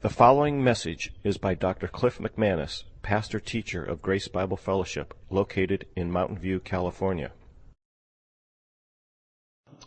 The 0.00 0.08
following 0.08 0.62
message 0.62 1.12
is 1.24 1.38
by 1.38 1.54
Dr. 1.54 1.88
Cliff 1.88 2.18
McManus, 2.18 2.84
pastor 3.02 3.40
teacher 3.40 3.82
of 3.82 4.00
Grace 4.00 4.28
Bible 4.28 4.56
Fellowship, 4.56 5.12
located 5.28 5.86
in 5.96 6.12
Mountain 6.12 6.38
View, 6.38 6.60
California. 6.60 7.32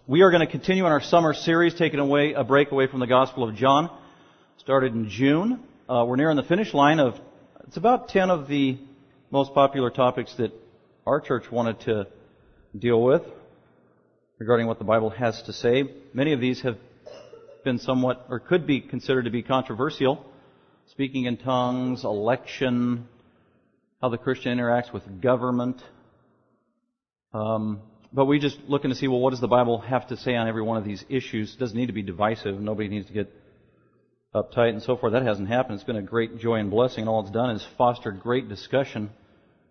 We 0.07 0.21
are 0.21 0.29
going 0.29 0.45
to 0.45 0.51
continue 0.51 0.85
in 0.85 0.91
our 0.91 0.99
summer 0.99 1.33
series, 1.33 1.75
taking 1.75 2.01
away 2.01 2.33
a 2.33 2.43
break 2.43 2.73
away 2.73 2.87
from 2.87 2.99
the 2.99 3.07
Gospel 3.07 3.47
of 3.47 3.55
John. 3.55 3.89
Started 4.57 4.93
in 4.93 5.07
June. 5.07 5.63
Uh, 5.87 6.03
we're 6.05 6.17
nearing 6.17 6.35
the 6.35 6.43
finish 6.43 6.73
line 6.73 6.99
of 6.99 7.17
it's 7.65 7.77
about 7.77 8.09
ten 8.09 8.29
of 8.29 8.49
the 8.49 8.79
most 9.29 9.53
popular 9.53 9.89
topics 9.89 10.33
that 10.33 10.51
our 11.07 11.21
church 11.21 11.49
wanted 11.49 11.79
to 11.81 12.07
deal 12.77 13.01
with 13.01 13.21
regarding 14.39 14.67
what 14.67 14.77
the 14.77 14.83
Bible 14.83 15.11
has 15.11 15.41
to 15.43 15.53
say. 15.53 15.89
Many 16.13 16.33
of 16.33 16.41
these 16.41 16.59
have 16.63 16.77
been 17.63 17.79
somewhat, 17.79 18.25
or 18.29 18.39
could 18.39 18.67
be 18.67 18.81
considered 18.81 19.25
to 19.25 19.31
be 19.31 19.43
controversial. 19.43 20.25
Speaking 20.87 21.25
in 21.25 21.37
tongues, 21.37 22.03
election, 22.03 23.07
how 24.01 24.09
the 24.09 24.17
Christian 24.17 24.57
interacts 24.57 24.91
with 24.91 25.21
government. 25.21 25.81
Um, 27.33 27.81
but 28.11 28.25
we're 28.25 28.39
just 28.39 28.59
looking 28.67 28.89
to 28.89 28.95
see, 28.95 29.07
well, 29.07 29.19
what 29.19 29.29
does 29.29 29.39
the 29.39 29.47
Bible 29.47 29.79
have 29.79 30.07
to 30.07 30.17
say 30.17 30.35
on 30.35 30.47
every 30.47 30.61
one 30.61 30.77
of 30.77 30.83
these 30.83 31.03
issues? 31.07 31.53
It 31.53 31.59
doesn't 31.59 31.77
need 31.77 31.87
to 31.87 31.93
be 31.93 32.01
divisive. 32.01 32.59
Nobody 32.59 32.89
needs 32.89 33.07
to 33.07 33.13
get 33.13 33.33
uptight 34.35 34.69
and 34.69 34.81
so 34.81 34.97
forth. 34.97 35.13
That 35.13 35.23
hasn't 35.23 35.47
happened. 35.47 35.75
It's 35.75 35.83
been 35.83 35.95
a 35.95 36.01
great 36.01 36.37
joy 36.39 36.55
and 36.55 36.69
blessing, 36.69 37.01
and 37.01 37.09
all 37.09 37.21
it's 37.21 37.31
done 37.31 37.51
is 37.51 37.65
fostered 37.77 38.19
great 38.19 38.49
discussion 38.49 39.11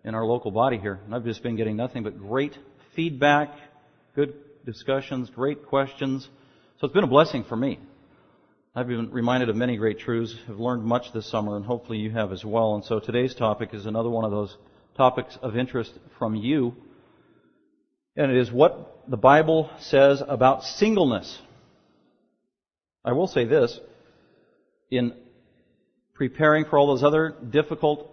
in 0.03 0.15
our 0.15 0.25
local 0.25 0.51
body 0.51 0.77
here. 0.77 0.99
And 1.05 1.13
I've 1.13 1.23
just 1.23 1.43
been 1.43 1.55
getting 1.55 1.75
nothing 1.75 2.03
but 2.03 2.17
great 2.17 2.57
feedback, 2.95 3.53
good 4.15 4.33
discussions, 4.65 5.29
great 5.29 5.65
questions. 5.67 6.27
So 6.81 6.87
it's 6.87 6.95
been 6.95 7.03
a 7.03 7.07
blessing 7.07 7.43
for 7.43 7.55
me. 7.55 7.77
I've 8.75 8.87
been 8.87 9.11
reminded 9.11 9.49
of 9.49 9.55
many 9.55 9.77
great 9.77 9.99
truths, 9.99 10.35
have 10.47 10.59
learned 10.59 10.83
much 10.83 11.13
this 11.13 11.29
summer, 11.29 11.55
and 11.55 11.63
hopefully 11.63 11.99
you 11.99 12.09
have 12.09 12.31
as 12.31 12.43
well. 12.43 12.73
And 12.73 12.83
so 12.83 12.99
today's 12.99 13.35
topic 13.35 13.69
is 13.73 13.85
another 13.85 14.09
one 14.09 14.25
of 14.25 14.31
those 14.31 14.57
topics 14.97 15.37
of 15.43 15.55
interest 15.55 15.93
from 16.17 16.33
you. 16.33 16.75
And 18.15 18.31
it 18.31 18.37
is 18.39 18.51
what 18.51 19.03
the 19.07 19.15
Bible 19.15 19.69
says 19.77 20.23
about 20.27 20.63
singleness. 20.63 21.39
I 23.05 23.11
will 23.11 23.27
say 23.27 23.45
this. 23.45 23.79
In 24.89 25.13
preparing 26.15 26.65
for 26.65 26.79
all 26.79 26.87
those 26.87 27.03
other 27.03 27.35
difficult 27.47 28.11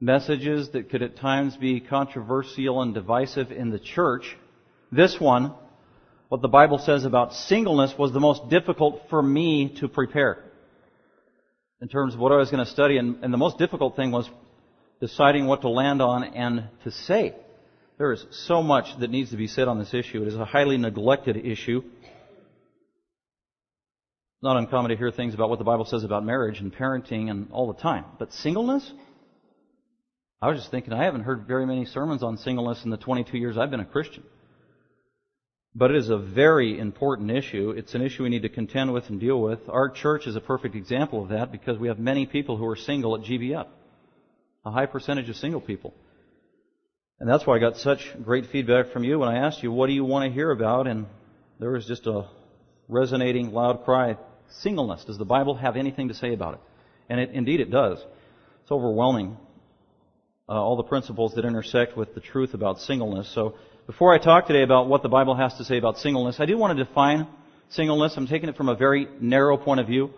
messages 0.00 0.70
that 0.70 0.88
could 0.88 1.02
at 1.02 1.18
times 1.18 1.58
be 1.58 1.78
controversial 1.78 2.80
and 2.80 2.94
divisive 2.94 3.52
in 3.52 3.68
the 3.68 3.78
church, 3.78 4.34
this 4.90 5.20
one 5.20 5.52
what 6.32 6.40
the 6.40 6.48
Bible 6.48 6.78
says 6.78 7.04
about 7.04 7.34
singleness 7.34 7.92
was 7.98 8.10
the 8.10 8.18
most 8.18 8.48
difficult 8.48 9.02
for 9.10 9.22
me 9.22 9.68
to 9.80 9.86
prepare 9.86 10.42
in 11.82 11.88
terms 11.88 12.14
of 12.14 12.20
what 12.20 12.32
I 12.32 12.36
was 12.36 12.50
going 12.50 12.64
to 12.64 12.70
study. 12.70 12.96
And, 12.96 13.22
and, 13.22 13.34
the 13.34 13.36
most 13.36 13.58
difficult 13.58 13.96
thing 13.96 14.12
was 14.12 14.30
deciding 14.98 15.46
what 15.46 15.60
to 15.60 15.68
land 15.68 16.00
on 16.00 16.24
and 16.24 16.70
to 16.84 16.90
say. 16.90 17.34
There 17.98 18.12
is 18.12 18.24
so 18.30 18.62
much 18.62 18.98
that 19.00 19.10
needs 19.10 19.28
to 19.32 19.36
be 19.36 19.46
said 19.46 19.68
on 19.68 19.78
this 19.78 19.92
issue. 19.92 20.22
It 20.22 20.28
is 20.28 20.36
a 20.36 20.46
highly 20.46 20.78
neglected 20.78 21.36
issue. 21.36 21.82
It's 21.84 21.92
not 24.42 24.56
uncommon 24.56 24.88
to 24.88 24.96
hear 24.96 25.10
things 25.10 25.34
about 25.34 25.50
what 25.50 25.58
the 25.58 25.66
Bible 25.66 25.84
says 25.84 26.02
about 26.02 26.24
marriage 26.24 26.60
and 26.60 26.74
parenting 26.74 27.28
and 27.28 27.52
all 27.52 27.70
the 27.70 27.78
time. 27.78 28.06
But 28.18 28.32
singleness? 28.32 28.90
I 30.40 30.48
was 30.48 30.60
just 30.60 30.70
thinking, 30.70 30.94
I 30.94 31.04
haven't 31.04 31.24
heard 31.24 31.46
very 31.46 31.66
many 31.66 31.84
sermons 31.84 32.22
on 32.22 32.38
singleness 32.38 32.82
in 32.86 32.90
the 32.90 32.96
22 32.96 33.36
years 33.36 33.58
I've 33.58 33.70
been 33.70 33.80
a 33.80 33.84
Christian. 33.84 34.22
But 35.74 35.90
it 35.90 35.96
is 35.96 36.10
a 36.10 36.18
very 36.18 36.78
important 36.78 37.30
issue. 37.30 37.70
It's 37.70 37.94
an 37.94 38.02
issue 38.02 38.24
we 38.24 38.28
need 38.28 38.42
to 38.42 38.50
contend 38.50 38.92
with 38.92 39.08
and 39.08 39.18
deal 39.18 39.40
with. 39.40 39.60
Our 39.68 39.88
church 39.88 40.26
is 40.26 40.36
a 40.36 40.40
perfect 40.40 40.74
example 40.74 41.22
of 41.22 41.30
that 41.30 41.50
because 41.50 41.78
we 41.78 41.88
have 41.88 41.98
many 41.98 42.26
people 42.26 42.58
who 42.58 42.66
are 42.66 42.76
single 42.76 43.14
at 43.16 43.22
GBF. 43.22 43.66
A 44.66 44.70
high 44.70 44.86
percentage 44.86 45.30
of 45.30 45.36
single 45.36 45.60
people. 45.60 45.94
And 47.18 47.28
that's 47.28 47.46
why 47.46 47.56
I 47.56 47.58
got 47.58 47.76
such 47.78 48.00
great 48.22 48.46
feedback 48.46 48.92
from 48.92 49.04
you 49.04 49.18
when 49.18 49.28
I 49.28 49.46
asked 49.46 49.62
you, 49.62 49.72
what 49.72 49.86
do 49.86 49.92
you 49.94 50.04
want 50.04 50.28
to 50.28 50.34
hear 50.34 50.50
about? 50.50 50.86
And 50.86 51.06
there 51.58 51.70
was 51.70 51.86
just 51.86 52.06
a 52.06 52.26
resonating 52.88 53.52
loud 53.52 53.84
cry, 53.84 54.16
singleness. 54.48 55.04
Does 55.04 55.18
the 55.18 55.24
Bible 55.24 55.54
have 55.54 55.76
anything 55.76 56.08
to 56.08 56.14
say 56.14 56.34
about 56.34 56.54
it? 56.54 56.60
And 57.08 57.20
it, 57.20 57.30
indeed 57.30 57.60
it 57.60 57.70
does. 57.70 58.04
It's 58.62 58.70
overwhelming. 58.72 59.36
Uh, 60.48 60.52
all 60.52 60.76
the 60.76 60.82
principles 60.82 61.34
that 61.34 61.44
intersect 61.44 61.96
with 61.96 62.14
the 62.14 62.20
truth 62.20 62.52
about 62.52 62.80
singleness. 62.80 63.32
So 63.32 63.54
before 63.86 64.14
I 64.14 64.18
talk 64.18 64.46
today 64.46 64.62
about 64.62 64.88
what 64.88 65.02
the 65.02 65.08
Bible 65.08 65.34
has 65.34 65.54
to 65.54 65.64
say 65.64 65.76
about 65.76 65.98
singleness, 65.98 66.36
I 66.38 66.46
do 66.46 66.56
want 66.56 66.76
to 66.76 66.84
define 66.84 67.26
singleness. 67.70 68.14
I'm 68.16 68.28
taking 68.28 68.48
it 68.48 68.56
from 68.56 68.68
a 68.68 68.76
very 68.76 69.08
narrow 69.20 69.56
point 69.56 69.80
of 69.80 69.86
view. 69.86 70.10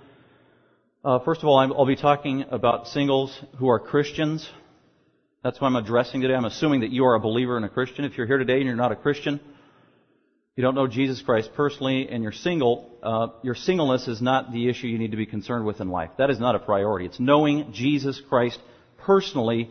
Uh, 1.03 1.19
first 1.21 1.43
of 1.43 1.49
all, 1.49 1.59
I'll 1.59 1.87
be 1.87 1.97
talking 1.97 2.45
about 2.51 2.89
singles 2.89 3.39
who 3.59 3.69
are 3.69 3.79
Christians. 3.79 4.49
That's 5.43 5.61
what 5.61 5.69
I'm 5.69 5.77
addressing 5.77 6.21
today. 6.21 6.35
I'm 6.35 6.45
assuming 6.45 6.81
that 6.81 6.91
you 6.91 7.05
are 7.07 7.15
a 7.15 7.21
believer 7.21 7.57
and 7.57 7.65
a 7.65 7.69
Christian. 7.69 8.05
If 8.05 8.19
you're 8.19 8.27
here 8.27 8.39
today 8.39 8.57
and 8.57 8.65
you're 8.65 8.77
not 8.77 8.93
a 8.93 8.97
Christian, 8.97 9.41
you 10.57 10.63
don't 10.63 10.75
know 10.75 10.87
Jesus 10.87 11.23
Christ 11.23 11.51
personally, 11.57 12.09
and 12.09 12.23
you're 12.23 12.33
single, 12.33 12.91
uh, 13.03 13.29
your 13.43 13.55
singleness 13.55 14.09
is 14.09 14.21
not 14.21 14.53
the 14.53 14.69
issue 14.69 14.87
you 14.89 14.99
need 14.99 15.11
to 15.11 15.17
be 15.17 15.27
concerned 15.27 15.65
with 15.65 15.81
in 15.81 15.89
life. 15.89 16.11
That 16.19 16.31
is 16.31 16.39
not 16.39 16.55
a 16.55 16.59
priority. 16.59 17.07
It's 17.07 17.21
knowing 17.21 17.73
Jesus 17.73 18.21
Christ 18.29 18.59
personally 18.99 19.71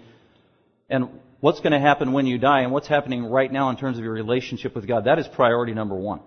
and 0.90 1.10
what's 1.44 1.60
going 1.60 1.74
to 1.74 1.80
happen 1.80 2.14
when 2.14 2.26
you 2.26 2.38
die 2.38 2.62
and 2.62 2.72
what's 2.72 2.88
happening 2.88 3.26
right 3.26 3.52
now 3.52 3.70
in 3.70 3.76
terms 3.76 3.98
of 3.98 4.04
your 4.06 4.14
relationship 4.14 4.74
with 4.74 4.88
God. 4.88 5.04
That 5.04 5.20
is 5.20 5.28
priority 5.28 5.74
number 5.74 5.94
one 5.94 6.22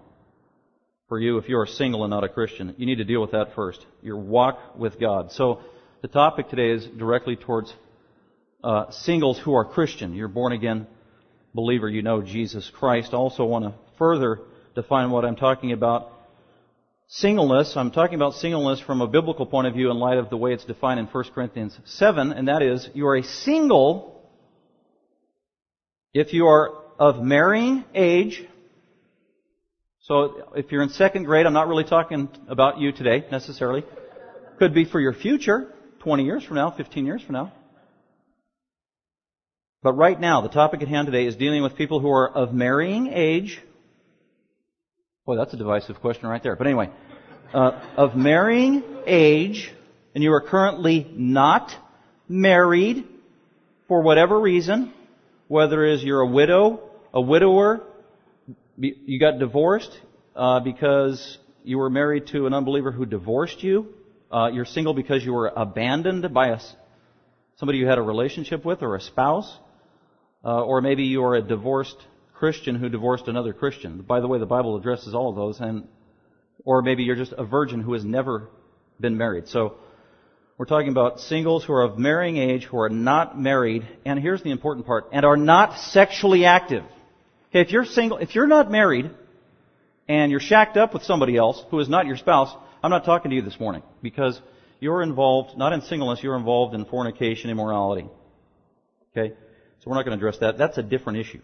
for 1.09 1.19
you 1.19 1.39
if 1.39 1.49
you're 1.49 1.65
single 1.65 2.05
and 2.05 2.11
not 2.11 2.23
a 2.23 2.29
Christian. 2.29 2.75
You 2.77 2.85
need 2.85 2.97
to 2.97 3.05
deal 3.05 3.23
with 3.23 3.31
that 3.31 3.55
first. 3.55 3.83
Your 4.03 4.19
walk 4.19 4.77
with 4.77 5.01
God. 5.01 5.33
So 5.33 5.63
the 6.03 6.09
topic 6.09 6.51
today 6.51 6.69
is 6.69 6.85
directly 6.99 7.35
towards 7.35 7.73
uh, 8.63 8.91
singles 8.91 9.39
who 9.39 9.55
are 9.55 9.65
Christian. 9.65 10.13
You're 10.13 10.29
born 10.29 10.53
again 10.53 10.87
believer. 11.55 11.89
You 11.89 12.03
know 12.03 12.21
Jesus 12.21 12.71
Christ. 12.79 13.15
I 13.15 13.17
also 13.17 13.47
want 13.47 13.65
to 13.65 13.73
further 13.97 14.41
define 14.75 15.11
what 15.11 15.25
I'm 15.25 15.37
talking 15.37 15.73
about. 15.73 16.13
Singleness, 17.09 17.75
I'm 17.75 17.91
talking 17.91 18.17
about 18.17 18.35
singleness 18.35 18.81
from 18.81 19.01
a 19.01 19.07
biblical 19.07 19.47
point 19.47 19.67
of 19.67 19.73
view 19.73 19.91
in 19.91 19.97
light 19.97 20.19
of 20.19 20.29
the 20.29 20.37
way 20.37 20.53
it's 20.53 20.67
defined 20.67 21.01
in 21.01 21.07
1 21.07 21.25
Corinthians 21.35 21.79
7, 21.87 22.33
and 22.33 22.49
that 22.49 22.61
is, 22.61 22.91
you 22.93 23.07
are 23.07 23.17
a 23.17 23.23
single 23.23 24.16
if 26.21 26.33
you 26.33 26.47
are 26.47 26.73
of 26.99 27.23
marrying 27.23 27.85
age, 27.95 28.43
so 30.01 30.51
if 30.55 30.73
you're 30.73 30.83
in 30.83 30.89
second 30.89 31.25
grade, 31.25 31.45
I'm 31.45 31.53
not 31.53 31.69
really 31.69 31.85
talking 31.85 32.31
about 32.49 32.79
you 32.79 32.93
today 32.93 33.27
necessarily. 33.31 33.85
Could 34.59 34.73
be 34.73 34.87
for 34.87 34.99
your 34.99 35.13
future, 35.13 35.71
20 36.01 36.25
years 36.25 36.43
from 36.43 36.57
now, 36.57 36.71
15 36.71 37.05
years 37.05 37.23
from 37.23 37.35
now. 37.35 37.53
But 39.83 39.93
right 39.93 40.19
now, 40.19 40.41
the 40.41 40.49
topic 40.49 40.81
at 40.81 40.89
hand 40.89 41.07
today 41.07 41.27
is 41.27 41.37
dealing 41.37 41.63
with 41.63 41.77
people 41.77 42.01
who 42.01 42.11
are 42.11 42.31
of 42.31 42.55
marrying 42.55 43.09
age. 43.09 43.61
Boy, 45.27 45.37
that's 45.37 45.53
a 45.53 45.59
divisive 45.59 46.01
question 46.01 46.29
right 46.29 46.43
there. 46.43 46.57
But 46.57 46.67
anyway, 46.67 46.89
uh, 47.53 47.79
of 47.99 48.17
marrying 48.17 48.83
age, 49.07 49.71
and 50.15 50.25
you 50.25 50.33
are 50.33 50.41
currently 50.41 51.07
not 51.13 51.77
married 52.27 53.05
for 53.87 54.01
whatever 54.01 54.41
reason, 54.41 54.95
whether 55.49 55.85
is 55.85 56.03
you're 56.03 56.21
a 56.21 56.27
widow, 56.27 56.81
a 57.13 57.21
widower, 57.21 57.83
you 58.77 59.19
got 59.19 59.39
divorced 59.39 59.99
uh, 60.35 60.61
because 60.61 61.39
you 61.65 61.79
were 61.79 61.91
married 61.91 62.27
to 62.29 62.47
an 62.47 62.55
unbeliever 62.55 62.93
who 62.93 63.07
divorced 63.07 63.63
you, 63.63 63.95
uh, 64.31 64.51
you're 64.53 64.65
single 64.65 64.95
because 64.95 65.25
you 65.25 65.33
were 65.33 65.53
abandoned 65.55 66.33
by 66.35 66.49
a, 66.49 66.61
somebody 67.57 67.79
you 67.79 67.87
had 67.87 67.99
a 67.99 68.03
relationship 68.03 68.65
with 68.65 68.83
or 68.83 68.97
a 68.97 69.01
spouse, 69.01 69.59
uh, 70.45 70.63
or 70.63 70.81
maybe 70.81 71.05
you 71.05 71.25
are 71.25 71.37
a 71.37 71.43
divorced 71.43 71.97
Christian 72.35 72.75
who 72.75 72.89
divorced 72.89 73.29
another 73.29 73.53
Christian. 73.53 74.03
By 74.03 74.21
the 74.21 74.29
way, 74.29 74.39
the 74.39 74.47
Bible 74.47 74.77
addresses 74.77 75.15
all 75.15 75.31
of 75.31 75.37
those, 75.37 75.61
and 75.61 75.89
or 76.65 76.83
maybe 76.83 77.05
you're 77.05 77.17
just 77.17 77.33
a 77.33 77.45
virgin 77.45 77.81
who 77.81 77.95
has 77.95 78.05
never 78.05 78.51
been 79.01 79.17
married. 79.17 79.49
So 79.49 79.79
we're 80.59 80.67
talking 80.67 80.89
about 80.89 81.21
singles 81.21 81.65
who 81.65 81.73
are 81.75 81.83
of 81.83 81.99
marrying 81.99 82.39
age, 82.39 82.65
who 82.65 82.79
are 82.79 82.89
not 82.89 83.39
married, 83.39 83.87
and 84.05 84.19
here's 84.19 84.43
the 84.43 84.51
important 84.51 84.87
part, 84.87 85.09
and 85.13 85.25
are 85.25 85.37
not 85.37 85.79
sexually 85.79 86.47
active. 86.47 86.83
Okay, 87.51 87.61
if 87.61 87.71
you're 87.71 87.85
single, 87.85 88.19
if 88.19 88.35
you're 88.35 88.47
not 88.47 88.71
married, 88.71 89.11
and 90.09 90.31
you're 90.31 90.41
shacked 90.41 90.77
up 90.77 90.95
with 90.95 91.03
somebody 91.03 91.37
else 91.37 91.63
who 91.71 91.79
is 91.81 91.89
not 91.89 92.07
your 92.07 92.17
spouse, 92.17 92.55
I'm 92.83 92.91
not 92.91 93.05
talking 93.05 93.31
to 93.31 93.37
you 93.37 93.43
this 93.43 93.61
morning, 93.61 93.83
because 94.03 94.41
you're 94.81 95.03
involved, 95.03 95.59
not 95.59 95.73
in 95.73 95.83
singleness, 95.83 96.23
you're 96.23 96.37
involved 96.37 96.75
in 96.75 96.85
fornication, 96.85 97.51
immorality. 97.51 98.09
Okay? 99.13 99.35
So 99.81 99.91
we're 99.91 99.97
not 99.97 100.05
going 100.05 100.19
to 100.19 100.25
address 100.25 100.41
that. 100.41 100.59
That's 100.59 100.79
a 100.79 100.83
different 100.83 101.19
issue. 101.19 101.41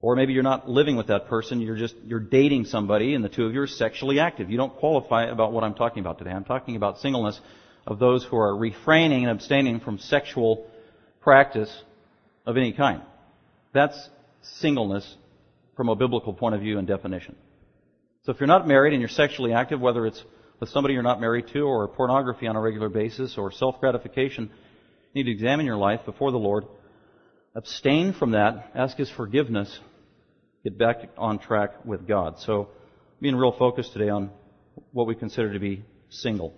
Or 0.00 0.14
maybe 0.14 0.32
you're 0.32 0.44
not 0.44 0.68
living 0.68 0.96
with 0.96 1.08
that 1.08 1.26
person, 1.26 1.60
you're 1.60 1.76
just, 1.76 1.96
you're 2.04 2.20
dating 2.20 2.66
somebody 2.66 3.14
and 3.14 3.24
the 3.24 3.28
two 3.28 3.44
of 3.46 3.52
you 3.52 3.60
are 3.60 3.66
sexually 3.66 4.20
active. 4.20 4.48
You 4.48 4.56
don't 4.56 4.76
qualify 4.76 5.24
about 5.24 5.52
what 5.52 5.64
I'm 5.64 5.74
talking 5.74 6.00
about 6.00 6.18
today. 6.18 6.30
I'm 6.30 6.44
talking 6.44 6.76
about 6.76 6.98
singleness 6.98 7.40
of 7.86 7.98
those 7.98 8.24
who 8.24 8.36
are 8.36 8.56
refraining 8.56 9.24
and 9.24 9.32
abstaining 9.32 9.80
from 9.80 9.98
sexual 9.98 10.70
practice 11.20 11.74
of 12.46 12.56
any 12.56 12.72
kind. 12.72 13.02
That's 13.72 14.08
singleness 14.42 15.16
from 15.76 15.88
a 15.88 15.96
biblical 15.96 16.32
point 16.32 16.54
of 16.54 16.60
view 16.60 16.78
and 16.78 16.86
definition. 16.86 17.34
So 18.24 18.32
if 18.32 18.40
you're 18.40 18.46
not 18.46 18.68
married 18.68 18.92
and 18.92 19.00
you're 19.00 19.08
sexually 19.08 19.52
active, 19.52 19.80
whether 19.80 20.06
it's 20.06 20.22
with 20.60 20.68
somebody 20.70 20.94
you're 20.94 21.02
not 21.02 21.20
married 21.20 21.46
to, 21.52 21.60
or 21.60 21.86
pornography 21.88 22.46
on 22.46 22.56
a 22.56 22.60
regular 22.60 22.88
basis, 22.88 23.38
or 23.38 23.52
self 23.52 23.80
gratification, 23.80 24.50
you 25.12 25.24
need 25.24 25.30
to 25.30 25.30
examine 25.30 25.66
your 25.66 25.76
life 25.76 26.00
before 26.04 26.30
the 26.30 26.38
Lord. 26.38 26.64
Abstain 27.54 28.12
from 28.12 28.32
that. 28.32 28.70
Ask 28.74 28.96
His 28.96 29.10
forgiveness. 29.10 29.78
Get 30.64 30.76
back 30.76 30.96
on 31.16 31.38
track 31.38 31.84
with 31.84 32.06
God. 32.06 32.40
So, 32.40 32.68
being 33.20 33.36
real 33.36 33.52
focused 33.52 33.92
today 33.92 34.08
on 34.08 34.30
what 34.92 35.06
we 35.06 35.14
consider 35.14 35.52
to 35.52 35.60
be 35.60 35.84
single. 36.10 36.52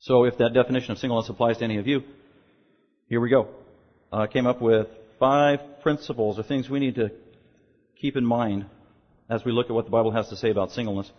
So, 0.00 0.24
if 0.24 0.38
that 0.38 0.54
definition 0.54 0.92
of 0.92 0.98
singleness 0.98 1.28
applies 1.28 1.58
to 1.58 1.64
any 1.64 1.78
of 1.78 1.86
you, 1.86 2.02
here 3.08 3.20
we 3.20 3.28
go. 3.28 3.48
I 4.10 4.26
came 4.26 4.46
up 4.46 4.62
with 4.62 4.88
five 5.18 5.60
principles 5.82 6.38
or 6.38 6.42
things 6.42 6.70
we 6.70 6.80
need 6.80 6.94
to 6.94 7.10
keep 8.00 8.16
in 8.16 8.24
mind 8.24 8.66
as 9.28 9.44
we 9.44 9.52
look 9.52 9.66
at 9.66 9.72
what 9.72 9.84
the 9.84 9.90
Bible 9.90 10.10
has 10.10 10.28
to 10.30 10.36
say 10.36 10.50
about 10.50 10.72
singleness. 10.72 11.10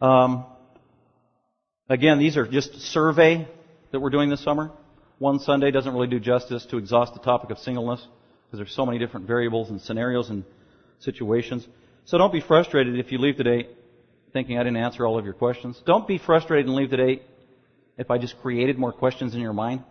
Um, 0.00 0.46
again, 1.88 2.18
these 2.18 2.36
are 2.36 2.46
just 2.46 2.74
survey 2.80 3.48
that 3.92 4.00
we're 4.00 4.10
doing 4.10 4.30
this 4.30 4.42
summer. 4.42 4.72
One 5.18 5.38
Sunday 5.38 5.70
doesn't 5.70 5.92
really 5.92 6.08
do 6.08 6.18
justice 6.18 6.66
to 6.66 6.78
exhaust 6.78 7.14
the 7.14 7.20
topic 7.20 7.50
of 7.50 7.58
singleness 7.58 8.04
because 8.52 8.66
there's 8.66 8.76
so 8.76 8.84
many 8.84 8.98
different 8.98 9.26
variables 9.26 9.70
and 9.70 9.80
scenarios 9.80 10.28
and 10.28 10.44
situations. 10.98 11.66
So 12.04 12.18
don't 12.18 12.34
be 12.34 12.42
frustrated 12.42 12.98
if 12.98 13.10
you 13.10 13.16
leave 13.16 13.38
today 13.38 13.66
thinking 14.34 14.58
I 14.58 14.62
didn't 14.62 14.76
answer 14.76 15.06
all 15.06 15.18
of 15.18 15.24
your 15.24 15.32
questions. 15.32 15.80
Don't 15.86 16.06
be 16.06 16.18
frustrated 16.18 16.66
and 16.66 16.74
leave 16.74 16.90
today 16.90 17.22
if 17.96 18.10
I 18.10 18.18
just 18.18 18.38
created 18.42 18.78
more 18.78 18.92
questions 18.92 19.34
in 19.34 19.40
your 19.40 19.54
mind. 19.54 19.84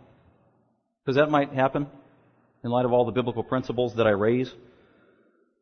Because 1.04 1.16
that 1.16 1.31
might 1.31 1.52
happen 1.54 1.88
in 2.63 2.69
light 2.69 2.86
of 2.86 2.94
all 2.94 3.04
the 3.04 3.12
biblical 3.12 3.44
principles 3.44 3.96
that 3.96 4.06
I 4.06 4.12
raise. 4.12 4.54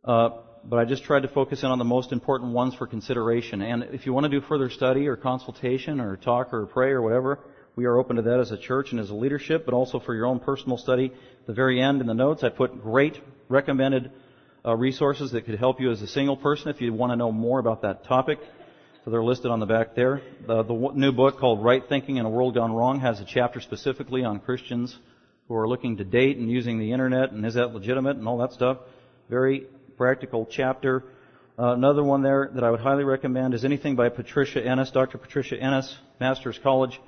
Uh, 0.03 0.31
but 0.65 0.77
I 0.79 0.83
just 0.83 1.05
tried 1.05 1.21
to 1.21 1.29
focus 1.29 1.63
in 1.63 1.69
on 1.69 1.77
the 1.77 1.85
most 1.85 2.11
important 2.11 2.51
ones 2.51 2.75
for 2.75 2.85
consideration. 2.85 3.61
And 3.61 3.83
if 3.93 4.05
you 4.05 4.11
want 4.11 4.25
to 4.25 4.29
do 4.29 4.41
further 4.45 4.69
study 4.69 5.07
or 5.07 5.15
consultation 5.15 6.01
or 6.01 6.17
talk 6.17 6.53
or 6.53 6.65
pray 6.65 6.89
or 6.89 7.01
whatever, 7.01 7.39
we 7.79 7.85
are 7.85 7.97
open 7.97 8.17
to 8.17 8.21
that 8.23 8.41
as 8.41 8.51
a 8.51 8.57
church 8.57 8.91
and 8.91 8.99
as 8.99 9.09
a 9.09 9.15
leadership, 9.15 9.63
but 9.63 9.73
also 9.73 10.01
for 10.01 10.13
your 10.13 10.25
own 10.25 10.41
personal 10.41 10.77
study. 10.77 11.05
At 11.05 11.47
the 11.47 11.53
very 11.53 11.81
end 11.81 12.01
in 12.01 12.07
the 12.07 12.13
notes, 12.13 12.43
I 12.43 12.49
put 12.49 12.83
great 12.83 13.17
recommended 13.47 14.11
uh, 14.65 14.75
resources 14.75 15.31
that 15.31 15.45
could 15.45 15.57
help 15.57 15.79
you 15.79 15.89
as 15.89 16.01
a 16.01 16.07
single 16.07 16.35
person 16.35 16.67
if 16.67 16.81
you 16.81 16.91
want 16.91 17.13
to 17.13 17.15
know 17.15 17.31
more 17.31 17.57
about 17.57 17.83
that 17.83 18.03
topic. 18.03 18.39
So 19.05 19.11
they're 19.11 19.23
listed 19.23 19.49
on 19.49 19.61
the 19.61 19.65
back 19.65 19.95
there. 19.95 20.21
The, 20.45 20.63
the 20.63 20.91
new 20.93 21.13
book 21.13 21.39
called 21.39 21.63
Right 21.63 21.81
Thinking 21.87 22.17
in 22.17 22.25
a 22.25 22.29
World 22.29 22.53
Gone 22.53 22.73
Wrong 22.73 22.99
has 22.99 23.21
a 23.21 23.25
chapter 23.25 23.61
specifically 23.61 24.25
on 24.25 24.41
Christians 24.41 24.99
who 25.47 25.55
are 25.55 25.65
looking 25.65 25.95
to 25.95 26.03
date 26.03 26.35
and 26.35 26.51
using 26.51 26.79
the 26.79 26.91
internet 26.91 27.31
and 27.31 27.45
is 27.45 27.53
that 27.53 27.73
legitimate 27.73 28.17
and 28.17 28.27
all 28.27 28.39
that 28.39 28.51
stuff. 28.51 28.79
Very 29.29 29.67
practical 29.95 30.45
chapter. 30.51 31.05
Uh, 31.57 31.75
another 31.75 32.03
one 32.03 32.23
there 32.23 32.51
that 32.55 32.63
I 32.65 32.71
would 32.71 32.81
highly 32.81 33.05
recommend 33.05 33.53
is 33.53 33.63
anything 33.63 33.95
by 33.95 34.09
Patricia 34.09 34.61
Ennis, 34.61 34.91
Dr. 34.91 35.17
Patricia 35.17 35.57
Ennis, 35.57 35.97
Master's 36.19 36.59
College, 36.61 36.99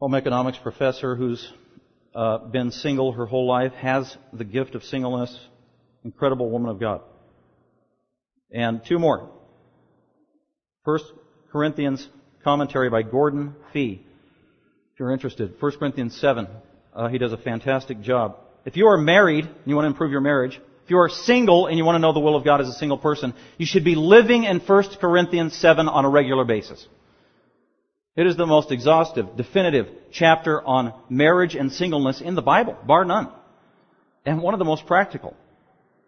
home 0.00 0.14
economics 0.14 0.58
professor 0.58 1.16
who's 1.16 1.52
uh, 2.14 2.38
been 2.38 2.70
single 2.70 3.12
her 3.12 3.26
whole 3.26 3.46
life, 3.46 3.72
has 3.72 4.16
the 4.32 4.44
gift 4.44 4.74
of 4.74 4.84
singleness, 4.84 5.36
incredible 6.04 6.50
woman 6.50 6.70
of 6.70 6.78
God. 6.78 7.00
And 8.52 8.80
two 8.86 8.98
more. 8.98 9.28
First 10.84 11.04
Corinthians 11.52 12.08
commentary 12.44 12.88
by 12.90 13.02
Gordon 13.02 13.54
Fee. 13.72 14.04
If 14.92 15.00
you're 15.00 15.12
interested, 15.12 15.54
1 15.60 15.72
Corinthians 15.78 16.18
7. 16.20 16.46
Uh, 16.94 17.08
he 17.08 17.18
does 17.18 17.32
a 17.32 17.36
fantastic 17.36 18.00
job. 18.00 18.36
If 18.64 18.76
you 18.76 18.86
are 18.86 18.98
married 18.98 19.44
and 19.44 19.66
you 19.66 19.74
want 19.74 19.84
to 19.84 19.90
improve 19.90 20.10
your 20.10 20.20
marriage, 20.20 20.58
if 20.84 20.90
you 20.90 20.98
are 20.98 21.08
single 21.08 21.66
and 21.66 21.76
you 21.76 21.84
want 21.84 21.96
to 21.96 22.00
know 22.00 22.12
the 22.12 22.20
will 22.20 22.36
of 22.36 22.44
God 22.44 22.60
as 22.60 22.68
a 22.68 22.72
single 22.72 22.98
person, 22.98 23.34
you 23.58 23.66
should 23.66 23.84
be 23.84 23.94
living 23.94 24.44
in 24.44 24.60
1 24.60 24.84
Corinthians 25.00 25.56
7 25.56 25.88
on 25.88 26.04
a 26.04 26.08
regular 26.08 26.44
basis. 26.44 26.86
It 28.16 28.26
is 28.26 28.36
the 28.36 28.46
most 28.46 28.72
exhaustive, 28.72 29.36
definitive 29.36 29.86
chapter 30.10 30.60
on 30.60 30.92
marriage 31.08 31.54
and 31.54 31.72
singleness 31.72 32.20
in 32.20 32.34
the 32.34 32.42
Bible, 32.42 32.76
bar 32.86 33.04
none. 33.04 33.28
And 34.26 34.42
one 34.42 34.54
of 34.54 34.58
the 34.58 34.64
most 34.64 34.86
practical. 34.86 35.36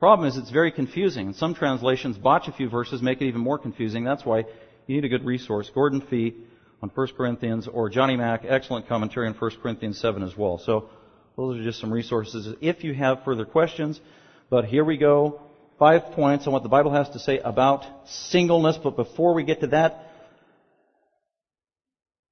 Problem 0.00 0.28
is 0.28 0.36
it's 0.36 0.50
very 0.50 0.72
confusing, 0.72 1.26
and 1.26 1.36
some 1.36 1.54
translations 1.54 2.16
botch 2.16 2.48
a 2.48 2.52
few 2.52 2.68
verses, 2.68 3.02
make 3.02 3.20
it 3.20 3.26
even 3.26 3.42
more 3.42 3.58
confusing. 3.58 4.02
That's 4.02 4.24
why 4.24 4.44
you 4.86 4.96
need 4.96 5.04
a 5.04 5.08
good 5.08 5.24
resource. 5.24 5.70
Gordon 5.72 6.00
Fee 6.00 6.34
on 6.82 6.90
1 6.94 7.08
Corinthians, 7.16 7.68
or 7.68 7.90
Johnny 7.90 8.16
Mack, 8.16 8.44
excellent 8.48 8.88
commentary 8.88 9.28
on 9.28 9.34
1 9.34 9.50
Corinthians 9.62 10.00
7 10.00 10.22
as 10.22 10.36
well. 10.36 10.58
So 10.58 10.88
those 11.36 11.60
are 11.60 11.62
just 11.62 11.80
some 11.80 11.92
resources. 11.92 12.54
If 12.60 12.82
you 12.82 12.94
have 12.94 13.24
further 13.24 13.44
questions, 13.44 14.00
but 14.48 14.64
here 14.64 14.84
we 14.84 14.96
go. 14.96 15.42
Five 15.78 16.12
points 16.12 16.46
on 16.46 16.52
what 16.52 16.62
the 16.62 16.68
Bible 16.68 16.92
has 16.92 17.08
to 17.10 17.18
say 17.18 17.38
about 17.38 17.84
singleness. 18.06 18.78
But 18.82 18.96
before 18.96 19.34
we 19.34 19.44
get 19.44 19.60
to 19.60 19.68
that, 19.68 20.09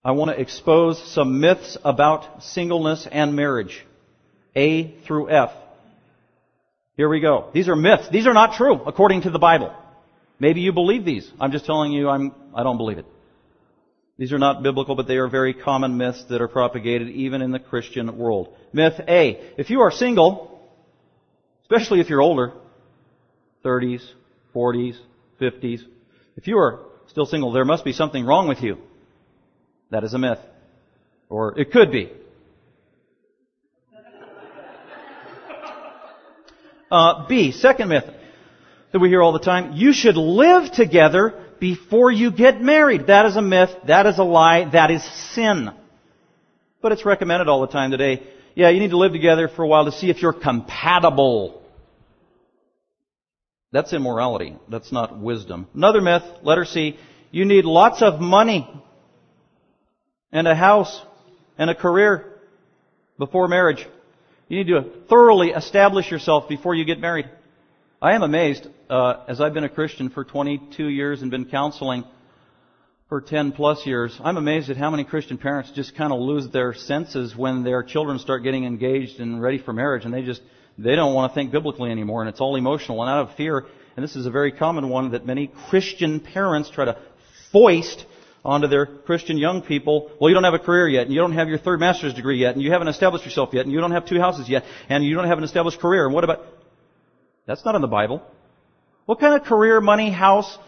I 0.09 0.13
want 0.13 0.31
to 0.31 0.41
expose 0.41 0.97
some 1.13 1.39
myths 1.39 1.77
about 1.85 2.43
singleness 2.43 3.07
and 3.11 3.37
marriage. 3.37 3.85
A 4.57 4.95
through 5.07 5.29
F. 5.29 5.51
Here 6.97 7.11
we 7.11 7.21
go. 7.21 7.51
These 7.53 7.69
are 7.69 7.77
myths. 7.77 8.09
These 8.09 8.27
are 8.27 8.33
not 8.33 8.55
true 8.55 8.81
according 8.87 9.23
to 9.23 9.31
the 9.31 9.39
Bible. 9.39 9.71
Maybe 10.41 10.63
you 10.63 10.73
believe 10.73 11.05
these. 11.05 11.31
I'm 11.39 11.53
just 11.53 11.67
telling 11.67 11.93
you 11.93 12.09
I'm, 12.09 12.33
I 12.55 12.63
don't 12.63 12.79
believe 12.79 12.97
it. 12.97 13.05
These 14.17 14.33
are 14.33 14.39
not 14.39 14.63
biblical, 14.63 14.95
but 14.95 15.07
they 15.07 15.19
are 15.19 15.29
very 15.29 15.53
common 15.53 15.99
myths 15.99 16.25
that 16.31 16.41
are 16.41 16.49
propagated 16.49 17.11
even 17.11 17.43
in 17.43 17.53
the 17.53 17.59
Christian 17.59 18.17
world. 18.17 18.57
Myth 18.73 18.99
A. 19.07 19.53
If 19.59 19.69
you 19.69 19.83
are 19.83 19.91
single, 19.91 20.59
Especially 21.71 22.01
if 22.01 22.09
you're 22.09 22.23
older, 22.23 22.55
30s, 23.63 24.01
40s, 24.55 24.97
50s. 25.39 25.81
If 26.35 26.47
you 26.47 26.57
are 26.57 26.81
still 27.09 27.27
single, 27.27 27.53
there 27.53 27.67
must 27.67 27.85
be 27.85 27.93
something 27.93 28.25
wrong 28.25 28.49
with 28.49 28.63
you. 28.63 28.79
That 29.90 30.05
is 30.05 30.14
a 30.14 30.19
myth. 30.19 30.38
Or 31.29 31.58
it 31.58 31.73
could 31.73 31.90
be. 31.90 32.12
Uh, 36.90 37.26
B, 37.26 37.52
second 37.52 37.88
myth 37.90 38.05
that 38.93 38.99
we 38.99 39.08
hear 39.08 39.23
all 39.23 39.32
the 39.32 39.38
time. 39.38 39.73
You 39.75 39.93
should 39.93 40.17
live 40.17 40.73
together 40.73 41.35
before 41.61 42.11
you 42.11 42.31
get 42.31 42.62
married. 42.62 43.08
That 43.08 43.26
is 43.26 43.37
a 43.37 43.43
myth. 43.43 43.70
That 43.87 44.06
is 44.06 44.19
a 44.19 44.25
lie. 44.25 44.70
That 44.70 44.90
is 44.90 45.05
sin. 45.35 45.70
But 46.81 46.93
it's 46.93 47.05
recommended 47.05 47.49
all 47.49 47.61
the 47.61 47.67
time 47.67 47.90
today. 47.90 48.23
Yeah, 48.55 48.70
you 48.70 48.81
need 48.81 48.90
to 48.90 48.96
live 48.96 49.12
together 49.12 49.49
for 49.49 49.62
a 49.62 49.69
while 49.69 49.85
to 49.85 49.93
see 49.93 50.08
if 50.08 50.23
you're 50.23 50.32
compatible. 50.32 51.62
That's 53.70 53.93
immorality. 53.93 54.56
That's 54.69 54.90
not 54.90 55.19
wisdom. 55.19 55.69
Another 55.75 56.00
myth, 56.00 56.23
letter 56.43 56.64
C, 56.64 56.99
you 57.31 57.44
need 57.44 57.67
lots 57.67 58.00
of 58.00 58.19
money 58.20 58.67
and 60.33 60.47
a 60.47 60.55
house 60.55 61.02
and 61.57 61.71
a 61.71 61.75
career 61.75 62.41
before 63.19 63.49
marriage. 63.49 63.87
You 64.49 64.59
need 64.59 64.73
to 64.73 64.83
thoroughly 65.09 65.50
establish 65.50 66.11
yourself 66.11 66.49
before 66.49 66.75
you 66.75 66.85
get 66.85 67.00
married. 67.00 67.29
I 68.00 68.14
am 68.14 68.23
amazed, 68.23 68.67
uh, 68.88 69.25
as 69.26 69.41
I've 69.41 69.55
been 69.55 69.64
a 69.64 69.69
Christian 69.69 70.11
for 70.11 70.25
22 70.25 70.88
years 70.88 71.21
and 71.21 71.31
been 71.31 71.47
counseling 71.47 72.05
for 73.09 73.21
10 73.21 73.52
plus 73.52 73.85
years, 73.87 74.19
I'm 74.23 74.37
amazed 74.37 74.71
at 74.71 74.76
how 74.76 74.91
many 74.91 75.05
Christian 75.05 75.38
parents 75.38 75.73
just 75.75 75.97
kind 75.97 76.12
of 76.12 76.21
lose 76.21 76.49
their 76.50 76.75
senses 76.75 77.35
when 77.35 77.64
their 77.64 77.83
children 77.83 78.19
start 78.19 78.45
getting 78.45 78.64
engaged 78.64 79.19
and 79.19 79.43
ready 79.43 79.59
for 79.59 79.73
marriage 79.73 80.05
and 80.05 80.14
they 80.14 80.23
just 80.23 80.43
they 80.79 80.95
don't 80.95 81.12
want 81.12 81.33
to 81.33 81.35
think 81.35 81.50
biblically 81.50 81.91
anymore, 81.91 82.23
and 82.23 82.29
it's 82.29 82.41
all 82.41 82.55
emotional 82.55 83.02
and 83.02 83.11
out 83.11 83.29
of 83.29 83.37
fear. 83.37 83.67
And 83.97 84.05
this 84.05 84.14
is 84.14 84.26
a 84.26 84.31
very 84.31 84.52
common 84.52 84.88
one 84.88 85.11
that 85.11 85.26
many 85.26 85.49
Christian 85.69 86.21
parents 86.21 86.71
try 86.71 86.85
to 86.85 86.97
foist 87.50 88.07
onto 88.45 88.68
their 88.68 88.87
Christian 88.87 89.38
young 89.38 89.62
people. 89.62 90.11
Well, 90.21 90.28
you 90.30 90.35
don't 90.35 90.45
have 90.45 90.54
a 90.54 90.59
career 90.59 90.88
yet, 90.88 91.07
and 91.07 91.12
you 91.12 91.21
don't 91.21 91.33
have 91.33 91.49
your 91.49 91.59
third 91.59 91.80
master's 91.80 92.14
degree 92.14 92.38
yet, 92.38 92.54
and 92.54 92.62
you 92.62 92.71
haven't 92.71 92.88
established 92.88 93.25
yourself 93.25 93.50
yet, 93.52 93.64
and 93.64 93.73
you 93.73 93.80
don't 93.80 93.92
have 93.92 94.07
two 94.07 94.18
houses 94.18 94.49
yet, 94.49 94.64
and 94.88 95.04
you 95.04 95.14
don't 95.14 95.26
have 95.26 95.38
an 95.38 95.45
established 95.45 95.80
career. 95.80 96.07
And 96.07 96.14
what 96.14 96.25
about? 96.25 96.47
That's 97.47 97.64
not 97.64 97.75
in 97.75 97.80
the 97.80 97.88
Bible. 97.88 98.23
What 99.07 99.21
kind 99.21 99.40
of 99.40 99.47
career, 99.47 99.80
money, 99.80 100.11
house, 100.11 100.59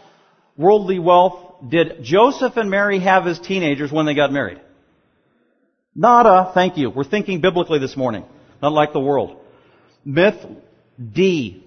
worldly 0.57 0.99
wealth 0.99 1.55
did 1.69 2.03
Joseph 2.03 2.57
and 2.57 2.69
Mary 2.69 2.99
have 2.99 3.27
as 3.27 3.39
teenagers 3.39 3.91
when 3.91 4.05
they 4.05 4.15
got 4.15 4.31
married? 4.31 4.59
Nada, 5.93 6.51
thank 6.53 6.77
you. 6.77 6.89
We're 6.89 7.03
thinking 7.03 7.41
biblically 7.41 7.79
this 7.79 7.95
morning, 7.97 8.25
not 8.61 8.71
like 8.71 8.93
the 8.93 8.99
world. 8.99 9.37
Myth 10.03 10.43
D. 11.13 11.63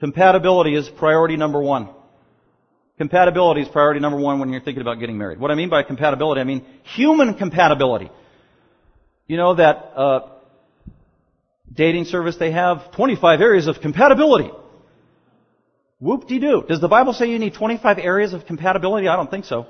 Compatibility 0.00 0.74
is 0.74 0.88
priority 0.88 1.36
number 1.36 1.60
one. 1.60 1.90
Compatibility 3.00 3.62
is 3.62 3.68
priority 3.68 3.98
number 3.98 4.18
one 4.18 4.40
when 4.40 4.50
you're 4.50 4.60
thinking 4.60 4.82
about 4.82 5.00
getting 5.00 5.16
married. 5.16 5.40
What 5.40 5.50
I 5.50 5.54
mean 5.54 5.70
by 5.70 5.84
compatibility, 5.84 6.42
I 6.42 6.44
mean 6.44 6.66
human 6.82 7.32
compatibility. 7.32 8.10
You 9.26 9.38
know 9.38 9.54
that 9.54 9.92
uh, 9.96 10.20
dating 11.72 12.04
service 12.04 12.36
they 12.36 12.50
have 12.52 12.92
25 12.92 13.40
areas 13.40 13.68
of 13.68 13.80
compatibility. 13.80 14.50
Whoop-de-doo. 15.98 16.64
Does 16.68 16.82
the 16.82 16.88
Bible 16.88 17.14
say 17.14 17.30
you 17.30 17.38
need 17.38 17.54
25 17.54 17.96
areas 17.96 18.34
of 18.34 18.44
compatibility? 18.44 19.08
I 19.08 19.16
don't 19.16 19.30
think 19.30 19.46
so. 19.46 19.66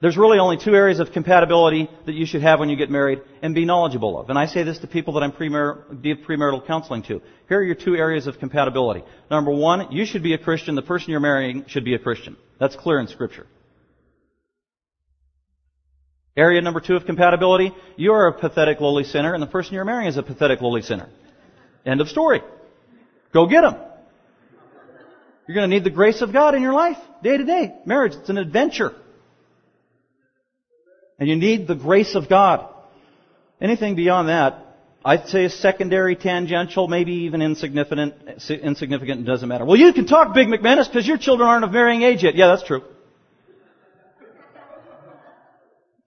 There's 0.00 0.18
really 0.18 0.38
only 0.38 0.58
two 0.58 0.74
areas 0.74 1.00
of 1.00 1.12
compatibility 1.12 1.88
that 2.04 2.14
you 2.14 2.26
should 2.26 2.42
have 2.42 2.60
when 2.60 2.68
you 2.68 2.76
get 2.76 2.90
married 2.90 3.22
and 3.40 3.54
be 3.54 3.64
knowledgeable 3.64 4.18
of. 4.18 4.28
And 4.28 4.38
I 4.38 4.44
say 4.44 4.62
this 4.62 4.78
to 4.80 4.86
people 4.86 5.14
that 5.14 5.22
I'm 5.22 5.32
premar- 5.32 6.02
give 6.02 6.18
premarital 6.18 6.66
counseling 6.66 7.02
to. 7.04 7.22
Here 7.48 7.58
are 7.60 7.62
your 7.62 7.74
two 7.74 7.96
areas 7.96 8.26
of 8.26 8.38
compatibility. 8.38 9.04
Number 9.30 9.50
one, 9.50 9.90
you 9.92 10.04
should 10.04 10.22
be 10.22 10.34
a 10.34 10.38
Christian. 10.38 10.74
The 10.74 10.82
person 10.82 11.10
you're 11.12 11.20
marrying 11.20 11.64
should 11.68 11.84
be 11.84 11.94
a 11.94 11.98
Christian. 11.98 12.36
That's 12.60 12.76
clear 12.76 13.00
in 13.00 13.08
Scripture. 13.08 13.46
Area 16.36 16.60
number 16.60 16.80
two 16.80 16.96
of 16.96 17.06
compatibility. 17.06 17.72
You 17.96 18.12
are 18.12 18.26
a 18.26 18.38
pathetic, 18.38 18.80
lowly 18.80 19.04
sinner, 19.04 19.32
and 19.32 19.42
the 19.42 19.46
person 19.46 19.74
you're 19.74 19.86
marrying 19.86 20.08
is 20.08 20.18
a 20.18 20.22
pathetic, 20.22 20.60
lowly 20.60 20.82
sinner. 20.82 21.08
End 21.86 22.02
of 22.02 22.08
story. 22.08 22.42
Go 23.32 23.46
get 23.46 23.62
them. 23.62 23.76
You're 25.48 25.54
going 25.54 25.70
to 25.70 25.74
need 25.74 25.84
the 25.84 25.90
grace 25.90 26.20
of 26.20 26.34
God 26.34 26.54
in 26.54 26.60
your 26.60 26.74
life, 26.74 26.98
day 27.22 27.38
to 27.38 27.44
day. 27.44 27.74
Marriage, 27.86 28.12
it's 28.14 28.28
an 28.28 28.36
adventure. 28.36 28.94
And 31.18 31.28
you 31.28 31.36
need 31.36 31.66
the 31.66 31.74
grace 31.74 32.14
of 32.14 32.28
God. 32.28 32.68
Anything 33.60 33.94
beyond 33.94 34.28
that, 34.28 34.66
I'd 35.04 35.28
say 35.28 35.44
is 35.44 35.58
secondary, 35.58 36.16
tangential, 36.16 36.88
maybe 36.88 37.12
even 37.24 37.40
insignificant, 37.40 38.14
insignificant, 38.50 39.18
and 39.18 39.26
doesn't 39.26 39.48
matter. 39.48 39.64
Well, 39.64 39.78
you 39.78 39.92
can 39.92 40.06
talk 40.06 40.34
Big 40.34 40.48
McManus 40.48 40.88
because 40.88 41.06
your 41.06 41.16
children 41.16 41.48
aren't 41.48 41.64
of 41.64 41.70
marrying 41.70 42.02
age 42.02 42.22
yet. 42.22 42.34
Yeah, 42.34 42.48
that's 42.48 42.64
true. 42.64 42.82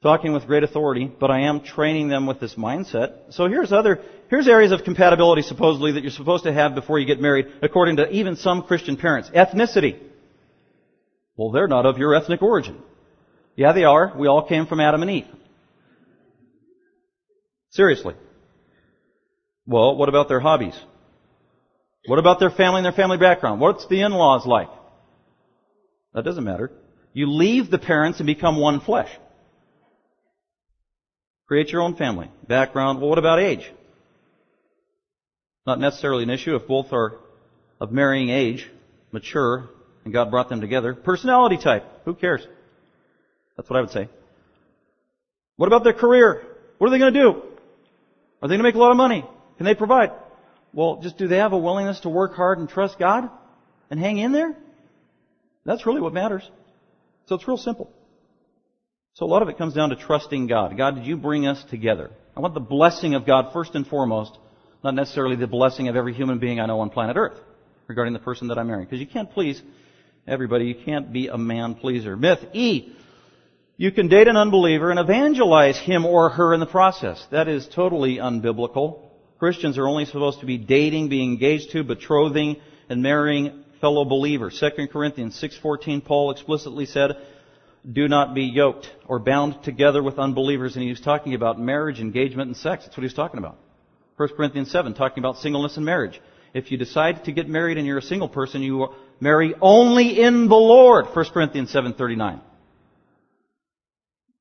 Talking 0.02 0.32
with 0.32 0.46
great 0.46 0.64
authority, 0.64 1.12
but 1.20 1.30
I 1.30 1.42
am 1.42 1.62
training 1.62 2.08
them 2.08 2.26
with 2.26 2.40
this 2.40 2.56
mindset. 2.56 3.34
So 3.34 3.48
here's 3.48 3.74
other, 3.74 4.02
here's 4.30 4.48
areas 4.48 4.72
of 4.72 4.84
compatibility 4.84 5.42
supposedly 5.42 5.94
that 5.94 6.04
you're 6.04 6.12
supposed 6.12 6.46
to 6.46 6.54
have 6.54 6.74
before 6.76 7.00
you 7.00 7.06
get 7.06 7.20
married, 7.20 7.48
according 7.62 7.98
to 7.98 8.10
even 8.10 8.38
some 8.38 8.64
Christian 8.64 8.96
parents. 8.96 9.30
Ethnicity. 9.30 10.00
Well, 11.36 11.52
they're 11.52 11.68
not 11.68 11.86
of 11.86 11.98
your 11.98 12.16
ethnic 12.16 12.42
origin. 12.42 12.82
Yeah, 13.60 13.74
they 13.74 13.84
are. 13.84 14.14
We 14.16 14.30
all 14.30 14.48
came 14.48 14.68
from 14.68 14.80
Adam 14.80 15.02
and 15.02 15.12
Eve. 15.12 15.28
Seriously. 17.72 18.16
Well, 19.68 19.98
what 19.98 20.08
about 20.08 20.30
their 20.30 20.40
hobbies? 20.40 20.80
What 22.06 22.20
about 22.20 22.40
their 22.40 22.52
family 22.52 22.78
and 22.78 22.86
their 22.86 22.94
family 22.94 23.18
background? 23.18 23.60
What's 23.60 23.86
the 23.88 24.00
in-laws 24.00 24.46
like? 24.46 24.70
That 26.14 26.24
doesn't 26.24 26.46
matter. 26.46 26.72
You 27.12 27.30
leave 27.30 27.70
the 27.70 27.80
parents 27.80 28.22
and 28.22 28.28
become 28.28 28.62
one 28.62 28.80
flesh. 28.80 29.10
Create 31.46 31.70
your 31.74 31.82
own 31.82 31.98
family. 31.98 32.32
Background. 32.48 33.02
Well, 33.02 33.10
what 33.10 33.20
about 33.20 33.42
age? 33.42 33.70
Not 35.68 35.82
necessarily 35.82 36.24
an 36.24 36.30
issue 36.30 36.56
if 36.56 36.66
both 36.66 36.94
are 36.94 37.18
of 37.82 37.92
marrying 37.92 38.30
age, 38.30 38.66
mature, 39.12 39.70
and 40.06 40.14
God 40.14 40.32
brought 40.32 40.48
them 40.48 40.62
together. 40.62 40.94
Personality 40.94 41.58
type. 41.58 41.84
Who 42.06 42.14
cares? 42.14 42.48
That's 43.60 43.70
what 43.70 43.76
I 43.76 43.82
would 43.82 43.92
say. 43.92 44.08
What 45.58 45.68
about 45.68 45.84
their 45.84 45.92
career? 45.92 46.46
What 46.78 46.88
are 46.88 46.92
they 46.92 46.98
going 46.98 47.14
to 47.14 47.20
do? 47.20 47.42
Are 48.42 48.48
they 48.48 48.54
going 48.54 48.60
to 48.60 48.64
make 48.64 48.76
a 48.76 48.80
lot 48.80 48.92
of 48.92 48.96
money? 48.96 49.26
Can 49.58 49.66
they 49.66 49.76
provide? 49.76 50.12
Well, 50.74 51.02
just 51.04 51.18
do 51.18 51.28
they 51.28 51.40
have 51.40 51.52
a 51.52 51.58
willingness 51.58 52.00
to 52.02 52.10
work 52.10 52.36
hard 52.36 52.60
and 52.60 52.70
trust 52.70 52.98
God 52.98 53.30
and 53.90 54.00
hang 54.00 54.18
in 54.18 54.32
there? 54.32 54.56
That's 55.66 55.86
really 55.86 56.00
what 56.00 56.14
matters. 56.14 56.50
So 57.26 57.36
it's 57.36 57.46
real 57.50 57.58
simple. 57.58 57.92
So 59.16 59.26
a 59.26 59.28
lot 59.28 59.42
of 59.42 59.50
it 59.50 59.58
comes 59.58 59.74
down 59.74 59.90
to 59.90 59.98
trusting 59.98 60.48
God. 60.48 60.78
God, 60.78 60.96
did 60.96 61.06
you 61.06 61.18
bring 61.18 61.46
us 61.46 61.62
together? 61.70 62.12
I 62.38 62.40
want 62.40 62.54
the 62.54 62.62
blessing 62.62 63.14
of 63.14 63.26
God 63.26 63.52
first 63.52 63.76
and 63.76 63.86
foremost, 63.86 64.38
not 64.86 64.96
necessarily 64.96 65.36
the 65.36 65.48
blessing 65.48 65.90
of 65.90 65.98
every 65.98 66.14
human 66.14 66.40
being 66.40 66.62
I 66.62 66.66
know 66.66 66.80
on 66.80 66.92
planet 66.92 67.18
Earth 67.18 67.38
regarding 67.88 68.14
the 68.14 68.20
person 68.20 68.48
that 68.48 68.58
I'm 68.58 68.68
marrying. 68.68 68.86
Because 68.86 69.02
you 69.02 69.08
can't 69.08 69.30
please 69.30 69.62
everybody. 70.26 70.64
You 70.64 70.76
can't 70.76 71.12
be 71.12 71.28
a 71.28 71.38
man 71.38 71.76
pleaser. 71.76 72.16
Myth 72.16 72.40
E. 72.54 72.94
You 73.80 73.94
can 73.94 74.10
date 74.10 74.28
an 74.28 74.36
unbeliever 74.36 74.92
and 74.92 75.00
evangelize 75.00 75.80
him 75.80 76.06
or 76.06 76.32
her 76.32 76.54
in 76.54 76.60
the 76.60 76.66
process. 76.66 77.26
That 77.32 77.48
is 77.48 77.66
totally 77.66 78.18
unbiblical. 78.18 79.04
Christians 79.40 79.78
are 79.78 79.88
only 79.88 80.04
supposed 80.04 80.42
to 80.42 80.46
be 80.46 80.58
dating, 80.58 81.08
being 81.08 81.32
engaged 81.32 81.72
to, 81.72 81.86
betrothing, 81.86 82.58
and 82.90 83.02
marrying 83.02 83.64
fellow 83.80 84.04
believers. 84.04 84.60
2 84.60 84.88
Corinthians 84.88 85.42
6.14, 85.42 86.04
Paul 86.04 86.32
explicitly 86.32 86.88
said, 86.88 87.12
do 87.90 88.10
not 88.10 88.36
be 88.36 88.44
yoked 88.44 88.92
or 89.08 89.18
bound 89.18 89.64
together 89.64 90.04
with 90.04 90.20
unbelievers. 90.20 90.76
And 90.76 90.84
he 90.84 90.90
was 90.90 91.00
talking 91.00 91.34
about 91.34 91.58
marriage, 91.58 92.02
engagement, 92.02 92.48
and 92.48 92.58
sex. 92.58 92.84
That's 92.84 92.98
what 92.98 93.04
he 93.04 93.06
was 93.06 93.14
talking 93.14 93.38
about. 93.38 93.60
1 94.18 94.28
Corinthians 94.36 94.72
7, 94.72 94.94
talking 94.94 95.24
about 95.24 95.38
singleness 95.38 95.78
and 95.78 95.86
marriage. 95.86 96.20
If 96.54 96.70
you 96.70 96.78
decide 96.78 97.24
to 97.24 97.32
get 97.32 97.48
married 97.48 97.78
and 97.78 97.88
you're 97.88 98.00
a 98.00 98.02
single 98.02 98.28
person, 98.28 98.62
you 98.62 98.90
marry 99.22 99.56
only 99.62 100.22
in 100.22 100.50
the 100.50 100.56
Lord. 100.56 101.06
1 101.16 101.26
Corinthians 101.34 101.72
7.39. 101.72 102.42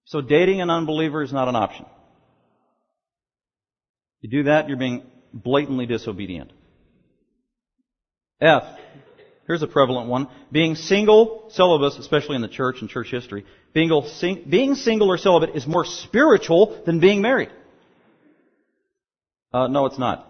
So 0.08 0.22
dating 0.22 0.62
an 0.62 0.70
unbeliever 0.70 1.22
is 1.22 1.34
not 1.34 1.48
an 1.48 1.56
option. 1.56 1.84
You 4.22 4.30
do 4.30 4.42
that, 4.44 4.68
you're 4.68 4.78
being 4.78 5.02
blatantly 5.34 5.84
disobedient. 5.84 6.50
F. 8.40 8.62
Here's 9.46 9.62
a 9.62 9.66
prevalent 9.66 10.08
one. 10.08 10.28
Being 10.50 10.76
single, 10.76 11.50
celibate, 11.50 11.98
especially 11.98 12.36
in 12.36 12.42
the 12.42 12.48
church 12.48 12.80
and 12.80 12.88
church 12.88 13.10
history, 13.10 13.44
being, 13.74 13.90
being 14.48 14.74
single 14.76 15.10
or 15.10 15.18
celibate 15.18 15.54
is 15.54 15.66
more 15.66 15.84
spiritual 15.84 16.82
than 16.86 17.00
being 17.00 17.20
married. 17.20 17.50
Uh, 19.52 19.66
no, 19.66 19.86
it's 19.86 19.98
not. 19.98 20.26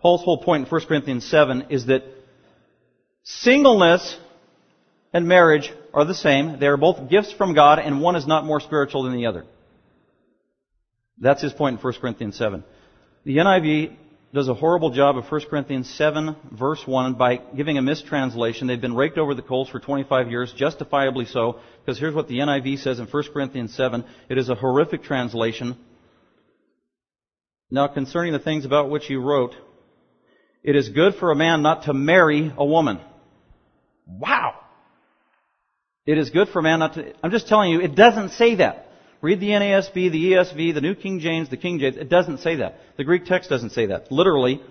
Paul's 0.00 0.22
whole 0.24 0.42
point 0.42 0.66
in 0.66 0.70
1 0.70 0.80
Corinthians 0.86 1.24
7 1.24 1.66
is 1.70 1.86
that 1.86 2.02
singleness 3.22 4.16
and 5.12 5.28
marriage 5.28 5.72
are 5.94 6.04
the 6.04 6.14
same. 6.14 6.58
They 6.58 6.66
are 6.66 6.76
both 6.76 7.08
gifts 7.08 7.32
from 7.32 7.54
God, 7.54 7.78
and 7.78 8.02
one 8.02 8.16
is 8.16 8.26
not 8.26 8.44
more 8.44 8.60
spiritual 8.60 9.04
than 9.04 9.14
the 9.14 9.26
other. 9.26 9.44
That's 11.18 11.40
his 11.40 11.52
point 11.52 11.78
in 11.78 11.82
1 11.82 11.94
Corinthians 12.00 12.36
7. 12.36 12.64
The 13.24 13.36
NIV 13.36 13.96
does 14.34 14.48
a 14.48 14.54
horrible 14.54 14.90
job 14.90 15.16
of 15.16 15.30
1 15.30 15.42
Corinthians 15.48 15.88
7 15.94 16.34
verse 16.50 16.84
1 16.84 17.14
by 17.14 17.36
giving 17.56 17.78
a 17.78 17.82
mistranslation. 17.82 18.66
They've 18.66 18.80
been 18.80 18.96
raked 18.96 19.16
over 19.16 19.32
the 19.32 19.42
coals 19.42 19.68
for 19.68 19.78
25 19.78 20.28
years, 20.28 20.52
justifiably 20.52 21.26
so, 21.26 21.60
because 21.80 22.00
here's 22.00 22.14
what 22.14 22.26
the 22.26 22.38
NIV 22.38 22.80
says 22.80 22.98
in 22.98 23.06
1 23.06 23.22
Corinthians 23.32 23.74
7. 23.76 24.04
It 24.28 24.36
is 24.36 24.48
a 24.48 24.56
horrific 24.56 25.04
translation. 25.04 25.76
Now 27.70 27.86
concerning 27.86 28.32
the 28.32 28.40
things 28.40 28.64
about 28.64 28.90
which 28.90 29.08
you 29.08 29.20
wrote, 29.20 29.54
it 30.64 30.74
is 30.74 30.88
good 30.88 31.14
for 31.14 31.30
a 31.30 31.36
man 31.36 31.62
not 31.62 31.84
to 31.84 31.94
marry 31.94 32.52
a 32.56 32.64
woman. 32.64 33.00
Wow! 34.06 34.63
It 36.06 36.18
is 36.18 36.30
good 36.30 36.48
for 36.48 36.58
a 36.58 36.62
man 36.62 36.80
not 36.80 36.94
to, 36.94 37.14
I'm 37.22 37.30
just 37.30 37.48
telling 37.48 37.70
you, 37.70 37.80
it 37.80 37.94
doesn't 37.94 38.30
say 38.30 38.56
that. 38.56 38.88
Read 39.22 39.40
the 39.40 39.48
NASB, 39.48 40.12
the 40.12 40.32
ESV, 40.32 40.74
the 40.74 40.82
New 40.82 40.94
King 40.94 41.18
James, 41.18 41.48
the 41.48 41.56
King 41.56 41.78
James. 41.78 41.96
It 41.96 42.10
doesn't 42.10 42.40
say 42.40 42.56
that. 42.56 42.78
The 42.98 43.04
Greek 43.04 43.24
text 43.24 43.48
doesn't 43.48 43.70
say 43.70 43.86
that. 43.86 44.12
Literally, 44.12 44.56
it 44.56 44.62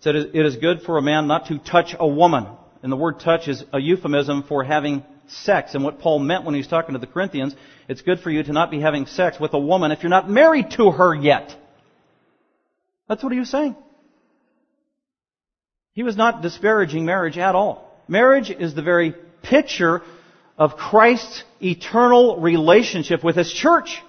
said 0.00 0.16
it 0.16 0.34
is 0.34 0.56
good 0.56 0.82
for 0.82 0.98
a 0.98 1.02
man 1.02 1.28
not 1.28 1.46
to 1.46 1.58
touch 1.58 1.94
a 1.98 2.06
woman. 2.06 2.48
And 2.82 2.90
the 2.90 2.96
word 2.96 3.20
touch 3.20 3.46
is 3.46 3.62
a 3.72 3.78
euphemism 3.78 4.42
for 4.42 4.64
having 4.64 5.04
sex. 5.28 5.76
And 5.76 5.84
what 5.84 6.00
Paul 6.00 6.18
meant 6.18 6.44
when 6.44 6.54
he 6.54 6.58
was 6.58 6.66
talking 6.66 6.94
to 6.94 6.98
the 6.98 7.06
Corinthians, 7.06 7.54
it's 7.88 8.02
good 8.02 8.18
for 8.18 8.30
you 8.30 8.42
to 8.42 8.52
not 8.52 8.72
be 8.72 8.80
having 8.80 9.06
sex 9.06 9.38
with 9.38 9.54
a 9.54 9.58
woman 9.58 9.92
if 9.92 10.02
you're 10.02 10.10
not 10.10 10.28
married 10.28 10.72
to 10.72 10.90
her 10.90 11.14
yet. 11.14 11.56
That's 13.08 13.22
what 13.22 13.32
he 13.32 13.38
was 13.38 13.50
saying. 13.50 13.76
He 15.92 16.02
was 16.02 16.16
not 16.16 16.42
disparaging 16.42 17.04
marriage 17.04 17.38
at 17.38 17.54
all. 17.54 17.88
Marriage 18.08 18.50
is 18.50 18.74
the 18.74 18.82
very 18.82 19.14
picture 19.42 20.02
of 20.58 20.76
Christ's 20.76 21.44
eternal 21.60 22.40
relationship 22.40 23.24
with 23.24 23.36
His 23.36 23.52
church. 23.52 24.00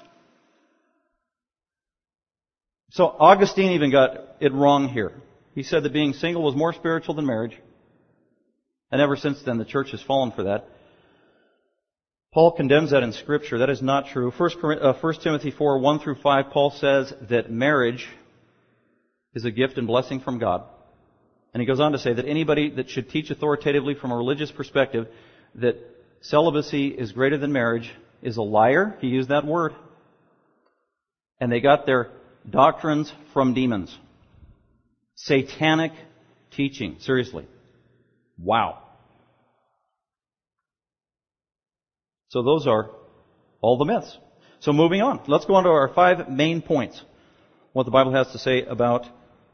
So 2.92 3.06
Augustine 3.08 3.72
even 3.72 3.92
got 3.92 4.18
it 4.40 4.54
wrong 4.54 4.88
here. 4.88 5.14
He 5.56 5.64
said 5.64 5.84
that 5.84 5.94
being 5.94 6.14
single 6.14 6.44
was 6.44 6.56
more 6.56 6.74
spiritual 6.74 7.16
than 7.16 7.26
marriage. 7.26 7.58
And 8.92 9.02
ever 9.02 9.16
since 9.16 9.42
then, 9.42 9.58
the 9.58 9.66
church 9.66 9.92
has 9.92 10.02
fallen 10.02 10.32
for 10.32 10.44
that. 10.44 10.70
Paul 12.34 12.52
condemns 12.52 12.92
that 12.92 13.04
in 13.04 13.14
Scripture. 13.14 13.60
That 13.60 13.70
is 13.70 13.82
not 13.82 14.08
true. 14.08 14.32
1 14.32 14.80
uh, 14.82 15.14
Timothy 15.22 15.52
4, 15.52 15.80
1 15.80 16.00
through 16.00 16.16
5, 16.16 16.46
Paul 16.52 16.72
says 16.72 17.14
that 17.30 17.52
marriage 17.52 18.08
is 19.36 19.46
a 19.46 19.52
gift 19.52 19.78
and 19.78 19.88
blessing 19.88 20.20
from 20.20 20.40
God. 20.40 20.64
And 21.54 21.62
he 21.62 21.68
goes 21.68 21.80
on 21.80 21.92
to 21.92 22.00
say 22.00 22.14
that 22.14 22.28
anybody 22.28 22.72
that 22.72 22.90
should 22.90 23.10
teach 23.10 23.30
authoritatively 23.30 23.94
from 23.94 24.12
a 24.12 24.18
religious 24.18 24.52
perspective 24.52 25.08
that 25.56 25.76
celibacy 26.24 26.88
is 26.88 27.12
greater 27.12 27.38
than 27.38 27.52
marriage 27.52 27.92
is 28.22 28.38
a 28.38 28.42
liar. 28.42 28.98
He 29.00 29.08
used 29.08 29.30
that 29.30 29.46
word. 29.46 29.74
And 31.40 31.52
they 31.52 31.60
got 31.60 31.86
their 31.86 32.10
doctrines 32.50 33.14
from 33.34 33.54
demons. 33.54 33.96
Satanic 35.16 35.92
teaching. 36.52 36.98
Seriously. 37.00 37.46
Wow. 38.38 38.80
So 42.30 42.42
those 42.42 42.66
are 42.66 42.90
all 43.62 43.78
the 43.78 43.86
myths. 43.86 44.18
So 44.60 44.74
moving 44.74 45.02
on. 45.02 45.22
Let's 45.28 45.46
go 45.46 45.56
on 45.56 45.66
to 45.66 45.70
our 45.70 45.94
five 45.94 46.30
main 46.30 46.62
points. 46.62 47.02
What 47.74 47.84
the 47.84 47.92
Bible 47.92 48.14
has 48.14 48.32
to 48.32 48.40
say 48.40 48.64
about 48.64 49.06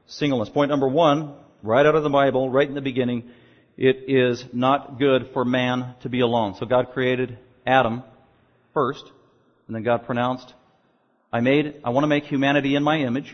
singleness. 0.05 0.49
Point 0.49 0.69
number 0.69 0.87
one, 0.87 1.33
right 1.63 1.85
out 1.85 1.95
of 1.95 2.03
the 2.03 2.09
Bible, 2.09 2.49
right 2.49 2.67
in 2.67 2.75
the 2.75 2.81
beginning, 2.81 3.31
it 3.79 4.09
is 4.09 4.43
not 4.51 4.99
good 4.99 5.29
for 5.33 5.45
man 5.45 5.95
to 6.01 6.09
be 6.09 6.19
alone. 6.19 6.53
So 6.59 6.65
God 6.65 6.91
created 6.91 7.39
Adam 7.65 8.03
first, 8.73 9.05
and 9.67 9.75
then 9.75 9.83
God 9.83 10.05
pronounced, 10.05 10.53
I 11.31 11.39
made, 11.39 11.79
I 11.85 11.91
want 11.91 12.03
to 12.03 12.09
make 12.09 12.25
humanity 12.25 12.75
in 12.75 12.83
my 12.83 12.97
image, 12.97 13.33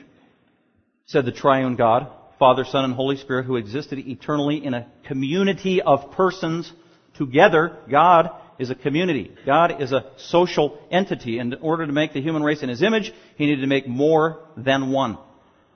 said 1.08 1.26
the 1.26 1.32
triune 1.32 1.76
God, 1.76 2.12
Father, 2.38 2.64
Son, 2.64 2.86
and 2.86 2.94
Holy 2.94 3.18
Spirit, 3.18 3.48
who 3.48 3.56
existed 3.56 3.98
eternally 3.98 4.64
in 4.64 4.76
a 4.76 4.86
community 5.08 5.82
of 5.82 6.12
persons 6.12 6.72
together, 7.16 7.80
God 7.90 8.30
is 8.60 8.70
a 8.70 8.76
community. 8.76 9.36
God 9.48 9.82
is 9.82 9.94
a 9.94 10.12
social 10.18 10.80
entity. 10.92 11.40
And 11.40 11.54
in 11.54 11.60
order 11.60 11.88
to 11.88 11.92
make 11.92 12.14
the 12.14 12.22
human 12.22 12.44
race 12.44 12.62
in 12.62 12.70
His 12.70 12.84
image, 12.84 13.12
He 13.36 13.48
needed 13.48 13.62
to 13.62 13.68
make 13.68 13.88
more 13.88 14.46
than 14.56 14.92
one. 14.92 15.18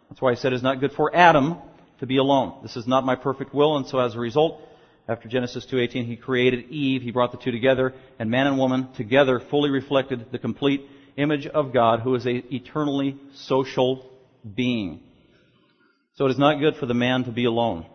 That's 0.10 0.22
why 0.22 0.34
He 0.34 0.38
said 0.38 0.54
it's 0.54 0.62
not 0.62 0.80
good 0.80 0.92
for 0.92 1.16
Adam 1.16 1.58
to 2.00 2.06
be 2.06 2.18
alone. 2.18 2.60
This 2.64 2.76
is 2.76 2.88
not 2.88 3.06
my 3.06 3.16
perfect 3.16 3.54
will, 3.54 3.78
and 3.78 3.86
so 3.86 4.00
as 4.00 4.16
a 4.16 4.20
result, 4.20 4.62
after 5.08 5.28
Genesis 5.28 5.66
2:18, 5.66 6.06
He 6.06 6.16
created 6.16 6.70
Eve. 6.70 7.02
He 7.02 7.12
brought 7.12 7.32
the 7.32 7.38
two 7.38 7.52
together, 7.52 7.94
and 8.20 8.30
man 8.30 8.48
and 8.48 8.58
woman 8.58 8.90
together 8.94 9.40
fully 9.40 9.70
reflected 9.70 10.32
the 10.32 10.40
complete 10.40 10.88
image 11.18 11.48
of 11.48 11.74
God, 11.74 12.02
who 12.02 12.16
is 12.16 12.26
a 12.26 12.54
eternally 12.54 13.18
social 13.34 14.06
being. 14.56 15.02
So 16.16 16.26
it 16.26 16.32
is 16.32 16.38
not 16.38 16.60
good 16.60 16.76
for 16.76 16.86
the 16.86 16.94
man 16.94 17.24
to 17.26 17.32
be 17.32 17.46
alone. 17.46 17.86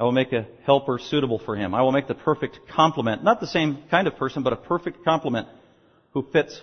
I 0.00 0.04
will 0.04 0.12
make 0.12 0.32
a 0.32 0.46
helper 0.64 0.98
suitable 0.98 1.40
for 1.40 1.56
him. 1.56 1.74
I 1.74 1.82
will 1.82 1.92
make 1.92 2.06
the 2.06 2.14
perfect 2.14 2.60
complement. 2.68 3.24
Not 3.24 3.40
the 3.40 3.46
same 3.46 3.82
kind 3.90 4.06
of 4.06 4.16
person, 4.16 4.42
but 4.42 4.52
a 4.52 4.56
perfect 4.56 5.04
complement 5.04 5.48
who 6.12 6.22
fits 6.32 6.60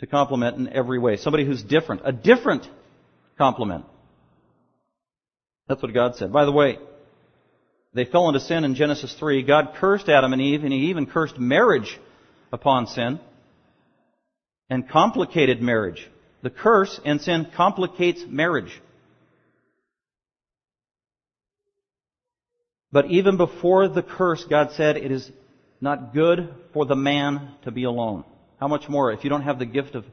to 0.00 0.06
complement 0.06 0.58
in 0.58 0.68
every 0.68 0.98
way. 0.98 1.16
Somebody 1.16 1.46
who's 1.46 1.62
different. 1.62 2.02
A 2.04 2.12
different 2.12 2.68
complement. 3.38 3.86
That's 5.68 5.82
what 5.82 5.94
God 5.94 6.16
said. 6.16 6.32
By 6.32 6.44
the 6.44 6.52
way, 6.52 6.78
they 7.94 8.04
fell 8.04 8.28
into 8.28 8.40
sin 8.40 8.64
in 8.64 8.74
Genesis 8.74 9.14
3. 9.18 9.42
God 9.42 9.74
cursed 9.76 10.08
Adam 10.08 10.32
and 10.32 10.42
Eve, 10.42 10.64
and 10.64 10.72
He 10.72 10.90
even 10.90 11.06
cursed 11.06 11.38
marriage 11.38 11.98
upon 12.52 12.86
sin 12.86 13.20
and 14.70 14.88
complicated 14.88 15.60
marriage. 15.60 16.08
The 16.42 16.50
curse 16.50 16.98
and 17.04 17.20
sin 17.20 17.48
complicates 17.54 18.24
marriage. 18.26 18.80
But 22.90 23.06
even 23.06 23.36
before 23.36 23.88
the 23.88 24.02
curse, 24.02 24.44
God 24.44 24.72
said 24.72 24.96
it 24.96 25.10
is 25.10 25.30
not 25.80 26.12
good 26.12 26.54
for 26.72 26.84
the 26.84 26.96
man 26.96 27.54
to 27.64 27.70
be 27.70 27.84
alone. 27.84 28.24
How 28.60 28.68
much 28.68 28.88
more 28.88 29.12
if 29.12 29.24
you 29.24 29.30
don't 29.30 29.42
have 29.42 29.58
the 29.58 29.66
gift 29.66 29.94
of 29.94 30.04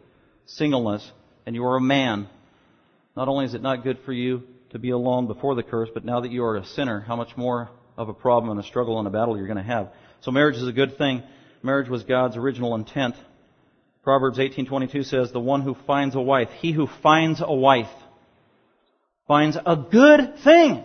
singleness 0.45 1.09
and 1.45 1.55
you 1.55 1.65
are 1.65 1.77
a 1.77 1.81
man, 1.81 2.27
not 3.15 3.27
only 3.27 3.45
is 3.45 3.53
it 3.53 3.61
not 3.61 3.83
good 3.83 3.99
for 4.05 4.13
you 4.13 4.43
to 4.71 4.79
be 4.79 4.91
alone 4.91 5.27
before 5.27 5.55
the 5.55 5.63
curse, 5.63 5.89
but 5.93 6.05
now 6.05 6.21
that 6.21 6.31
you 6.31 6.43
are 6.43 6.57
a 6.57 6.65
sinner, 6.65 6.99
how 6.99 7.15
much 7.15 7.35
more 7.35 7.69
of 7.97 8.09
a 8.09 8.13
problem 8.13 8.51
and 8.51 8.59
a 8.59 8.63
struggle 8.63 8.99
and 8.99 9.07
a 9.07 9.11
battle 9.11 9.37
you're 9.37 9.47
going 9.47 9.57
to 9.57 9.63
have. 9.63 9.89
So 10.21 10.31
marriage 10.31 10.55
is 10.55 10.67
a 10.67 10.71
good 10.71 10.97
thing. 10.97 11.23
Marriage 11.63 11.89
was 11.89 12.03
God's 12.03 12.37
original 12.37 12.75
intent. 12.75 13.15
Proverbs 14.03 14.39
18:22 14.39 15.03
says, 15.03 15.31
"The 15.31 15.39
one 15.39 15.61
who 15.61 15.75
finds 15.85 16.15
a 16.15 16.21
wife, 16.21 16.49
he 16.59 16.71
who 16.71 16.87
finds 16.87 17.41
a 17.41 17.53
wife, 17.53 17.91
finds 19.27 19.57
a 19.57 19.75
good 19.75 20.37
thing." 20.37 20.83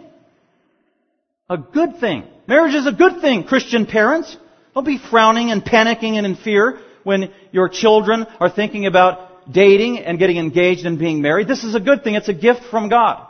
A 1.49 1.59
good 1.59 1.99
thing. 2.01 2.25
Marriage 2.47 2.75
is 2.75 2.87
a 2.87 2.93
good 2.93 3.21
thing, 3.21 3.45
Christian 3.45 3.85
parents. 3.85 4.35
Don't 4.75 4.85
be 4.85 4.99
frowning 4.99 5.51
and 5.51 5.63
panicking 5.63 6.15
and 6.15 6.27
in 6.27 6.37
fear 6.37 6.79
when 7.05 7.31
your 7.53 7.69
children 7.69 8.27
are 8.41 8.49
thinking 8.49 8.87
about 8.87 9.53
dating 9.53 9.99
and 9.99 10.19
getting 10.19 10.39
engaged 10.39 10.87
and 10.87 10.99
being 10.99 11.21
married. 11.21 11.47
This 11.47 11.63
is 11.63 11.75
a 11.75 11.81
good 11.81 12.03
thing. 12.03 12.15
It's 12.15 12.29
a 12.29 12.35
gift 12.35 12.65
from 12.65 12.89
God. 12.89 13.27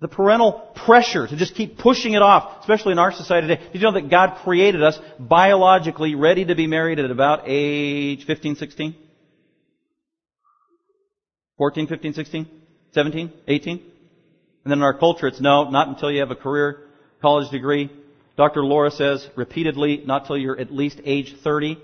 The 0.00 0.08
parental 0.08 0.52
pressure 0.84 1.26
to 1.26 1.36
just 1.36 1.54
keep 1.54 1.78
pushing 1.78 2.12
it 2.12 2.20
off, 2.20 2.60
especially 2.60 2.92
in 2.92 2.98
our 2.98 3.12
society 3.12 3.48
today. 3.48 3.62
Did 3.72 3.80
you 3.80 3.80
know 3.80 3.92
that 3.92 4.10
God 4.10 4.38
created 4.44 4.82
us 4.82 4.98
biologically 5.18 6.14
ready 6.14 6.44
to 6.44 6.54
be 6.54 6.66
married 6.66 6.98
at 6.98 7.10
about 7.10 7.44
age 7.46 8.26
15, 8.26 8.56
16? 8.56 8.94
14, 11.56 11.86
15, 11.86 12.12
16? 12.12 12.46
17? 12.92 13.32
18? 13.48 13.70
And 13.72 13.82
then 14.64 14.78
in 14.78 14.82
our 14.82 14.98
culture, 14.98 15.28
it's 15.28 15.40
no, 15.40 15.70
not 15.70 15.88
until 15.88 16.10
you 16.10 16.20
have 16.20 16.30
a 16.30 16.36
career 16.36 16.82
college 17.22 17.50
degree. 17.50 17.90
Dr. 18.36 18.62
Laura 18.64 18.90
says 18.90 19.26
repeatedly, 19.34 20.02
not 20.04 20.26
till 20.26 20.36
you're 20.36 20.60
at 20.60 20.70
least 20.70 21.00
age 21.04 21.34
30. 21.42 21.78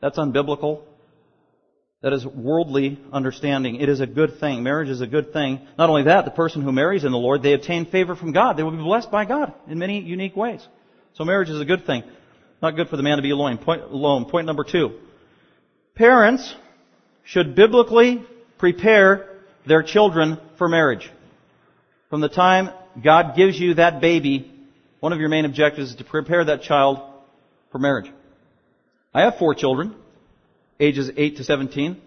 That's 0.00 0.18
unbiblical. 0.18 0.82
That 2.02 2.12
is 2.12 2.26
worldly 2.26 2.98
understanding. 3.12 3.76
It 3.76 3.88
is 3.88 4.00
a 4.00 4.06
good 4.06 4.40
thing. 4.40 4.64
Marriage 4.64 4.88
is 4.88 5.00
a 5.00 5.06
good 5.06 5.32
thing. 5.32 5.60
Not 5.78 5.88
only 5.88 6.04
that, 6.04 6.24
the 6.24 6.32
person 6.32 6.62
who 6.62 6.72
marries 6.72 7.04
in 7.04 7.12
the 7.12 7.18
Lord, 7.18 7.42
they 7.42 7.52
obtain 7.52 7.86
favor 7.86 8.16
from 8.16 8.32
God. 8.32 8.56
They 8.56 8.64
will 8.64 8.72
be 8.72 8.78
blessed 8.78 9.10
by 9.10 9.24
God 9.24 9.54
in 9.68 9.78
many 9.78 10.00
unique 10.00 10.36
ways. 10.36 10.66
So 11.14 11.24
marriage 11.24 11.48
is 11.48 11.60
a 11.60 11.64
good 11.64 11.86
thing. 11.86 12.02
Not 12.60 12.74
good 12.74 12.88
for 12.88 12.96
the 12.96 13.04
man 13.04 13.18
to 13.18 13.22
be 13.22 13.30
alone. 13.30 13.56
Point, 13.58 13.82
alone. 13.82 14.24
Point 14.24 14.46
number 14.46 14.64
two. 14.64 14.98
Parents 15.94 16.54
should 17.24 17.54
biblically 17.54 18.24
prepare 18.58 19.28
their 19.66 19.84
children 19.84 20.38
for 20.58 20.68
marriage. 20.68 21.08
From 22.10 22.20
the 22.20 22.28
time 22.28 22.70
God 23.02 23.36
gives 23.36 23.58
you 23.58 23.74
that 23.74 24.00
baby, 24.00 24.52
one 24.98 25.12
of 25.12 25.20
your 25.20 25.28
main 25.28 25.44
objectives 25.44 25.90
is 25.90 25.96
to 25.96 26.04
prepare 26.04 26.44
that 26.44 26.62
child 26.62 27.00
for 27.70 27.78
marriage. 27.78 28.10
I 29.14 29.22
have 29.22 29.38
four 29.38 29.54
children, 29.54 29.94
ages 30.82 31.10
8 31.16 31.36
to 31.36 31.44
17. 31.44 32.00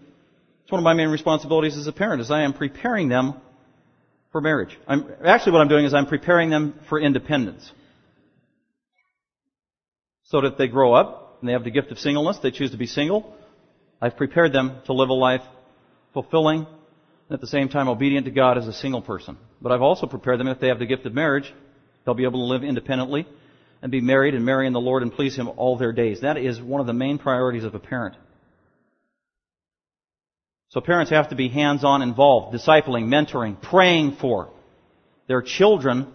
It's 0.62 0.72
one 0.72 0.78
of 0.78 0.84
my 0.84 0.94
main 0.94 1.08
responsibilities 1.08 1.76
as 1.76 1.86
a 1.86 1.92
parent, 1.92 2.20
is 2.20 2.30
I 2.30 2.42
am 2.42 2.52
preparing 2.52 3.08
them 3.08 3.34
for 4.32 4.40
marriage. 4.40 4.76
I'm, 4.86 5.10
actually 5.24 5.52
what 5.52 5.62
I'm 5.62 5.68
doing 5.68 5.86
is 5.86 5.94
I'm 5.94 6.06
preparing 6.06 6.50
them 6.50 6.78
for 6.88 7.00
independence. 7.00 7.70
So 10.24 10.42
that 10.42 10.58
they 10.58 10.68
grow 10.68 10.92
up 10.92 11.38
and 11.40 11.48
they 11.48 11.52
have 11.52 11.64
the 11.64 11.70
gift 11.70 11.90
of 11.90 11.98
singleness, 11.98 12.38
they 12.42 12.50
choose 12.50 12.72
to 12.72 12.76
be 12.76 12.86
single, 12.86 13.34
I've 14.00 14.16
prepared 14.16 14.52
them 14.52 14.78
to 14.86 14.92
live 14.92 15.08
a 15.08 15.14
life 15.14 15.42
fulfilling 16.12 16.66
and 17.28 17.34
at 17.34 17.40
the 17.40 17.46
same 17.46 17.68
time 17.68 17.88
obedient 17.88 18.26
to 18.26 18.30
God 18.30 18.58
as 18.58 18.66
a 18.66 18.72
single 18.72 19.00
person. 19.00 19.38
But 19.62 19.72
I've 19.72 19.82
also 19.82 20.06
prepared 20.06 20.38
them 20.38 20.48
if 20.48 20.60
they 20.60 20.68
have 20.68 20.78
the 20.78 20.86
gift 20.86 21.06
of 21.06 21.14
marriage, 21.14 21.52
they'll 22.04 22.14
be 22.14 22.24
able 22.24 22.40
to 22.40 22.52
live 22.52 22.62
independently 22.62 23.26
and 23.80 23.90
be 23.90 24.00
married 24.00 24.34
and 24.34 24.44
marry 24.44 24.66
in 24.66 24.72
the 24.72 24.80
Lord 24.80 25.02
and 25.02 25.12
please 25.12 25.36
Him 25.36 25.48
all 25.56 25.78
their 25.78 25.92
days. 25.92 26.20
That 26.20 26.36
is 26.36 26.60
one 26.60 26.80
of 26.80 26.86
the 26.86 26.92
main 26.92 27.18
priorities 27.18 27.64
of 27.64 27.74
a 27.74 27.78
parent. 27.78 28.16
So 30.70 30.80
parents 30.80 31.10
have 31.10 31.30
to 31.30 31.36
be 31.36 31.48
hands-on 31.48 32.02
involved, 32.02 32.54
discipling, 32.54 33.06
mentoring, 33.06 33.60
praying 33.60 34.16
for 34.20 34.50
their 35.28 35.42
children 35.42 36.12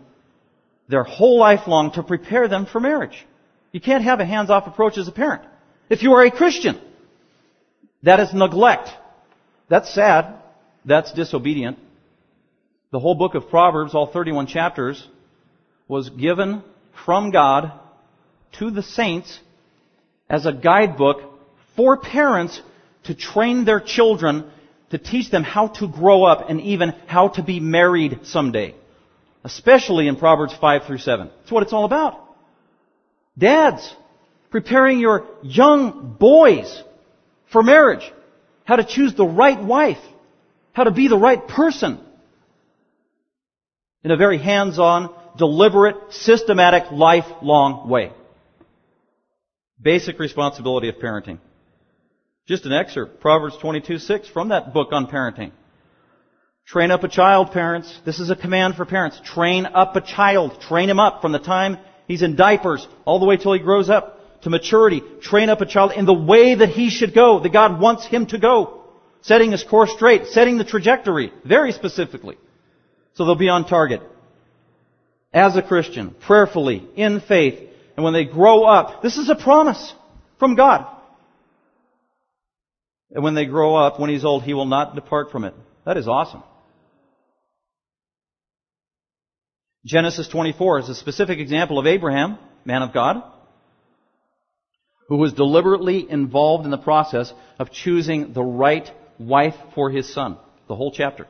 their 0.92 1.04
whole 1.04 1.40
life 1.40 1.68
long 1.68 1.92
to 1.94 2.04
prepare 2.04 2.50
them 2.50 2.66
for 2.66 2.80
marriage. 2.80 3.26
You 3.72 3.80
can't 3.80 4.04
have 4.04 4.20
a 4.20 4.26
hands-off 4.26 4.68
approach 4.68 4.98
as 4.98 5.08
a 5.08 5.12
parent. 5.12 5.42
If 5.90 6.04
you 6.04 6.14
are 6.14 6.26
a 6.26 6.32
Christian, 6.32 6.80
that 8.04 8.20
is 8.20 8.34
neglect. 8.34 8.90
That's 9.70 9.94
sad. 9.94 10.36
That's 10.84 11.14
disobedient. 11.14 11.80
The 12.92 13.00
whole 13.00 13.16
book 13.16 13.36
of 13.36 13.50
Proverbs, 13.50 13.96
all 13.96 14.08
31 14.08 14.48
chapters, 14.48 15.08
was 15.88 16.10
given 16.10 16.62
from 17.06 17.32
God 17.32 17.72
to 18.60 18.70
the 18.70 18.84
saints 18.84 19.40
as 20.30 20.46
a 20.46 20.52
guidebook 20.52 21.22
for 21.78 21.98
parents 21.98 22.62
to 23.06 23.16
train 23.16 23.66
their 23.66 23.80
children 23.80 24.52
to 24.92 24.98
teach 24.98 25.32
them 25.32 25.44
how 25.44 25.68
to 25.68 25.88
grow 25.88 26.24
up 26.24 26.50
and 26.50 26.62
even 26.62 26.94
how 27.08 27.30
to 27.30 27.44
be 27.44 27.60
married 27.60 28.20
someday. 28.24 28.76
Especially 29.44 30.08
in 30.08 30.18
Proverbs 30.18 30.54
5 30.54 30.86
through 30.86 31.00
7. 31.00 31.30
That's 31.40 31.52
what 31.52 31.64
it's 31.64 31.74
all 31.74 31.86
about. 31.86 32.20
Dads, 33.38 33.96
preparing 34.52 35.00
your 35.00 35.26
young 35.42 36.16
boys 36.20 36.84
for 37.52 37.64
marriage. 37.64 38.12
How 38.66 38.76
to 38.76 38.84
choose 38.84 39.16
the 39.16 39.26
right 39.26 39.62
wife. 39.62 39.98
How 40.74 40.84
to 40.84 40.92
be 40.92 41.08
the 41.08 41.18
right 41.18 41.48
person 41.48 42.00
in 44.04 44.12
a 44.12 44.18
very 44.18 44.38
hands-on, 44.38 45.14
deliberate, 45.38 45.96
systematic, 46.12 46.92
lifelong 46.92 47.90
way. 47.90 48.12
Basic 49.82 50.20
responsibility 50.20 50.90
of 50.90 50.96
parenting. 50.96 51.40
Just 52.52 52.66
an 52.66 52.74
excerpt, 52.74 53.22
Proverbs 53.22 53.56
22:6 53.62 54.28
from 54.28 54.50
that 54.50 54.74
book 54.74 54.90
on 54.92 55.08
parenting. 55.08 55.52
Train 56.66 56.92
up 56.92 57.02
a 57.06 57.08
child, 57.08 57.54
parents. 57.54 57.98
This 58.04 58.20
is 58.20 58.30
a 58.30 58.36
command 58.36 58.76
for 58.76 58.84
parents. 58.84 59.22
Train 59.24 59.66
up 59.66 59.96
a 59.96 60.02
child. 60.02 60.60
Train 60.60 60.90
him 60.90 61.00
up 61.00 61.22
from 61.22 61.32
the 61.32 61.40
time 61.40 61.78
he's 62.10 62.24
in 62.24 62.36
diapers 62.36 62.86
all 63.06 63.20
the 63.20 63.26
way 63.26 63.38
till 63.38 63.54
he 63.54 63.60
grows 63.60 63.90
up 63.90 64.42
to 64.42 64.50
maturity. 64.50 65.02
Train 65.22 65.50
up 65.50 65.62
a 65.62 65.66
child 65.66 65.94
in 65.94 66.06
the 66.06 66.14
way 66.14 66.54
that 66.56 66.68
he 66.68 66.90
should 66.90 67.14
go, 67.14 67.40
that 67.40 67.54
God 67.54 67.80
wants 67.80 68.06
him 68.06 68.26
to 68.26 68.38
go. 68.38 68.82
Setting 69.22 69.52
his 69.54 69.64
course 69.64 69.94
straight, 69.94 70.28
setting 70.28 70.58
the 70.58 70.66
trajectory, 70.66 71.32
very 71.46 71.72
specifically. 71.72 72.38
So 73.14 73.24
they'll 73.24 73.36
be 73.36 73.48
on 73.48 73.64
target. 73.64 74.02
As 75.34 75.56
a 75.56 75.62
Christian, 75.62 76.14
prayerfully, 76.20 76.86
in 76.98 77.22
faith, 77.22 77.62
and 77.96 78.04
when 78.04 78.12
they 78.12 78.26
grow 78.26 78.66
up, 78.66 79.02
this 79.02 79.16
is 79.16 79.30
a 79.30 79.36
promise 79.36 79.94
from 80.38 80.56
God. 80.56 80.98
And 83.13 83.24
when 83.24 83.36
they 83.36 83.45
grow 83.45 83.76
up, 83.76 84.00
when 84.00 84.10
he's 84.10 84.26
old, 84.26 84.43
he 84.43 84.54
will 84.54 84.65
not 84.65 84.95
depart 84.95 85.32
from 85.32 85.43
it. 85.43 85.54
That 85.86 85.97
is 85.97 86.08
awesome. 86.08 86.43
Genesis 89.86 90.28
24 90.28 90.80
is 90.80 90.89
a 90.89 90.95
specific 90.95 91.39
example 91.39 91.80
of 91.80 91.88
Abraham, 91.88 92.38
man 92.65 92.84
of 92.84 92.93
God, 92.93 93.24
who 95.08 95.17
was 95.17 95.34
deliberately 95.34 96.10
involved 96.10 96.65
in 96.65 96.71
the 96.71 96.78
process 96.78 97.34
of 97.58 97.71
choosing 97.71 98.34
the 98.34 98.43
right 98.43 98.89
wife 99.17 99.56
for 99.76 99.89
his 99.89 100.13
son. 100.13 100.38
The 100.67 100.76
whole 100.76 100.91
chapter. 100.91 101.28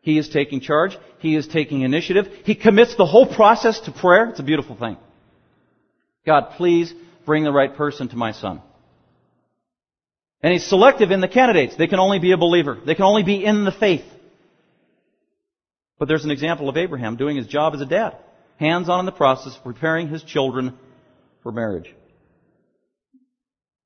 He 0.00 0.18
is 0.18 0.28
taking 0.28 0.60
charge. 0.60 0.98
He 1.20 1.36
is 1.36 1.46
taking 1.46 1.82
initiative. 1.82 2.26
He 2.44 2.54
commits 2.54 2.96
the 2.96 3.06
whole 3.06 3.26
process 3.26 3.80
to 3.80 3.92
prayer. 3.92 4.26
It's 4.26 4.40
a 4.40 4.44
beautiful 4.44 4.76
thing. 4.76 4.96
God, 6.26 6.50
please 6.56 6.92
bring 7.24 7.44
the 7.44 7.52
right 7.52 7.74
person 7.74 8.08
to 8.08 8.16
my 8.16 8.32
son. 8.32 8.60
And 10.42 10.52
he's 10.52 10.66
selective 10.66 11.10
in 11.10 11.20
the 11.20 11.28
candidates. 11.28 11.76
They 11.76 11.88
can 11.88 11.98
only 11.98 12.20
be 12.20 12.32
a 12.32 12.36
believer. 12.36 12.78
They 12.84 12.94
can 12.94 13.04
only 13.04 13.24
be 13.24 13.44
in 13.44 13.64
the 13.64 13.72
faith. 13.72 14.04
But 15.98 16.06
there's 16.06 16.24
an 16.24 16.30
example 16.30 16.68
of 16.68 16.76
Abraham 16.76 17.16
doing 17.16 17.36
his 17.36 17.46
job 17.46 17.74
as 17.74 17.80
a 17.80 17.86
dad. 17.86 18.16
Hands 18.58 18.88
on 18.88 19.00
in 19.00 19.06
the 19.06 19.12
process, 19.12 19.56
of 19.56 19.64
preparing 19.64 20.08
his 20.08 20.22
children 20.22 20.78
for 21.42 21.50
marriage. 21.50 21.92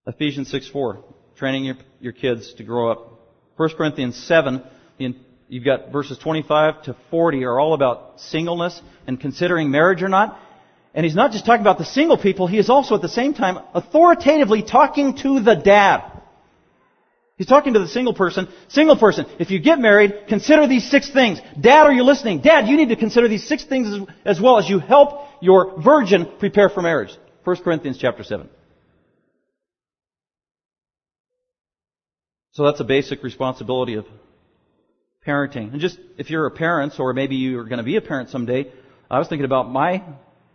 Ephesians 0.07 0.51
6 0.51 0.69
4, 0.69 1.05
training 1.37 1.65
your, 1.65 1.77
your 2.01 2.13
kids 2.13 2.53
to 2.55 2.65
grow 2.65 2.91
up. 2.91 3.21
1 3.57 3.71
Corinthians 3.77 4.17
7, 4.27 4.63
you've 5.49 5.65
got 5.65 5.93
verses 5.93 6.19
25 6.19 6.83
to 6.85 6.97
40 7.11 7.45
are 7.45 7.61
all 7.61 7.75
about 7.75 8.21
singleness 8.21 8.81
and 9.07 9.21
considering 9.21 9.71
marriage 9.71 10.03
or 10.03 10.09
not. 10.09 10.39
And 10.95 11.05
he's 11.05 11.15
not 11.15 11.33
just 11.33 11.47
talking 11.47 11.63
about 11.63 11.79
the 11.79 11.85
single 11.85 12.19
people, 12.19 12.47
he 12.47 12.59
is 12.59 12.69
also 12.69 12.95
at 12.95 13.03
the 13.03 13.09
same 13.09 13.33
time 13.33 13.59
authoritatively 13.75 14.63
talking 14.63 15.17
to 15.19 15.41
the 15.41 15.55
dad. 15.55 16.12
He's 17.37 17.47
talking 17.47 17.73
to 17.75 17.81
the 17.81 17.89
single 17.89 18.15
person. 18.15 18.49
Single 18.69 18.97
person, 18.97 19.27
if 19.39 19.51
you 19.51 19.59
get 19.59 19.79
married, 19.79 20.27
consider 20.29 20.67
these 20.67 20.89
six 20.91 21.11
things. 21.11 21.41
Dad, 21.59 21.87
are 21.87 21.93
you 21.93 22.05
listening? 22.05 22.41
Dad, 22.41 22.69
you 22.69 22.77
need 22.77 22.91
to 22.91 22.97
consider 22.97 23.29
these 23.29 23.47
six 23.47 23.65
things 23.65 23.89
as, 23.89 24.37
as 24.37 24.41
well 24.41 24.59
as 24.59 24.69
you 24.69 24.79
help 24.79 25.27
your 25.41 25.81
virgin 25.81 26.31
prepare 26.39 26.69
for 26.69 26.83
marriage. 26.83 27.11
1 27.45 27.57
Corinthians 27.63 27.99
chapter 27.99 28.23
7. 28.23 28.49
So 32.53 32.65
that's 32.65 32.81
a 32.81 32.85
basic 32.85 33.23
responsibility 33.23 33.95
of 33.95 34.07
parenting. 35.27 35.73
And 35.73 35.81
just 35.81 35.99
if 36.19 36.29
you're 36.29 36.47
a 36.47 36.51
parent, 36.51 37.01
or 37.01 37.15
maybe 37.15 37.37
you're 37.37 37.65
going 37.65 37.79
to 37.79 37.85
be 37.85 37.97
a 37.97 38.03
parent 38.03 38.29
someday, 38.29 38.71
I 39.11 39.19
was 39.19 39.29
thinking 39.29 39.47
about 39.47 39.71
my 39.71 40.05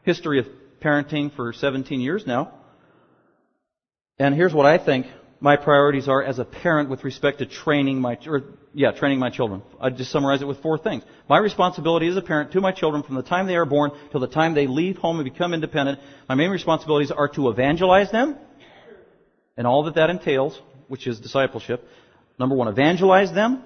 history 0.03 0.39
of 0.39 0.45
parenting 0.79 1.35
for 1.35 1.53
17 1.53 1.99
years 1.99 2.27
now. 2.27 2.53
And 4.19 4.35
here's 4.35 4.53
what 4.53 4.67
I 4.67 4.77
think 4.77 5.07
my 5.39 5.55
priorities 5.55 6.07
are 6.07 6.23
as 6.23 6.39
a 6.39 6.45
parent 6.45 6.89
with 6.89 7.03
respect 7.03 7.39
to 7.39 7.45
training 7.45 8.01
my, 8.01 8.17
or, 8.25 8.43
yeah, 8.73 8.91
training 8.91 9.19
my 9.19 9.29
children. 9.29 9.61
I 9.79 9.89
just 9.89 10.11
summarize 10.11 10.41
it 10.41 10.47
with 10.47 10.61
four 10.61 10.77
things. 10.77 11.03
My 11.29 11.37
responsibility 11.37 12.07
as 12.07 12.17
a 12.17 12.21
parent 12.21 12.51
to 12.53 12.61
my 12.61 12.71
children 12.71 13.03
from 13.03 13.15
the 13.15 13.23
time 13.23 13.47
they 13.47 13.55
are 13.55 13.65
born 13.65 13.91
till 14.11 14.19
the 14.19 14.27
time 14.27 14.55
they 14.55 14.67
leave 14.67 14.97
home 14.97 15.19
and 15.19 15.31
become 15.31 15.53
independent, 15.53 15.99
my 16.27 16.35
main 16.35 16.49
responsibilities 16.49 17.11
are 17.11 17.27
to 17.29 17.49
evangelize 17.49 18.11
them 18.11 18.37
and 19.57 19.67
all 19.67 19.83
that 19.83 19.95
that 19.95 20.09
entails, 20.09 20.59
which 20.87 21.07
is 21.07 21.19
discipleship. 21.19 21.87
Number 22.39 22.55
one, 22.55 22.67
evangelize 22.67 23.33
them. 23.33 23.63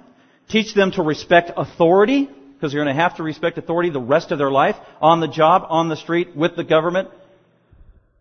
Teach 0.49 0.73
them 0.73 0.91
to 0.91 1.03
respect 1.03 1.51
authority, 1.55 2.29
because 2.53 2.71
they're 2.71 2.83
going 2.83 2.95
to 2.95 3.01
have 3.01 3.17
to 3.17 3.23
respect 3.23 3.57
authority 3.57 3.89
the 3.89 3.99
rest 3.99 4.31
of 4.31 4.37
their 4.37 4.51
life, 4.51 4.75
on 5.01 5.19
the 5.19 5.27
job, 5.27 5.65
on 5.69 5.89
the 5.89 5.95
street, 5.95 6.35
with 6.35 6.55
the 6.55 6.63
government, 6.63 7.09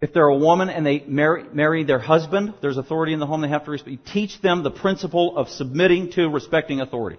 if 0.00 0.14
they're 0.14 0.26
a 0.26 0.36
woman 0.36 0.70
and 0.70 0.84
they 0.84 1.00
marry, 1.06 1.44
marry 1.52 1.84
their 1.84 1.98
husband, 1.98 2.54
there's 2.62 2.78
authority 2.78 3.12
in 3.12 3.20
the 3.20 3.26
home 3.26 3.42
they 3.42 3.48
have 3.48 3.66
to 3.66 3.70
respect. 3.70 4.06
Teach 4.06 4.40
them 4.40 4.62
the 4.62 4.70
principle 4.70 5.36
of 5.36 5.48
submitting 5.48 6.10
to 6.12 6.28
respecting 6.28 6.80
authority. 6.80 7.18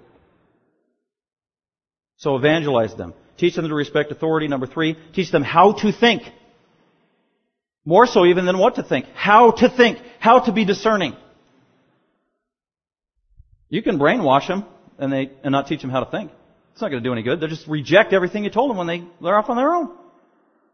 So 2.17 2.35
evangelize 2.35 2.95
them. 2.95 3.13
Teach 3.37 3.55
them 3.55 3.67
to 3.67 3.75
respect 3.75 4.11
authority. 4.11 4.47
Number 4.47 4.67
three, 4.67 4.95
teach 5.13 5.31
them 5.31 5.43
how 5.43 5.73
to 5.73 5.91
think. 5.91 6.23
More 7.85 8.05
so 8.05 8.25
even 8.25 8.45
than 8.45 8.57
what 8.57 8.75
to 8.75 8.83
think. 8.83 9.05
How 9.13 9.51
to 9.51 9.69
think. 9.69 9.99
How 10.19 10.39
to 10.39 10.51
be 10.51 10.65
discerning. 10.65 11.15
You 13.69 13.81
can 13.81 13.97
brainwash 13.97 14.47
them 14.47 14.65
and 14.99 15.11
they, 15.11 15.31
and 15.43 15.51
not 15.51 15.67
teach 15.67 15.81
them 15.81 15.89
how 15.89 16.03
to 16.03 16.11
think. 16.11 16.31
It's 16.73 16.81
not 16.81 16.89
going 16.89 17.03
to 17.03 17.07
do 17.07 17.13
any 17.13 17.23
good. 17.23 17.39
They'll 17.39 17.49
just 17.49 17.67
reject 17.67 18.13
everything 18.13 18.43
you 18.43 18.49
told 18.49 18.69
them 18.69 18.77
when 18.77 18.87
they, 18.87 19.03
they're 19.21 19.37
off 19.37 19.49
on 19.49 19.55
their 19.55 19.73
own. 19.73 19.91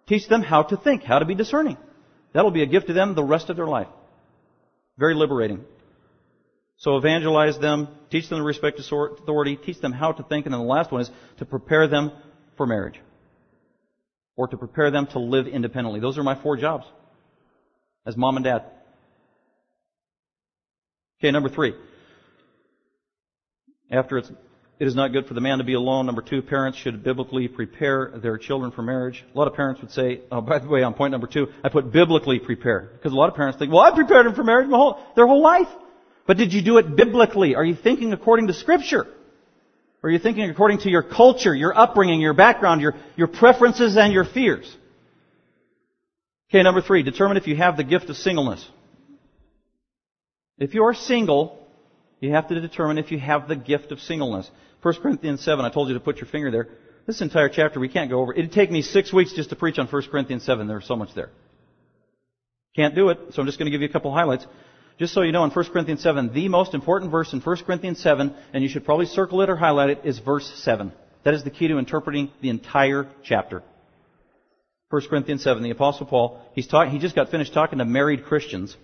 Teach 0.08 0.28
them 0.28 0.42
how 0.42 0.64
to 0.64 0.78
think, 0.78 1.04
how 1.04 1.20
to 1.20 1.26
be 1.26 1.36
discerning. 1.36 1.78
That'll 2.38 2.52
be 2.52 2.62
a 2.62 2.68
gift 2.68 2.86
to 2.86 2.94
them 2.94 3.16
the 3.16 3.24
rest 3.24 3.50
of 3.50 3.56
their 3.56 3.66
life. 3.66 3.88
Very 4.96 5.16
liberating. 5.16 5.66
So 6.78 6.96
evangelize 6.96 7.58
them, 7.58 7.88
teach 8.12 8.30
them 8.30 8.38
to 8.38 8.44
respect 8.44 8.80
authority, 8.80 9.56
teach 9.56 9.80
them 9.80 9.92
how 9.92 10.12
to 10.12 10.22
think, 10.22 10.46
and 10.46 10.54
then 10.54 10.62
the 10.62 10.68
last 10.68 10.92
one 10.92 11.02
is 11.02 11.10
to 11.38 11.46
prepare 11.46 11.88
them 11.88 12.12
for 12.56 12.68
marriage. 12.68 13.02
Or 14.36 14.48
to 14.48 14.56
prepare 14.56 14.92
them 14.92 15.08
to 15.14 15.20
live 15.20 15.48
independently. 15.48 16.00
Those 16.00 16.20
are 16.20 16.24
my 16.24 16.36
four 16.36 16.58
jobs. 16.58 16.86
As 18.06 18.16
mom 18.16 18.36
and 18.36 18.46
dad. 18.46 18.66
Okay, 21.20 21.32
number 21.32 21.50
three. 21.50 21.74
After 23.90 24.20
it's 24.20 24.32
it 24.80 24.86
is 24.88 24.96
not 24.96 25.12
good 25.12 25.26
for 25.26 25.34
the 25.34 25.42
man 25.42 25.58
to 25.58 25.64
be 25.64 25.74
alone. 25.74 26.06
Number 26.06 26.22
two, 26.22 26.42
parents 26.42 26.78
should 26.78 27.04
biblically 27.04 27.48
prepare 27.48 28.12
their 28.22 28.38
children 28.38 28.72
for 28.72 28.84
marriage. 28.84 29.26
A 29.34 29.38
lot 29.38 29.48
of 29.48 29.56
parents 29.56 29.82
would 29.82 29.92
say, 29.92 30.22
oh, 30.32 30.42
by 30.42 30.60
the 30.60 30.68
way, 30.68 30.84
on 30.84 30.94
point 30.94 31.12
number 31.12 31.26
two, 31.26 31.48
I 31.64 31.70
put 31.70 31.92
biblically 31.92 32.38
prepare. 32.40 32.92
Because 32.94 33.12
a 33.12 33.16
lot 33.16 33.30
of 33.30 33.36
parents 33.36 33.58
think, 33.58 33.72
well, 33.72 33.82
I 33.82 33.96
prepared 33.96 34.28
them 34.28 34.36
for 34.36 34.44
marriage 34.44 34.70
whole, 34.70 35.00
their 35.16 35.26
whole 35.26 35.42
life. 35.42 35.68
But 36.28 36.38
did 36.38 36.54
you 36.54 36.62
do 36.62 36.78
it 36.78 36.96
biblically? 36.96 37.56
Are 37.56 37.66
you 37.66 37.76
thinking 37.76 38.14
according 38.14 38.48
to 38.48 38.54
scripture? 38.54 39.08
Or 40.04 40.10
are 40.10 40.12
you 40.12 40.20
thinking 40.20 40.48
according 40.50 40.80
to 40.80 40.90
your 40.92 41.02
culture, 41.02 41.56
your 41.56 41.76
upbringing, 41.76 42.22
your 42.22 42.36
background, 42.36 42.82
your, 42.82 42.94
your 43.16 43.28
preferences 43.28 43.98
and 43.98 44.14
your 44.14 44.26
fears? 44.26 44.72
Okay, 46.50 46.62
number 46.62 46.82
three, 46.82 47.02
determine 47.02 47.38
if 47.38 47.48
you 47.48 47.56
have 47.56 47.78
the 47.78 47.84
gift 47.84 48.10
of 48.10 48.16
singleness. 48.16 48.66
If 50.60 50.76
you 50.76 50.84
are 50.84 50.94
single, 50.94 51.68
you 52.20 52.32
have 52.32 52.48
to 52.50 52.60
determine 52.60 52.98
if 52.98 53.12
you 53.12 53.20
have 53.20 53.48
the 53.48 53.56
gift 53.56 53.92
of 53.92 54.00
singleness. 54.00 54.50
1 54.82 54.94
Corinthians 55.02 55.44
7, 55.44 55.64
I 55.66 55.70
told 55.70 55.88
you 55.88 55.96
to 55.96 56.00
put 56.00 56.18
your 56.18 56.28
finger 56.28 56.52
there. 56.52 56.68
This 57.06 57.22
entire 57.22 57.50
chapter 57.50 57.80
we 57.80 57.90
can't 57.90 58.10
go 58.10 58.20
over. 58.20 58.34
It'd 58.34 58.52
take 58.52 58.70
me 58.70 58.82
six 58.82 59.14
weeks 59.14 59.34
just 59.34 59.50
to 59.50 59.56
preach 59.56 59.80
on 59.80 59.88
1 59.88 60.02
Corinthians 60.12 60.44
7. 60.44 60.68
There's 60.68 60.86
so 60.86 60.96
much 60.96 61.14
there. 61.16 61.30
Can't 62.76 62.94
do 62.94 63.10
it, 63.10 63.18
so 63.32 63.42
I'm 63.42 63.48
just 63.48 63.58
going 63.58 63.66
to 63.66 63.72
give 63.72 63.82
you 63.82 63.88
a 63.88 63.92
couple 63.92 64.14
highlights. 64.14 64.46
Just 65.00 65.14
so 65.14 65.22
you 65.22 65.32
know, 65.32 65.44
in 65.44 65.52
1 65.52 65.66
Corinthians 65.72 66.02
7, 66.04 66.34
the 66.34 66.48
most 66.48 66.74
important 66.74 67.12
verse 67.12 67.32
in 67.34 67.40
1 67.40 67.58
Corinthians 67.66 68.00
7, 68.02 68.36
and 68.54 68.64
you 68.64 68.70
should 68.70 68.86
probably 68.86 69.06
circle 69.06 69.42
it 69.42 69.50
or 69.50 69.56
highlight 69.56 69.90
it, 69.90 70.02
is 70.04 70.20
verse 70.20 70.52
7. 70.64 70.92
That 71.24 71.34
is 71.34 71.44
the 71.44 71.50
key 71.50 71.68
to 71.68 71.78
interpreting 71.78 72.32
the 72.42 72.50
entire 72.50 73.08
chapter. 73.24 73.64
1 74.90 75.02
Corinthians 75.10 75.44
7, 75.44 75.62
the 75.64 75.72
Apostle 75.72 76.06
Paul, 76.06 76.42
he's 76.54 76.68
talk, 76.68 76.90
he 76.90 77.00
just 77.00 77.16
got 77.16 77.30
finished 77.30 77.54
talking 77.54 77.80
to 77.80 77.86
married 77.86 78.26
Christians 78.26 78.76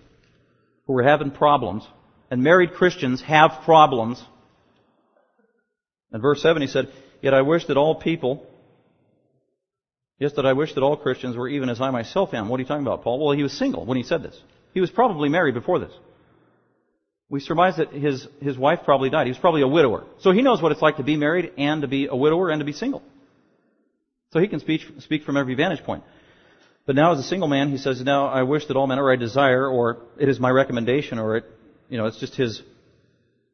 who 0.85 0.93
were 0.93 1.03
having 1.03 1.31
problems. 1.31 1.87
And 2.29 2.43
married 2.43 2.73
Christians 2.73 3.21
have 3.21 3.61
problems 3.63 4.21
in 6.13 6.21
verse 6.21 6.41
7 6.41 6.61
he 6.61 6.67
said, 6.67 6.89
Yet 7.21 7.33
I 7.33 7.41
wish 7.41 7.65
that 7.65 7.77
all 7.77 7.95
people, 7.95 8.45
yes, 10.19 10.33
that 10.35 10.45
I 10.45 10.53
wish 10.53 10.73
that 10.75 10.81
all 10.81 10.95
Christians 10.95 11.35
were 11.35 11.47
even 11.47 11.69
as 11.69 11.81
I 11.81 11.89
myself 11.89 12.33
am. 12.33 12.49
What 12.49 12.59
are 12.59 12.61
you 12.61 12.67
talking 12.67 12.85
about, 12.85 13.03
Paul? 13.03 13.25
Well, 13.25 13.35
he 13.35 13.43
was 13.43 13.57
single 13.57 13.85
when 13.85 13.97
he 13.97 14.03
said 14.03 14.21
this. 14.23 14.39
He 14.73 14.81
was 14.81 14.91
probably 14.91 15.29
married 15.29 15.55
before 15.55 15.79
this. 15.79 15.91
We 17.29 17.39
surmise 17.39 17.77
that 17.77 17.91
his, 17.91 18.27
his 18.41 18.57
wife 18.57 18.79
probably 18.85 19.09
died. 19.09 19.25
He 19.25 19.31
was 19.31 19.39
probably 19.39 19.61
a 19.61 19.67
widower. 19.67 20.03
So 20.19 20.31
he 20.31 20.41
knows 20.41 20.61
what 20.61 20.71
it's 20.71 20.81
like 20.81 20.97
to 20.97 21.03
be 21.03 21.15
married 21.15 21.51
and 21.57 21.81
to 21.81 21.87
be 21.87 22.07
a 22.07 22.15
widower 22.15 22.49
and 22.49 22.59
to 22.59 22.65
be 22.65 22.73
single. 22.73 23.01
So 24.31 24.39
he 24.39 24.47
can 24.47 24.59
speak, 24.59 24.81
speak 24.99 25.23
from 25.23 25.37
every 25.37 25.55
vantage 25.55 25.83
point. 25.83 26.03
But 26.85 26.95
now 26.95 27.13
as 27.13 27.19
a 27.19 27.23
single 27.23 27.47
man, 27.47 27.69
he 27.69 27.77
says, 27.77 28.03
now 28.03 28.27
I 28.27 28.43
wish 28.43 28.67
that 28.67 28.75
all 28.75 28.87
men, 28.87 28.99
or 28.99 29.11
I 29.11 29.15
desire, 29.15 29.67
or 29.67 29.99
it 30.19 30.27
is 30.27 30.39
my 30.39 30.49
recommendation, 30.49 31.17
or 31.17 31.37
it, 31.37 31.45
you 31.87 31.97
know, 31.97 32.07
it's 32.07 32.19
just 32.19 32.35
his 32.35 32.61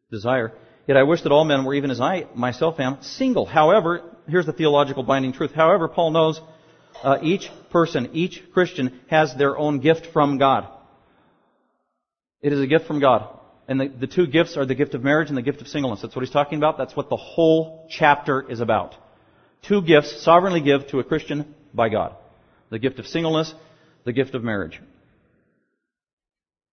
desire 0.10 0.52
Yet 0.90 0.98
I 0.98 1.04
wish 1.04 1.22
that 1.22 1.32
all 1.32 1.46
men 1.46 1.66
were 1.66 1.76
even 1.76 1.92
as 1.92 2.02
I 2.02 2.26
myself 2.34 2.80
am, 2.80 2.98
single. 3.04 3.46
However, 3.46 4.02
here's 4.28 4.48
the 4.48 4.54
theological 4.54 5.04
binding 5.04 5.34
truth. 5.34 5.52
However, 5.54 5.88
Paul 5.88 6.10
knows 6.10 6.42
uh, 7.04 7.20
each 7.22 7.48
person, 7.70 8.10
each 8.14 8.42
Christian 8.54 9.00
has 9.08 9.36
their 9.36 9.56
own 9.56 9.82
gift 9.82 10.08
from 10.14 10.40
God. 10.40 10.68
It 12.42 12.54
is 12.54 12.60
a 12.60 12.66
gift 12.66 12.88
from 12.88 13.00
God. 13.00 13.38
And 13.68 13.80
the, 13.80 13.88
the 13.88 14.08
two 14.08 14.26
gifts 14.26 14.58
are 14.58 14.66
the 14.66 14.74
gift 14.74 14.96
of 14.96 15.04
marriage 15.04 15.30
and 15.30 15.38
the 15.38 15.44
gift 15.44 15.62
of 15.62 15.68
singleness. 15.68 16.02
That's 16.02 16.16
what 16.16 16.26
he's 16.26 16.34
talking 16.34 16.58
about. 16.58 16.80
That's 16.80 16.96
what 16.96 17.10
the 17.10 17.18
whole 17.18 17.86
chapter 17.92 18.50
is 18.50 18.60
about. 18.60 18.96
Two 19.62 19.84
gifts 19.84 20.24
sovereignly 20.24 20.62
give 20.62 20.88
to 20.88 20.98
a 20.98 21.04
Christian 21.04 21.54
by 21.72 21.90
God. 21.90 22.16
The 22.72 22.80
gift 22.80 22.98
of 22.98 23.06
singleness, 23.06 23.54
the 24.06 24.14
gift 24.14 24.34
of 24.34 24.44
marriage. 24.44 24.82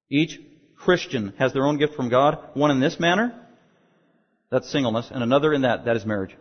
Each 0.09 0.41
Christian 0.75 1.35
has 1.39 1.53
their 1.53 1.67
own 1.67 1.77
gift 1.77 1.97
from 1.97 2.09
God, 2.09 2.39
one 2.55 2.71
in 2.71 2.81
this 2.81 2.99
manner, 2.99 3.43
that's 4.51 4.71
singleness. 4.71 5.11
And 5.11 5.23
another 5.23 5.53
in 5.53 5.63
that, 5.63 5.85
that 5.87 5.97
is 5.97 6.05
marriage. 6.05 6.35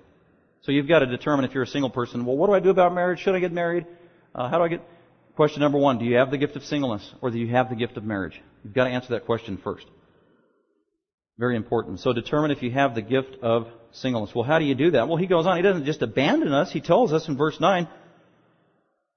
So 0.61 0.71
you've 0.71 0.87
got 0.87 0.99
to 0.99 1.05
determine 1.05 1.45
if 1.45 1.53
you're 1.53 1.63
a 1.63 1.67
single 1.67 1.89
person, 1.89 2.25
well, 2.25 2.37
what 2.37 2.47
do 2.47 2.53
I 2.53 2.59
do 2.59 2.69
about 2.69 2.93
marriage? 2.93 3.19
Should 3.19 3.35
I 3.35 3.39
get 3.39 3.51
married? 3.51 3.85
Uh, 4.33 4.49
how 4.49 4.57
do 4.57 4.63
I 4.63 4.67
get... 4.67 4.81
Question 5.35 5.61
number 5.61 5.77
one, 5.77 5.99
do 5.99 6.05
you 6.05 6.15
have 6.15 6.31
the 6.31 6.37
gift 6.37 6.55
of 6.55 6.63
singleness 6.63 7.13
or 7.21 7.29
do 7.29 7.37
you 7.37 7.49
have 7.49 7.69
the 7.69 7.75
gift 7.75 7.97
of 7.97 8.05
marriage? 8.05 8.41
You've 8.63 8.73
got 8.73 8.85
to 8.85 8.89
answer 8.89 9.09
that 9.09 9.25
question 9.25 9.57
first. 9.61 9.85
Very 11.37 11.57
important. 11.57 11.99
So 11.99 12.13
determine 12.13 12.51
if 12.51 12.63
you 12.63 12.71
have 12.71 12.95
the 12.95 13.01
gift 13.01 13.35
of 13.41 13.67
singleness. 13.91 14.33
Well, 14.33 14.45
how 14.45 14.59
do 14.59 14.65
you 14.65 14.75
do 14.75 14.91
that? 14.91 15.09
Well, 15.09 15.17
he 15.17 15.27
goes 15.27 15.45
on. 15.45 15.57
He 15.57 15.61
doesn't 15.61 15.85
just 15.85 16.01
abandon 16.01 16.53
us. 16.53 16.71
He 16.71 16.79
tells 16.79 17.11
us 17.11 17.27
in 17.27 17.35
verse 17.35 17.59
9 17.59 17.87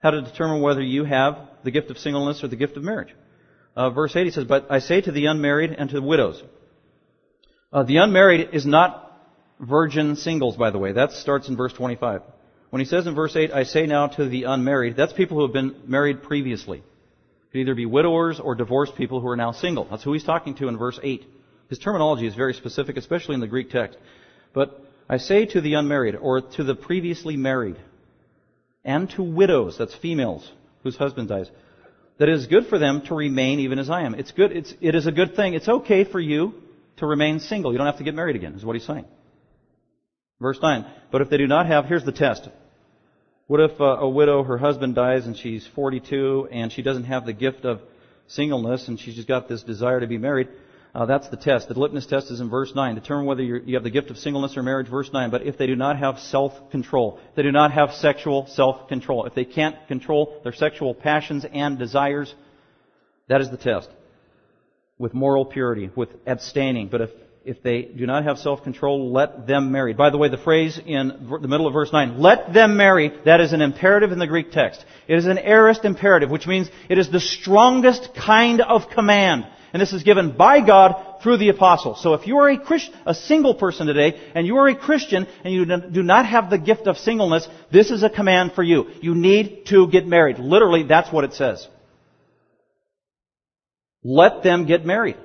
how 0.01 0.11
to 0.11 0.23
determine 0.23 0.61
whether 0.61 0.83
you 0.83 1.05
have 1.05 1.39
the 1.65 1.71
gift 1.71 1.91
of 1.91 1.99
singleness 1.99 2.43
or 2.43 2.49
the 2.49 2.57
gift 2.57 2.77
of 2.77 2.83
marriage. 2.83 3.15
Uh, 3.77 3.91
verse 3.91 4.15
8 4.15 4.25
he 4.25 4.31
says, 4.31 4.45
But 4.45 4.67
I 4.71 4.81
say 4.81 5.01
to 5.01 5.13
the 5.13 5.27
unmarried 5.27 5.73
and 5.77 5.89
to 5.91 5.97
the 5.97 6.03
widows. 6.03 6.43
Uh, 7.71 7.83
the 7.83 7.99
unmarried 7.99 8.51
is 8.53 8.65
not 8.65 9.13
virgin 9.61 10.17
singles, 10.17 10.57
by 10.57 10.71
the 10.71 10.79
way. 10.79 10.93
That 10.93 11.13
starts 11.13 11.49
in 11.49 11.57
verse 11.57 11.73
25. 11.75 12.23
When 12.71 12.81
he 12.81 12.87
says 12.87 13.07
in 13.07 13.15
verse 13.15 13.37
8, 13.37 13.51
I 13.53 13.65
say 13.65 13.87
now 13.87 14.09
to 14.09 14.29
the 14.29 14.45
unmarried, 14.45 14.97
that's 14.97 15.13
people 15.13 15.37
who 15.37 15.45
have 15.45 15.53
been 15.53 15.75
married 15.87 16.23
previously. 16.23 16.79
It 16.79 17.53
Could 17.53 17.61
either 17.61 17.75
be 17.75 17.87
widowers 17.87 18.41
or 18.41 18.55
divorced 18.55 18.95
people 18.95 19.21
who 19.21 19.29
are 19.29 19.37
now 19.37 19.53
single. 19.53 19.87
That's 19.91 20.03
who 20.03 20.13
he's 20.13 20.25
talking 20.25 20.55
to 20.57 20.69
in 20.69 20.79
verse 20.79 20.99
8. 21.03 21.25
His 21.69 21.79
terminology 21.79 22.27
is 22.27 22.35
very 22.35 22.55
specific, 22.55 22.97
especially 22.97 23.35
in 23.35 23.41
the 23.41 23.47
Greek 23.47 23.71
text. 23.71 23.99
But 24.55 24.83
I 25.09 25.19
say 25.19 25.45
to 25.47 25.61
the 25.61 25.75
unmarried, 25.75 26.17
or 26.17 26.41
to 26.41 26.65
the 26.65 26.75
previously 26.75 27.37
married, 27.37 27.77
and 28.85 29.11
to 29.11 29.23
widows, 29.23 29.77
that's 29.77 29.95
females 29.95 30.51
whose 30.83 30.97
husband 30.97 31.29
dies, 31.29 31.51
that 32.17 32.29
it 32.29 32.35
is 32.35 32.47
good 32.47 32.67
for 32.67 32.79
them 32.79 33.03
to 33.07 33.15
remain 33.15 33.61
even 33.61 33.79
as 33.79 33.91
I 33.91 34.03
am. 34.03 34.15
It's 34.15 34.33
good, 34.33 34.53
it's, 34.53 34.73
it 34.81 34.95
is 34.95 35.07
a 35.07 35.13
good 35.13 35.37
thing. 35.37 35.53
It's 35.53 35.69
okay 35.69 36.05
for 36.05 36.21
you 36.21 36.55
to 36.99 37.07
remain 37.07 37.41
single. 37.41 37.73
You 37.73 37.79
don't 37.79 37.87
have 37.87 37.99
to 37.99 38.05
get 38.05 38.15
married 38.15 38.37
again, 38.37 38.55
is 38.55 38.65
what 38.65 38.77
he's 38.77 38.87
saying. 38.87 39.07
Verse 40.41 40.59
9. 40.61 40.87
But 41.11 41.23
if 41.23 41.31
they 41.31 41.37
do 41.37 41.47
not 41.47 41.67
have, 41.67 41.87
here's 41.87 42.05
the 42.05 42.13
test. 42.13 42.49
What 43.47 43.61
if 43.61 43.81
a, 43.81 43.85
a 43.85 44.09
widow, 44.09 44.43
her 44.43 44.59
husband 44.59 44.95
dies 44.95 45.27
and 45.27 45.37
she's 45.37 45.67
42 45.75 46.49
and 46.53 46.71
she 46.71 46.83
doesn't 46.83 47.05
have 47.05 47.27
the 47.27 47.33
gift 47.33 47.65
of 47.65 47.81
singleness 48.27 48.89
and 48.89 49.01
she's 49.01 49.17
just 49.17 49.27
got 49.27 49.49
this 49.49 49.63
desire 49.63 50.01
to 50.01 50.07
be 50.07 50.19
married? 50.19 50.49
Uh, 50.95 51.07
that's 51.07 51.29
the 51.29 51.37
test. 51.37 51.69
The 51.69 51.79
litmus 51.79 52.07
test 52.07 52.31
is 52.31 52.41
in 52.41 52.51
verse 52.51 52.73
9. 52.75 52.95
Determine 52.95 53.27
whether 53.27 53.43
you 53.43 53.75
have 53.75 53.85
the 53.85 53.91
gift 53.91 54.11
of 54.11 54.19
singleness 54.19 54.57
or 54.57 54.63
marriage, 54.63 54.89
verse 54.89 55.11
9. 55.13 55.31
But 55.31 55.43
if 55.43 55.59
they 55.59 55.67
do 55.67 55.77
not 55.77 55.99
have 55.99 56.19
self-control, 56.19 57.21
they 57.37 57.43
do 57.43 57.53
not 57.53 57.73
have 57.73 57.93
sexual 57.93 58.47
self-control, 58.47 59.27
if 59.27 59.35
they 59.35 59.45
can't 59.45 59.77
control 59.87 60.41
their 60.45 60.53
sexual 60.53 60.95
passions 60.95 61.45
and 61.51 61.79
desires, 61.79 62.35
that 63.29 63.41
is 63.41 63.51
the 63.51 63.57
test. 63.57 63.89
With 64.99 65.15
moral 65.15 65.45
purity, 65.45 65.91
with 65.95 66.09
abstaining. 66.27 66.89
But 66.89 67.03
if, 67.03 67.11
if 67.45 67.63
they 67.63 67.83
do 67.83 68.05
not 68.05 68.25
have 68.25 68.39
self-control, 68.39 69.13
let 69.13 69.47
them 69.47 69.71
marry. 69.71 69.95
By 69.95 70.11
the 70.11 70.19
way, 70.19 70.29
the 70.29 70.39
phrase 70.39 70.79
in 70.85 71.29
the 71.41 71.49
middle 71.49 71.67
of 71.67 71.73
verse 71.73 71.93
9, 71.93 72.19
let 72.19 72.53
them 72.53 72.77
marry, 72.77 73.13
that 73.25 73.41
is 73.41 73.53
an 73.53 73.63
imperative 73.63 74.11
in 74.11 74.19
the 74.19 74.27
Greek 74.27 74.51
text. 74.51 74.85
It 75.07 75.17
is 75.17 75.27
an 75.27 75.39
aorist 75.39 75.85
imperative, 75.85 76.31
which 76.31 76.47
means 76.47 76.69
it 76.89 76.99
is 76.99 77.11
the 77.11 77.21
strongest 77.21 78.11
kind 78.15 78.61
of 78.61 78.91
command. 78.91 79.47
And 79.73 79.83
this 79.83 79.93
is 79.93 80.03
given 80.03 80.37
by 80.37 80.61
God 80.61 81.23
through 81.23 81.39
the 81.39 81.51
apostles. 81.51 82.03
So 82.03 82.15
if 82.15 82.27
you 82.27 82.39
are 82.39 82.49
a 82.49 82.59
Christ, 82.59 82.91
a 83.05 83.15
single 83.15 83.55
person 83.55 83.87
today, 83.87 84.19
and 84.35 84.47
you 84.47 84.57
are 84.57 84.69
a 84.69 84.75
Christian, 84.75 85.27
and 85.45 85.53
you 85.53 85.67
do 85.67 86.03
not 86.03 86.27
have 86.27 86.49
the 86.49 86.59
gift 86.59 86.87
of 86.87 86.97
singleness, 86.97 87.47
this 87.71 87.91
is 87.91 88.03
a 88.03 88.11
command 88.11 88.53
for 88.53 88.63
you. 88.63 88.91
You 89.03 89.15
need 89.15 89.67
to 89.67 89.87
get 89.89 90.07
married. 90.07 90.39
Literally, 90.39 90.85
that's 90.85 91.13
what 91.13 91.25
it 91.25 91.35
says. 91.35 91.67
Let 94.03 94.43
them 94.43 94.67
get 94.67 94.85
married. 94.85 95.17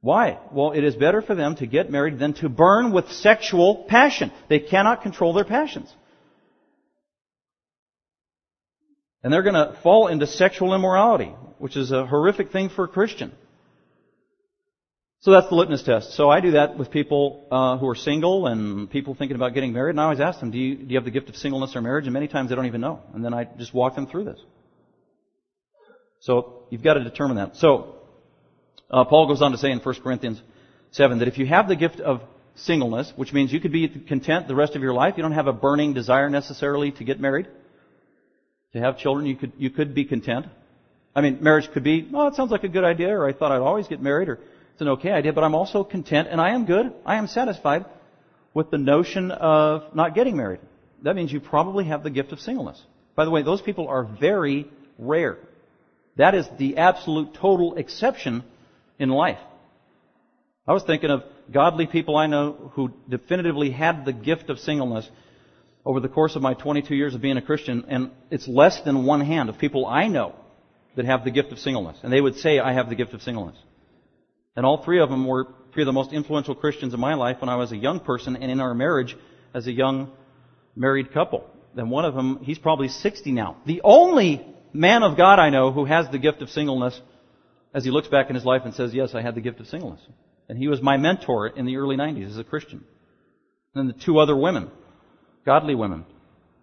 Why? 0.00 0.38
Well, 0.52 0.72
it 0.72 0.84
is 0.84 0.94
better 0.96 1.22
for 1.22 1.34
them 1.34 1.56
to 1.56 1.66
get 1.66 1.90
married 1.90 2.18
than 2.18 2.34
to 2.34 2.48
burn 2.48 2.92
with 2.92 3.10
sexual 3.10 3.86
passion. 3.88 4.32
They 4.48 4.60
cannot 4.60 5.02
control 5.02 5.32
their 5.32 5.44
passions. 5.44 5.90
And 9.22 9.32
they're 9.32 9.42
going 9.42 9.54
to 9.54 9.78
fall 9.82 10.08
into 10.08 10.26
sexual 10.26 10.74
immorality, 10.74 11.32
which 11.58 11.76
is 11.76 11.90
a 11.90 12.04
horrific 12.04 12.52
thing 12.52 12.68
for 12.68 12.84
a 12.84 12.88
Christian. 12.88 13.32
So 15.20 15.30
that's 15.30 15.48
the 15.48 15.54
litmus 15.54 15.82
test. 15.82 16.12
So 16.12 16.28
I 16.28 16.40
do 16.40 16.50
that 16.50 16.76
with 16.76 16.90
people 16.90 17.46
uh, 17.50 17.78
who 17.78 17.88
are 17.88 17.94
single 17.94 18.46
and 18.46 18.90
people 18.90 19.14
thinking 19.14 19.36
about 19.36 19.54
getting 19.54 19.72
married, 19.72 19.92
and 19.92 20.00
I 20.00 20.04
always 20.04 20.20
ask 20.20 20.38
them, 20.38 20.50
do 20.50 20.58
you, 20.58 20.76
do 20.76 20.84
you 20.86 20.98
have 20.98 21.06
the 21.06 21.10
gift 21.10 21.30
of 21.30 21.36
singleness 21.36 21.74
or 21.74 21.80
marriage? 21.80 22.04
And 22.04 22.12
many 22.12 22.28
times 22.28 22.50
they 22.50 22.56
don't 22.56 22.66
even 22.66 22.82
know. 22.82 23.00
And 23.14 23.24
then 23.24 23.32
I 23.32 23.44
just 23.44 23.72
walk 23.72 23.94
them 23.94 24.06
through 24.06 24.24
this. 24.24 24.38
So 26.20 26.63
you've 26.74 26.82
got 26.82 26.94
to 26.94 27.04
determine 27.04 27.36
that. 27.36 27.54
So 27.54 27.94
uh, 28.90 29.04
Paul 29.04 29.28
goes 29.28 29.40
on 29.42 29.52
to 29.52 29.58
say 29.58 29.70
in 29.70 29.78
1 29.78 29.94
Corinthians 30.02 30.42
7 30.90 31.20
that 31.20 31.28
if 31.28 31.38
you 31.38 31.46
have 31.46 31.68
the 31.68 31.76
gift 31.76 32.00
of 32.00 32.20
singleness, 32.56 33.12
which 33.14 33.32
means 33.32 33.52
you 33.52 33.60
could 33.60 33.70
be 33.70 33.88
content 33.88 34.48
the 34.48 34.56
rest 34.56 34.74
of 34.74 34.82
your 34.82 34.92
life, 34.92 35.14
you 35.16 35.22
don't 35.22 35.32
have 35.32 35.46
a 35.46 35.52
burning 35.52 35.94
desire 35.94 36.28
necessarily 36.28 36.90
to 36.90 37.04
get 37.04 37.20
married, 37.20 37.46
to 38.72 38.80
have 38.80 38.98
children, 38.98 39.24
you 39.24 39.36
could, 39.36 39.52
you 39.56 39.70
could 39.70 39.94
be 39.94 40.04
content. 40.04 40.46
I 41.14 41.20
mean, 41.20 41.38
marriage 41.40 41.70
could 41.72 41.84
be, 41.84 42.10
oh, 42.12 42.26
it 42.26 42.34
sounds 42.34 42.50
like 42.50 42.64
a 42.64 42.68
good 42.68 42.82
idea, 42.82 43.16
or 43.16 43.28
I 43.28 43.32
thought 43.32 43.52
I'd 43.52 43.60
always 43.60 43.86
get 43.86 44.02
married, 44.02 44.28
or 44.28 44.40
it's 44.72 44.80
an 44.80 44.88
okay 44.88 45.12
idea, 45.12 45.32
but 45.32 45.44
I'm 45.44 45.54
also 45.54 45.84
content 45.84 46.26
and 46.28 46.40
I 46.40 46.54
am 46.54 46.66
good. 46.66 46.92
I 47.06 47.18
am 47.18 47.28
satisfied 47.28 47.84
with 48.52 48.72
the 48.72 48.78
notion 48.78 49.30
of 49.30 49.94
not 49.94 50.16
getting 50.16 50.36
married. 50.36 50.58
That 51.04 51.14
means 51.14 51.32
you 51.32 51.38
probably 51.38 51.84
have 51.84 52.02
the 52.02 52.10
gift 52.10 52.32
of 52.32 52.40
singleness. 52.40 52.82
By 53.14 53.24
the 53.24 53.30
way, 53.30 53.42
those 53.42 53.62
people 53.62 53.86
are 53.86 54.02
very 54.02 54.66
rare. 54.98 55.38
That 56.16 56.34
is 56.34 56.46
the 56.58 56.78
absolute 56.78 57.34
total 57.34 57.74
exception 57.74 58.44
in 58.98 59.08
life. 59.08 59.38
I 60.66 60.72
was 60.72 60.84
thinking 60.84 61.10
of 61.10 61.24
godly 61.52 61.86
people 61.86 62.16
I 62.16 62.26
know 62.26 62.70
who 62.74 62.92
definitively 63.08 63.70
had 63.70 64.04
the 64.04 64.12
gift 64.12 64.48
of 64.48 64.58
singleness 64.58 65.08
over 65.84 66.00
the 66.00 66.08
course 66.08 66.36
of 66.36 66.42
my 66.42 66.54
22 66.54 66.94
years 66.94 67.14
of 67.14 67.20
being 67.20 67.36
a 67.36 67.42
Christian, 67.42 67.84
and 67.88 68.10
it's 68.30 68.48
less 68.48 68.80
than 68.82 69.04
one 69.04 69.20
hand 69.20 69.50
of 69.50 69.58
people 69.58 69.84
I 69.84 70.08
know 70.08 70.34
that 70.96 71.04
have 71.04 71.24
the 71.24 71.30
gift 71.30 71.52
of 71.52 71.58
singleness. 71.58 71.98
And 72.02 72.12
they 72.12 72.20
would 72.20 72.36
say, 72.36 72.58
I 72.58 72.72
have 72.72 72.88
the 72.88 72.94
gift 72.94 73.12
of 73.12 73.20
singleness. 73.20 73.58
And 74.56 74.64
all 74.64 74.82
three 74.82 75.00
of 75.00 75.10
them 75.10 75.26
were 75.26 75.48
three 75.72 75.82
of 75.82 75.86
the 75.86 75.92
most 75.92 76.12
influential 76.12 76.54
Christians 76.54 76.94
in 76.94 77.00
my 77.00 77.14
life 77.14 77.38
when 77.40 77.48
I 77.48 77.56
was 77.56 77.72
a 77.72 77.76
young 77.76 78.00
person 78.00 78.36
and 78.36 78.50
in 78.50 78.60
our 78.60 78.72
marriage 78.72 79.16
as 79.52 79.66
a 79.66 79.72
young 79.72 80.12
married 80.76 81.12
couple. 81.12 81.44
And 81.76 81.90
one 81.90 82.04
of 82.04 82.14
them, 82.14 82.38
he's 82.42 82.58
probably 82.58 82.88
60 82.88 83.32
now. 83.32 83.56
The 83.66 83.80
only 83.82 84.46
man 84.74 85.02
of 85.02 85.16
God 85.16 85.38
I 85.38 85.50
know 85.50 85.72
who 85.72 85.86
has 85.86 86.10
the 86.10 86.18
gift 86.18 86.42
of 86.42 86.50
singleness 86.50 87.00
as 87.72 87.84
he 87.84 87.90
looks 87.90 88.08
back 88.08 88.28
in 88.28 88.34
his 88.34 88.44
life 88.44 88.62
and 88.64 88.74
says, 88.74 88.92
yes, 88.92 89.14
I 89.14 89.22
had 89.22 89.34
the 89.34 89.40
gift 89.40 89.60
of 89.60 89.66
singleness. 89.66 90.00
And 90.48 90.58
he 90.58 90.68
was 90.68 90.82
my 90.82 90.96
mentor 90.96 91.46
in 91.46 91.64
the 91.64 91.76
early 91.76 91.96
90s 91.96 92.30
as 92.30 92.38
a 92.38 92.44
Christian. 92.44 92.84
And 93.74 93.88
then 93.88 93.96
the 93.96 94.04
two 94.04 94.18
other 94.18 94.36
women 94.36 94.70
godly 95.44 95.74
women. 95.74 96.04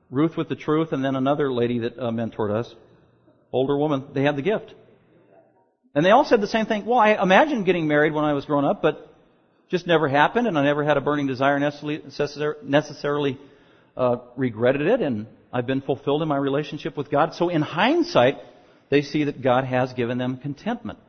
Ruth 0.10 0.36
with 0.36 0.50
the 0.50 0.56
truth, 0.56 0.92
and 0.92 1.04
then 1.04 1.16
another 1.16 1.52
lady 1.54 1.80
that 1.80 1.98
uh, 1.98 2.12
mentored 2.12 2.52
us, 2.52 2.74
older 3.52 3.78
woman. 3.78 4.08
They 4.14 4.24
had 4.24 4.36
the 4.36 4.42
gift. 4.42 4.74
And 5.96 6.06
they 6.06 6.12
all 6.12 6.26
said 6.26 6.42
the 6.42 6.48
same 6.48 6.66
thing. 6.66 6.86
Well, 6.86 7.00
I 7.00 7.22
imagined 7.22 7.66
getting 7.66 7.88
married 7.88 8.14
when 8.14 8.26
I 8.26 8.34
was 8.34 8.46
growing 8.46 8.66
up, 8.66 8.82
but 8.82 9.08
just 9.70 9.88
never 9.88 10.08
happened, 10.08 10.48
and 10.48 10.58
I 10.58 10.64
never 10.64 10.84
had 10.84 10.98
a 10.98 11.02
burning 11.02 11.28
desire 11.28 11.60
necessarily 11.60 13.38
uh, 13.96 14.18
regretted 14.36 14.82
it, 14.88 15.02
and 15.02 15.28
I've 15.54 15.68
been 15.68 15.82
fulfilled 15.82 16.22
in 16.22 16.28
my 16.28 16.38
relationship 16.38 16.96
with 16.96 17.10
God. 17.10 17.34
So 17.34 17.50
in 17.50 17.62
hindsight, 17.62 18.38
they 18.90 19.02
see 19.02 19.26
that 19.26 19.42
God 19.42 19.66
has 19.66 19.94
given 19.94 20.18
them 20.18 20.38
contentment. 20.38 21.00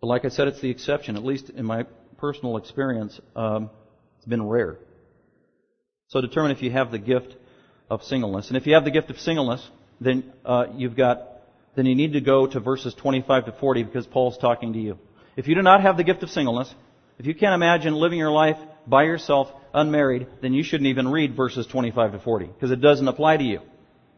But 0.00 0.08
like 0.08 0.24
I 0.24 0.28
said, 0.28 0.48
it's 0.48 0.60
the 0.60 0.70
exception. 0.70 1.16
At 1.16 1.24
least 1.24 1.50
in 1.50 1.64
my 1.64 1.84
personal 2.18 2.56
experience, 2.56 3.20
um, 3.36 3.70
it's 4.18 4.26
been 4.26 4.46
rare. 4.46 4.78
So 6.08 6.20
determine 6.20 6.50
if 6.50 6.62
you 6.62 6.70
have 6.72 6.90
the 6.90 6.98
gift 6.98 7.36
of 7.88 8.02
singleness. 8.02 8.48
And 8.48 8.56
if 8.56 8.66
you 8.66 8.74
have 8.74 8.84
the 8.84 8.90
gift 8.90 9.10
of 9.10 9.18
singleness, 9.18 9.66
then 10.00 10.32
uh, 10.44 10.66
you've 10.74 10.96
got 10.96 11.28
then 11.74 11.86
you 11.86 11.94
need 11.94 12.12
to 12.12 12.20
go 12.20 12.46
to 12.46 12.60
verses 12.60 12.94
25 12.94 13.46
to 13.46 13.52
40 13.52 13.82
because 13.84 14.06
Paul's 14.06 14.36
talking 14.36 14.74
to 14.74 14.78
you. 14.78 14.98
If 15.36 15.48
you 15.48 15.54
do 15.54 15.62
not 15.62 15.80
have 15.80 15.96
the 15.96 16.04
gift 16.04 16.22
of 16.22 16.28
singleness, 16.28 16.72
if 17.18 17.26
you 17.26 17.34
can't 17.34 17.54
imagine 17.54 17.94
living 17.94 18.18
your 18.18 18.30
life 18.30 18.58
by 18.86 19.04
yourself, 19.04 19.48
unmarried, 19.74 20.26
then 20.40 20.52
you 20.52 20.62
shouldn't 20.62 20.88
even 20.88 21.08
read 21.08 21.36
verses 21.36 21.66
25 21.66 22.12
to 22.12 22.18
40 22.18 22.46
because 22.46 22.70
it 22.70 22.80
doesn't 22.80 23.08
apply 23.08 23.36
to 23.36 23.44
you. 23.44 23.60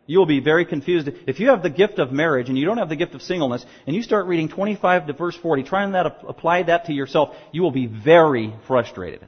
You 0.07 0.19
will 0.19 0.27
be 0.27 0.41
very 0.41 0.67
confused. 0.67 1.09
If 1.27 1.41
you 1.41 1.49
have 1.49 1.63
the 1.63 1.71
gift 1.71 1.99
of 1.99 2.13
marriage 2.13 2.49
and 2.49 2.59
you 2.59 2.67
don't 2.67 2.77
have 2.77 2.91
the 2.91 2.97
gift 2.97 3.15
of 3.15 3.23
singleness, 3.23 3.65
and 3.87 3.97
you 3.97 4.03
start 4.03 4.27
reading 4.27 4.49
25 4.49 5.07
to 5.07 5.13
verse 5.15 5.37
40, 5.37 5.63
trying 5.63 5.93
to 5.93 6.15
apply 6.29 6.65
that 6.65 6.87
to 6.87 6.93
yourself, 6.93 7.35
you 7.53 7.63
will 7.63 7.71
be 7.71 7.87
very 7.87 8.55
frustrated. 8.67 9.27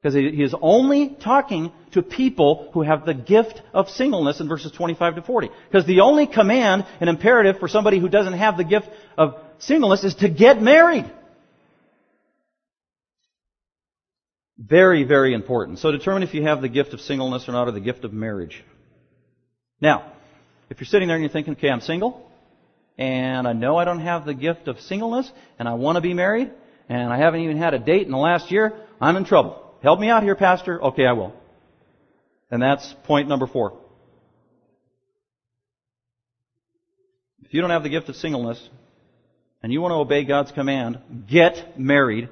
Because 0.00 0.14
he 0.14 0.42
is 0.42 0.54
only 0.60 1.16
talking 1.22 1.72
to 1.92 2.02
people 2.02 2.70
who 2.74 2.82
have 2.82 3.06
the 3.06 3.14
gift 3.14 3.62
of 3.72 3.88
singleness 3.88 4.40
in 4.40 4.48
verses 4.48 4.70
25 4.72 5.16
to 5.16 5.22
40. 5.22 5.50
Because 5.70 5.86
the 5.86 6.00
only 6.00 6.26
command 6.26 6.84
and 7.00 7.08
imperative 7.08 7.58
for 7.58 7.68
somebody 7.68 7.98
who 7.98 8.08
doesn't 8.08 8.34
have 8.34 8.56
the 8.56 8.64
gift 8.64 8.88
of 9.16 9.36
singleness 9.58 10.04
is 10.04 10.14
to 10.16 10.28
get 10.28 10.60
married. 10.60 11.10
Very, 14.56 15.04
very 15.04 15.34
important. 15.34 15.78
So 15.80 15.90
determine 15.90 16.22
if 16.22 16.34
you 16.34 16.42
have 16.42 16.62
the 16.62 16.68
gift 16.68 16.94
of 16.94 17.00
singleness 17.00 17.48
or 17.48 17.52
not, 17.52 17.68
or 17.68 17.72
the 17.72 17.80
gift 17.80 18.04
of 18.04 18.12
marriage. 18.12 18.62
Now, 19.80 20.12
if 20.70 20.80
you're 20.80 20.86
sitting 20.86 21.08
there 21.08 21.16
and 21.16 21.22
you're 21.24 21.32
thinking, 21.32 21.54
okay, 21.54 21.68
I'm 21.68 21.80
single, 21.80 22.30
and 22.96 23.48
I 23.48 23.52
know 23.52 23.76
I 23.76 23.84
don't 23.84 24.00
have 24.00 24.24
the 24.24 24.34
gift 24.34 24.68
of 24.68 24.80
singleness, 24.80 25.30
and 25.58 25.68
I 25.68 25.74
want 25.74 25.96
to 25.96 26.00
be 26.00 26.14
married, 26.14 26.52
and 26.88 27.12
I 27.12 27.18
haven't 27.18 27.40
even 27.40 27.56
had 27.56 27.74
a 27.74 27.78
date 27.78 28.06
in 28.06 28.12
the 28.12 28.18
last 28.18 28.50
year, 28.52 28.72
I'm 29.00 29.16
in 29.16 29.24
trouble. 29.24 29.60
Help 29.82 29.98
me 29.98 30.08
out 30.08 30.22
here, 30.22 30.36
Pastor. 30.36 30.82
Okay, 30.82 31.04
I 31.04 31.12
will. 31.12 31.34
And 32.50 32.62
that's 32.62 32.94
point 33.04 33.28
number 33.28 33.46
four. 33.46 33.76
If 37.44 37.52
you 37.52 37.60
don't 37.60 37.70
have 37.70 37.82
the 37.82 37.88
gift 37.88 38.08
of 38.08 38.16
singleness 38.16 38.68
and 39.62 39.72
you 39.72 39.80
want 39.80 39.92
to 39.92 39.96
obey 39.96 40.24
God's 40.24 40.52
command, 40.52 40.98
get 41.28 41.78
married, 41.78 42.28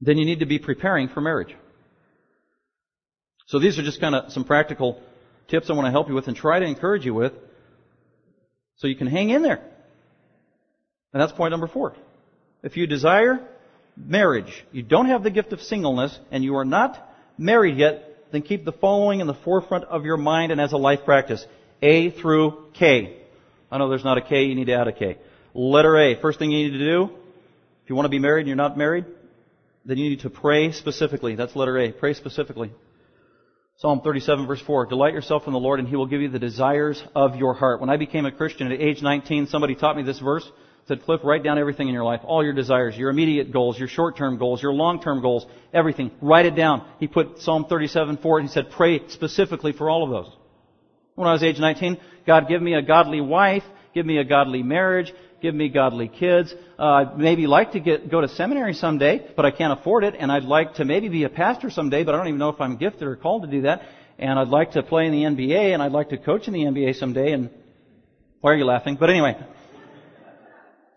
then 0.00 0.18
you 0.18 0.24
need 0.24 0.40
to 0.40 0.46
be 0.46 0.58
preparing 0.58 1.08
for 1.08 1.20
marriage. 1.20 1.54
So 3.46 3.58
these 3.58 3.78
are 3.78 3.82
just 3.82 4.00
kind 4.00 4.14
of 4.14 4.32
some 4.32 4.44
practical 4.44 5.00
tips 5.48 5.70
I 5.70 5.72
want 5.72 5.86
to 5.86 5.90
help 5.90 6.08
you 6.08 6.14
with 6.14 6.28
and 6.28 6.36
try 6.36 6.58
to 6.58 6.66
encourage 6.66 7.04
you 7.04 7.14
with 7.14 7.32
so 8.76 8.86
you 8.86 8.96
can 8.96 9.06
hang 9.06 9.30
in 9.30 9.42
there. 9.42 9.60
And 11.12 11.22
that's 11.22 11.32
point 11.32 11.50
number 11.50 11.66
four. 11.66 11.96
If 12.62 12.76
you 12.76 12.86
desire 12.86 13.40
marriage, 13.96 14.64
you 14.72 14.82
don't 14.82 15.06
have 15.06 15.22
the 15.22 15.30
gift 15.30 15.52
of 15.52 15.60
singleness, 15.60 16.16
and 16.30 16.44
you 16.44 16.56
are 16.56 16.64
not 16.64 17.02
married 17.36 17.78
yet, 17.78 18.30
then 18.30 18.42
keep 18.42 18.64
the 18.64 18.72
following 18.72 19.20
in 19.20 19.26
the 19.26 19.34
forefront 19.34 19.84
of 19.84 20.04
your 20.04 20.16
mind 20.16 20.52
and 20.52 20.60
as 20.60 20.72
a 20.72 20.76
life 20.76 21.00
practice. 21.04 21.44
A 21.80 22.10
through 22.10 22.66
K. 22.74 23.16
I 23.70 23.78
know 23.78 23.88
there's 23.88 24.04
not 24.04 24.18
a 24.18 24.22
K, 24.22 24.44
you 24.44 24.54
need 24.54 24.66
to 24.66 24.74
add 24.74 24.88
a 24.88 24.92
K. 24.92 25.18
Letter 25.54 25.96
A. 25.96 26.20
First 26.20 26.38
thing 26.38 26.50
you 26.50 26.64
need 26.64 26.78
to 26.78 26.84
do, 26.84 27.04
if 27.84 27.90
you 27.90 27.96
want 27.96 28.04
to 28.04 28.10
be 28.10 28.18
married 28.18 28.40
and 28.40 28.48
you're 28.48 28.56
not 28.56 28.76
married, 28.76 29.06
then 29.84 29.98
you 29.98 30.10
need 30.10 30.20
to 30.20 30.30
pray 30.30 30.72
specifically. 30.72 31.34
That's 31.34 31.56
letter 31.56 31.78
A. 31.78 31.92
Pray 31.92 32.14
specifically. 32.14 32.72
Psalm 33.76 34.00
37 34.00 34.46
verse 34.46 34.60
4. 34.60 34.86
Delight 34.86 35.14
yourself 35.14 35.44
in 35.46 35.52
the 35.52 35.58
Lord 35.58 35.78
and 35.78 35.88
He 35.88 35.96
will 35.96 36.06
give 36.06 36.20
you 36.20 36.28
the 36.28 36.38
desires 36.38 37.02
of 37.14 37.36
your 37.36 37.54
heart. 37.54 37.80
When 37.80 37.90
I 37.90 37.96
became 37.96 38.26
a 38.26 38.32
Christian 38.32 38.70
at 38.72 38.80
age 38.80 39.02
19, 39.02 39.46
somebody 39.46 39.74
taught 39.74 39.96
me 39.96 40.02
this 40.02 40.18
verse. 40.18 40.48
Said, 40.88 41.02
Cliff, 41.04 41.20
write 41.22 41.44
down 41.44 41.58
everything 41.58 41.86
in 41.86 41.94
your 41.94 42.04
life. 42.04 42.22
All 42.24 42.42
your 42.42 42.54
desires, 42.54 42.96
your 42.96 43.10
immediate 43.10 43.52
goals, 43.52 43.78
your 43.78 43.88
short-term 43.88 44.38
goals, 44.38 44.62
your 44.62 44.72
long-term 44.72 45.20
goals, 45.20 45.46
everything. 45.72 46.10
Write 46.22 46.46
it 46.46 46.56
down. 46.56 46.88
He 46.98 47.06
put 47.06 47.40
Psalm 47.40 47.66
37 47.68 48.16
4 48.16 48.38
and 48.38 48.48
he 48.48 48.52
said, 48.52 48.70
pray 48.70 49.06
specifically 49.08 49.72
for 49.72 49.90
all 49.90 50.02
of 50.02 50.10
those. 50.10 50.34
When 51.14 51.28
I 51.28 51.32
was 51.32 51.42
age 51.42 51.58
19, 51.58 51.98
God 52.26 52.48
give 52.48 52.62
me 52.62 52.74
a 52.74 52.82
godly 52.82 53.20
wife, 53.20 53.64
give 53.94 54.06
me 54.06 54.18
a 54.18 54.24
godly 54.24 54.62
marriage, 54.62 55.12
give 55.40 55.54
me 55.54 55.68
godly 55.68 56.08
kids. 56.08 56.54
Uh, 56.78 56.82
I'd 56.82 57.18
maybe 57.18 57.46
like 57.46 57.72
to 57.72 57.80
get, 57.80 58.10
go 58.10 58.20
to 58.20 58.28
seminary 58.28 58.74
someday, 58.74 59.26
but 59.36 59.44
I 59.44 59.50
can't 59.50 59.78
afford 59.78 60.04
it. 60.04 60.14
And 60.18 60.30
I'd 60.30 60.44
like 60.44 60.74
to 60.74 60.84
maybe 60.84 61.08
be 61.08 61.24
a 61.24 61.28
pastor 61.28 61.70
someday, 61.70 62.04
but 62.04 62.14
I 62.14 62.18
don't 62.18 62.28
even 62.28 62.38
know 62.38 62.50
if 62.50 62.60
I'm 62.60 62.76
gifted 62.76 63.02
or 63.02 63.16
called 63.16 63.42
to 63.42 63.48
do 63.48 63.62
that. 63.62 63.82
And 64.18 64.38
I'd 64.38 64.48
like 64.48 64.72
to 64.72 64.82
play 64.82 65.06
in 65.06 65.12
the 65.12 65.22
NBA, 65.22 65.74
and 65.74 65.82
I'd 65.82 65.92
like 65.92 66.08
to 66.08 66.18
coach 66.18 66.48
in 66.48 66.52
the 66.52 66.60
NBA 66.60 66.96
someday. 66.96 67.32
And 67.32 67.50
why 68.40 68.52
are 68.52 68.56
you 68.56 68.64
laughing? 68.64 68.96
But 68.98 69.10
anyway. 69.10 69.36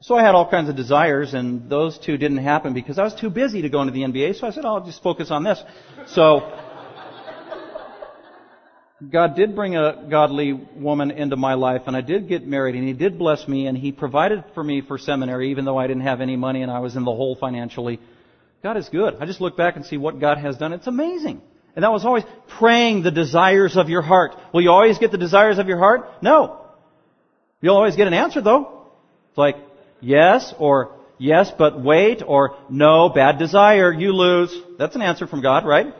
So 0.04 0.16
I 0.16 0.24
had 0.24 0.34
all 0.34 0.50
kinds 0.50 0.68
of 0.68 0.76
desires, 0.76 1.36
and 1.36 1.70
those 1.70 2.00
two 2.00 2.18
didn't 2.18 2.40
happen 2.40 2.74
because 2.74 2.98
I 2.98 3.04
was 3.04 3.14
too 3.14 3.30
busy 3.30 3.62
to 3.62 3.70
go 3.70 3.82
into 3.82 3.94
the 3.94 4.02
NBA. 4.02 4.40
So 4.40 4.48
I 4.48 4.50
said, 4.50 4.66
I'll 4.66 4.84
just 4.84 5.04
focus 5.04 5.30
on 5.30 5.44
this. 5.44 5.64
So 6.08 6.40
God 9.10 9.36
did 9.36 9.56
bring 9.56 9.76
a 9.76 10.06
godly 10.10 10.54
woman 10.54 11.10
into 11.10 11.36
my 11.36 11.56
life, 11.56 11.84
and 11.88 11.98
I 11.98 12.02
did 12.02 12.28
get 12.28 12.46
married, 12.46 12.76
and 12.76 12.88
He 12.88 12.94
did 12.94 13.18
bless 13.18 13.48
me, 13.48 13.66
and 13.66 13.76
He 13.78 13.92
provided 13.92 14.44
for 14.54 14.64
me 14.64 14.82
for 14.82 14.98
seminary, 15.00 15.52
even 15.52 15.66
though 15.66 15.78
I 15.78 15.88
didn't 15.88 16.04
have 16.04 16.22
any 16.22 16.36
money 16.36 16.62
and 16.62 16.72
I 16.72 16.80
was 16.80 16.96
in 16.96 17.04
the 17.04 17.12
hole 17.12 17.36
financially. 17.36 18.00
God 18.62 18.78
is 18.78 18.88
good. 18.90 19.16
I 19.20 19.26
just 19.26 19.42
look 19.42 19.58
back 19.58 19.76
and 19.76 19.86
see 19.86 19.98
what 19.98 20.20
God 20.20 20.38
has 20.38 20.58
done. 20.58 20.72
It's 20.74 20.86
amazing. 20.86 21.42
And 21.76 21.84
that 21.84 21.92
was 21.92 22.06
always 22.06 22.24
praying 22.60 23.02
the 23.02 23.12
desires 23.12 23.78
of 23.78 23.90
your 23.90 24.02
heart. 24.02 24.36
Will 24.54 24.62
you 24.62 24.70
always 24.70 25.00
get 25.00 25.12
the 25.12 25.18
desires 25.18 25.58
of 25.58 25.68
your 25.68 25.80
heart? 25.80 26.22
No. 26.22 26.66
You'll 27.62 27.76
always 27.76 27.96
get 27.96 28.08
an 28.08 28.14
answer 28.14 28.42
though. 28.42 28.88
It's 29.30 29.38
like, 29.38 29.56
yes, 30.00 30.54
or 30.60 30.96
yes, 31.18 31.52
but 31.58 31.82
wait, 31.82 32.22
or 32.26 32.58
no, 32.70 33.10
bad 33.10 33.40
desire, 33.40 33.94
you 33.94 34.14
lose. 34.14 34.56
That's 34.78 34.96
an 34.96 35.02
answer 35.02 35.28
from 35.28 35.42
God, 35.42 35.66
right? 35.66 35.94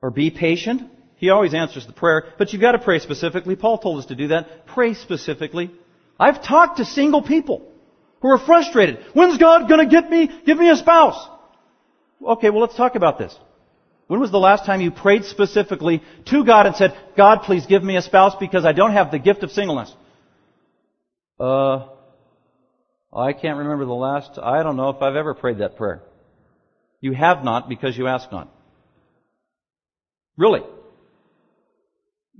Or 0.00 0.10
be 0.10 0.30
patient. 0.30 0.90
He 1.22 1.30
always 1.30 1.54
answers 1.54 1.86
the 1.86 1.92
prayer, 1.92 2.24
but 2.36 2.52
you've 2.52 2.60
got 2.60 2.72
to 2.72 2.80
pray 2.80 2.98
specifically. 2.98 3.54
Paul 3.54 3.78
told 3.78 4.00
us 4.00 4.06
to 4.06 4.16
do 4.16 4.28
that. 4.28 4.66
Pray 4.66 4.94
specifically. 4.94 5.70
I've 6.18 6.42
talked 6.42 6.78
to 6.78 6.84
single 6.84 7.22
people 7.22 7.64
who 8.20 8.28
are 8.28 8.40
frustrated. 8.40 8.98
When's 9.14 9.38
God 9.38 9.68
gonna 9.68 9.86
get 9.86 10.10
me, 10.10 10.28
give 10.44 10.58
me 10.58 10.68
a 10.68 10.74
spouse? 10.74 11.28
Okay, 12.26 12.50
well 12.50 12.62
let's 12.62 12.74
talk 12.74 12.96
about 12.96 13.20
this. 13.20 13.38
When 14.08 14.18
was 14.18 14.32
the 14.32 14.40
last 14.40 14.66
time 14.66 14.80
you 14.80 14.90
prayed 14.90 15.24
specifically 15.24 16.02
to 16.24 16.44
God 16.44 16.66
and 16.66 16.74
said, 16.74 16.98
God, 17.16 17.42
please 17.42 17.66
give 17.66 17.84
me 17.84 17.96
a 17.96 18.02
spouse 18.02 18.34
because 18.40 18.64
I 18.64 18.72
don't 18.72 18.92
have 18.92 19.12
the 19.12 19.20
gift 19.20 19.44
of 19.44 19.52
singleness? 19.52 19.94
Uh, 21.38 21.86
I 23.12 23.32
can't 23.32 23.58
remember 23.58 23.84
the 23.84 23.92
last, 23.92 24.40
I 24.42 24.64
don't 24.64 24.76
know 24.76 24.88
if 24.88 25.00
I've 25.00 25.14
ever 25.14 25.34
prayed 25.34 25.58
that 25.58 25.76
prayer. 25.76 26.02
You 27.00 27.12
have 27.12 27.44
not 27.44 27.68
because 27.68 27.96
you 27.96 28.08
ask 28.08 28.32
not. 28.32 28.52
Really. 30.36 30.62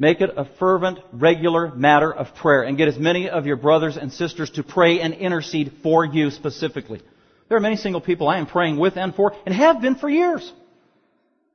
Make 0.03 0.21
it 0.21 0.31
a 0.37 0.45
fervent, 0.59 0.99
regular 1.13 1.73
matter 1.77 2.13
of 2.13 2.35
prayer 2.35 2.65
and 2.65 2.77
get 2.77 2.89
as 2.89 2.99
many 2.99 3.31
of 3.31 3.47
your 3.47 3.55
brothers 3.55 3.97
and 3.97 4.13
sisters 4.13 4.51
to 4.57 4.65
pray 4.65 4.99
and 4.99 5.15
intercede 5.15 5.75
for 5.85 6.05
you 6.05 6.31
specifically. 6.33 7.01
There 7.49 7.57
are 7.57 7.61
many 7.61 7.77
single 7.77 8.01
people 8.01 8.27
I 8.27 8.39
am 8.39 8.47
praying 8.47 8.79
with 8.79 8.97
and 8.97 9.15
for 9.15 9.33
and 9.47 9.55
have 9.55 9.81
been 9.81 9.95
for 9.95 10.11
years. 10.11 10.53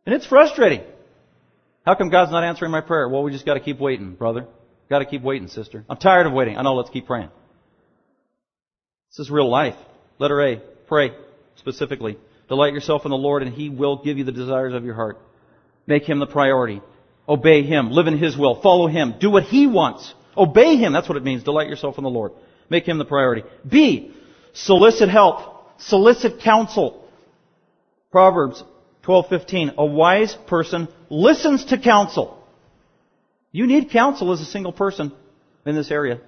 And 0.06 0.16
it's 0.16 0.26
frustrating. 0.26 0.82
How 1.86 1.96
come 1.96 2.10
God's 2.10 2.32
not 2.32 2.46
answering 2.46 2.72
my 2.72 2.80
prayer? 2.80 3.10
Well, 3.10 3.22
we 3.22 3.34
just 3.34 3.46
gotta 3.46 3.60
keep 3.60 3.80
waiting, 3.80 4.14
brother. 4.14 4.48
Gotta 4.90 5.04
keep 5.04 5.24
waiting, 5.24 5.50
sister. 5.50 5.84
I'm 5.90 5.98
tired 5.98 6.26
of 6.26 6.32
waiting. 6.32 6.56
I 6.56 6.62
know, 6.62 6.76
let's 6.76 6.90
keep 6.90 7.06
praying. 7.06 7.32
This 9.10 9.26
is 9.26 9.30
real 9.30 9.52
life. 9.52 9.76
Letter 10.20 10.42
A. 10.42 10.62
Pray 10.88 11.12
specifically. 11.58 12.18
Delight 12.48 12.72
yourself 12.72 13.04
in 13.04 13.12
the 13.12 13.18
Lord 13.18 13.44
and 13.44 13.54
He 13.54 13.68
will 13.68 14.02
give 14.02 14.18
you 14.18 14.24
the 14.24 14.32
desires 14.32 14.74
of 14.74 14.86
your 14.86 14.96
heart. 14.96 15.20
Make 15.86 16.08
Him 16.08 16.20
the 16.20 16.28
priority. 16.28 16.82
Obey 17.28 17.64
Him. 17.64 17.92
Live 17.92 18.08
in 18.08 18.18
His 18.18 18.38
will. 18.38 18.62
Follow 18.62 18.88
Him. 18.88 19.16
Do 19.20 19.30
what 19.30 19.44
He 19.44 19.68
wants. 19.68 20.14
Obey 20.36 20.78
Him. 20.78 20.94
That's 20.94 21.10
what 21.10 21.18
it 21.18 21.24
means. 21.24 21.44
Delight 21.44 21.70
yourself 21.70 21.98
in 21.98 22.04
the 22.04 22.10
Lord. 22.10 22.32
Make 22.70 22.88
Him 22.88 22.98
the 22.98 23.06
priority. 23.06 23.44
B. 23.68 24.14
Solicit 24.54 25.10
help. 25.10 25.80
Solicit 25.80 26.42
counsel. 26.42 27.04
Proverbs 28.12 28.64
12:15. 29.04 29.76
A 29.78 29.86
wise 29.86 30.36
person 30.48 30.88
listens 31.10 31.66
to 31.66 31.78
counsel. 31.78 32.38
You 33.52 33.68
need 33.68 33.92
counsel 33.92 34.32
as 34.32 34.42
a 34.42 34.46
single 34.46 34.74
person 34.74 35.12
in 35.66 35.76
this 35.76 35.92
area. 35.92 36.20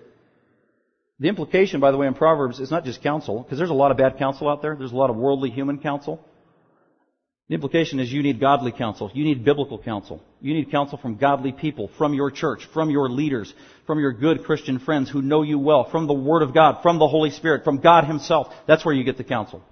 The 1.20 1.28
implication, 1.28 1.82
by 1.82 1.92
the 1.92 1.98
way, 1.98 2.08
in 2.08 2.14
Proverbs 2.14 2.60
is 2.60 2.72
not 2.72 2.86
just 2.86 3.04
counsel, 3.04 3.44
because 3.44 3.58
there's 3.58 3.70
a 3.70 3.74
lot 3.74 3.92
of 3.92 3.98
bad 3.98 4.18
counsel 4.18 4.48
out 4.48 4.62
there. 4.62 4.76
There's 4.76 4.94
a 4.94 4.96
lot 4.96 5.10
of 5.10 5.18
worldly 5.18 5.50
human 5.50 5.80
counsel. 5.80 6.24
The 7.50 7.56
implication 7.56 8.00
is 8.00 8.14
you 8.14 8.22
need 8.22 8.40
godly 8.40 8.72
counsel. 8.72 9.10
You 9.12 9.24
need 9.24 9.44
biblical 9.44 9.80
counsel. 9.80 10.24
You 10.40 10.54
need 10.54 10.70
counsel 10.70 11.00
from 11.00 11.18
godly 11.18 11.52
people, 11.52 11.90
from 11.98 12.14
your 12.14 12.30
church, 12.30 12.68
from 12.74 12.92
your 12.92 13.10
leaders, 13.10 13.52
from 13.88 14.00
your 14.00 14.14
good 14.14 14.44
Christian 14.44 14.78
friends 14.78 15.10
who 15.10 15.24
know 15.24 15.42
you 15.42 15.58
well, 15.58 15.90
from 15.90 16.06
the 16.06 16.14
Word 16.14 16.44
of 16.44 16.54
God, 16.54 16.84
from 16.84 17.00
the 17.00 17.08
Holy 17.08 17.32
Spirit, 17.32 17.64
from 17.64 17.80
God 17.80 18.06
Himself. 18.06 18.54
That's 18.68 18.86
where 18.86 18.94
you 18.94 19.04
get 19.04 19.18
the 19.18 19.24
counsel. 19.24 19.64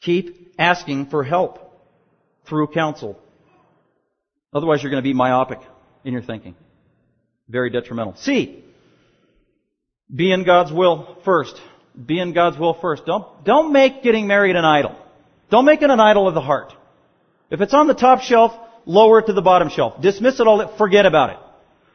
Keep 0.00 0.54
asking 0.58 1.10
for 1.10 1.22
help 1.22 1.70
through 2.46 2.68
counsel. 2.68 3.20
Otherwise 4.54 4.82
you're 4.82 4.90
going 4.90 5.02
to 5.02 5.06
be 5.08 5.12
myopic 5.12 5.58
in 6.02 6.14
your 6.14 6.22
thinking. 6.22 6.54
Very 7.46 7.68
detrimental. 7.68 8.14
C. 8.16 8.64
Be 10.12 10.32
in 10.32 10.44
God's 10.44 10.72
will 10.72 11.18
first. 11.26 11.60
Be 12.06 12.18
in 12.18 12.32
God's 12.32 12.58
will 12.58 12.72
first. 12.72 13.04
Don't, 13.04 13.44
don't 13.44 13.70
make 13.72 14.02
getting 14.02 14.26
married 14.26 14.56
an 14.56 14.64
idol. 14.64 14.96
Don't 15.50 15.64
make 15.64 15.82
it 15.82 15.90
an 15.90 16.00
idol 16.00 16.28
of 16.28 16.34
the 16.34 16.40
heart. 16.40 16.72
If 17.50 17.60
it's 17.60 17.74
on 17.74 17.88
the 17.88 17.94
top 17.94 18.20
shelf, 18.22 18.52
lower 18.86 19.18
it 19.18 19.26
to 19.26 19.32
the 19.32 19.42
bottom 19.42 19.68
shelf. 19.68 20.00
Dismiss 20.00 20.38
it 20.38 20.46
all, 20.46 20.76
forget 20.76 21.06
about 21.06 21.30
it. 21.30 21.36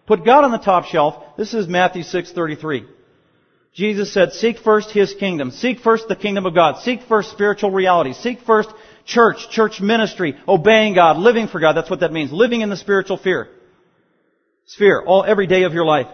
Put 0.06 0.26
God 0.26 0.44
on 0.44 0.52
the 0.52 0.58
top 0.58 0.86
shelf. 0.86 1.16
This 1.38 1.54
is 1.54 1.68
Matthew 1.68 2.04
6:33. 2.04 2.86
Jesus 3.74 4.14
said, 4.14 4.34
"Seek 4.34 4.60
first 4.60 4.92
his 4.92 5.14
kingdom. 5.14 5.52
Seek 5.52 5.80
first 5.80 6.08
the 6.08 6.16
kingdom 6.16 6.46
of 6.46 6.54
God. 6.54 6.78
Seek 6.80 7.02
first 7.04 7.32
spiritual 7.32 7.72
reality. 7.72 8.14
Seek 8.14 8.42
first 8.42 8.70
church, 9.06 9.50
church 9.50 9.82
ministry, 9.82 10.36
obeying 10.48 10.94
God, 10.94 11.18
living 11.18 11.48
for 11.48 11.60
God. 11.60 11.74
That's 11.74 11.90
what 11.90 12.02
that 12.02 12.14
means. 12.14 12.32
Living 12.32 12.62
in 12.62 12.70
the 12.70 12.78
spiritual 12.78 13.18
fear. 13.18 13.50
Sphere, 14.66 15.02
all 15.02 15.24
every 15.24 15.48
day 15.48 15.64
of 15.64 15.74
your 15.74 15.86
life. 15.86 16.08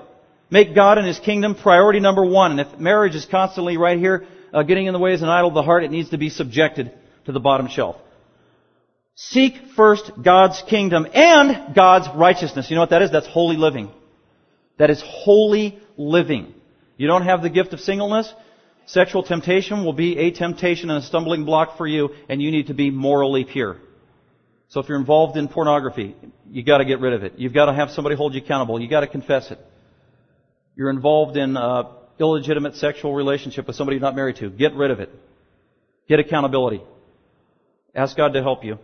Make 0.50 0.76
God 0.76 0.98
and 0.98 1.08
His 1.08 1.20
kingdom 1.20 1.56
priority 1.56 2.00
number 2.00 2.26
one. 2.26 2.52
And 2.52 2.60
if 2.60 2.80
marriage 2.80 3.16
is 3.16 3.26
constantly 3.26 3.78
right 3.78 3.98
here, 3.98 4.26
uh, 4.54 4.64
getting 4.64 4.88
in 4.88 4.94
the 4.94 5.00
way 5.00 5.14
as 5.14 5.22
an 5.22 5.30
idol 5.30 5.50
of 5.50 5.54
the 5.54 5.64
heart, 5.64 5.84
it 5.84 5.92
needs 5.92 6.10
to 6.10 6.18
be 6.18 6.30
subjected 6.30 6.92
to 7.26 7.32
the 7.32 7.40
bottom 7.40 7.68
shelf. 7.68 7.96
Seek 9.16 9.56
first 9.76 10.12
God's 10.24 10.62
kingdom 10.68 11.06
and 11.14 11.76
God's 11.76 12.08
righteousness. 12.16 12.70
You 12.70 12.76
know 12.76 12.82
what 12.82 12.90
that 12.90 13.02
is? 13.02 13.12
That's 13.12 13.28
holy 13.28 13.58
living. 13.58 13.92
That 14.78 14.90
is 14.90 15.04
holy 15.06 15.80
living. 15.98 16.54
You 16.98 17.08
don't 17.08 17.24
have 17.24 17.42
the 17.42 17.50
gift 17.50 17.74
of 17.74 17.80
singleness? 17.80 18.34
Sexual 18.86 19.24
temptation 19.24 19.86
will 19.86 19.94
be 19.94 20.18
a 20.18 20.32
temptation 20.32 20.90
and 20.90 21.04
a 21.04 21.06
stumbling 21.06 21.46
block 21.46 21.78
for 21.78 21.86
you, 21.86 22.10
and 22.30 22.42
you 22.42 22.52
need 22.52 22.68
to 22.68 22.74
be 22.74 22.90
morally 22.90 23.46
pure. 23.46 23.78
So 24.70 24.80
if 24.80 24.90
you're 24.90 24.98
involved 24.98 25.38
in 25.38 25.48
pornography, 25.48 26.16
you've 26.50 26.66
gotta 26.66 26.86
get 26.86 27.00
rid 27.00 27.14
of 27.14 27.24
it. 27.24 27.34
You've 27.38 27.54
gotta 27.54 27.74
have 27.74 27.92
somebody 27.92 28.16
hold 28.16 28.34
you 28.34 28.42
accountable. 28.42 28.82
You've 28.82 28.90
gotta 28.90 29.08
confess 29.08 29.52
it. 29.52 29.60
You're 30.76 30.90
involved 30.90 31.38
in 31.38 31.58
uh, 31.58 31.92
illegitimate 32.20 32.76
sexual 32.76 33.14
relationship 33.14 33.68
with 33.68 33.76
somebody 33.76 33.98
you're 33.98 34.02
not 34.02 34.16
married 34.16 34.38
to. 34.38 34.50
Get 34.50 34.74
rid 34.74 34.92
of 34.92 35.00
it. 35.00 35.10
Get 36.08 36.20
accountability. 36.20 36.82
Ask 37.94 38.16
God 38.16 38.34
to 38.34 38.42
help 38.42 38.64
you. 38.64 38.78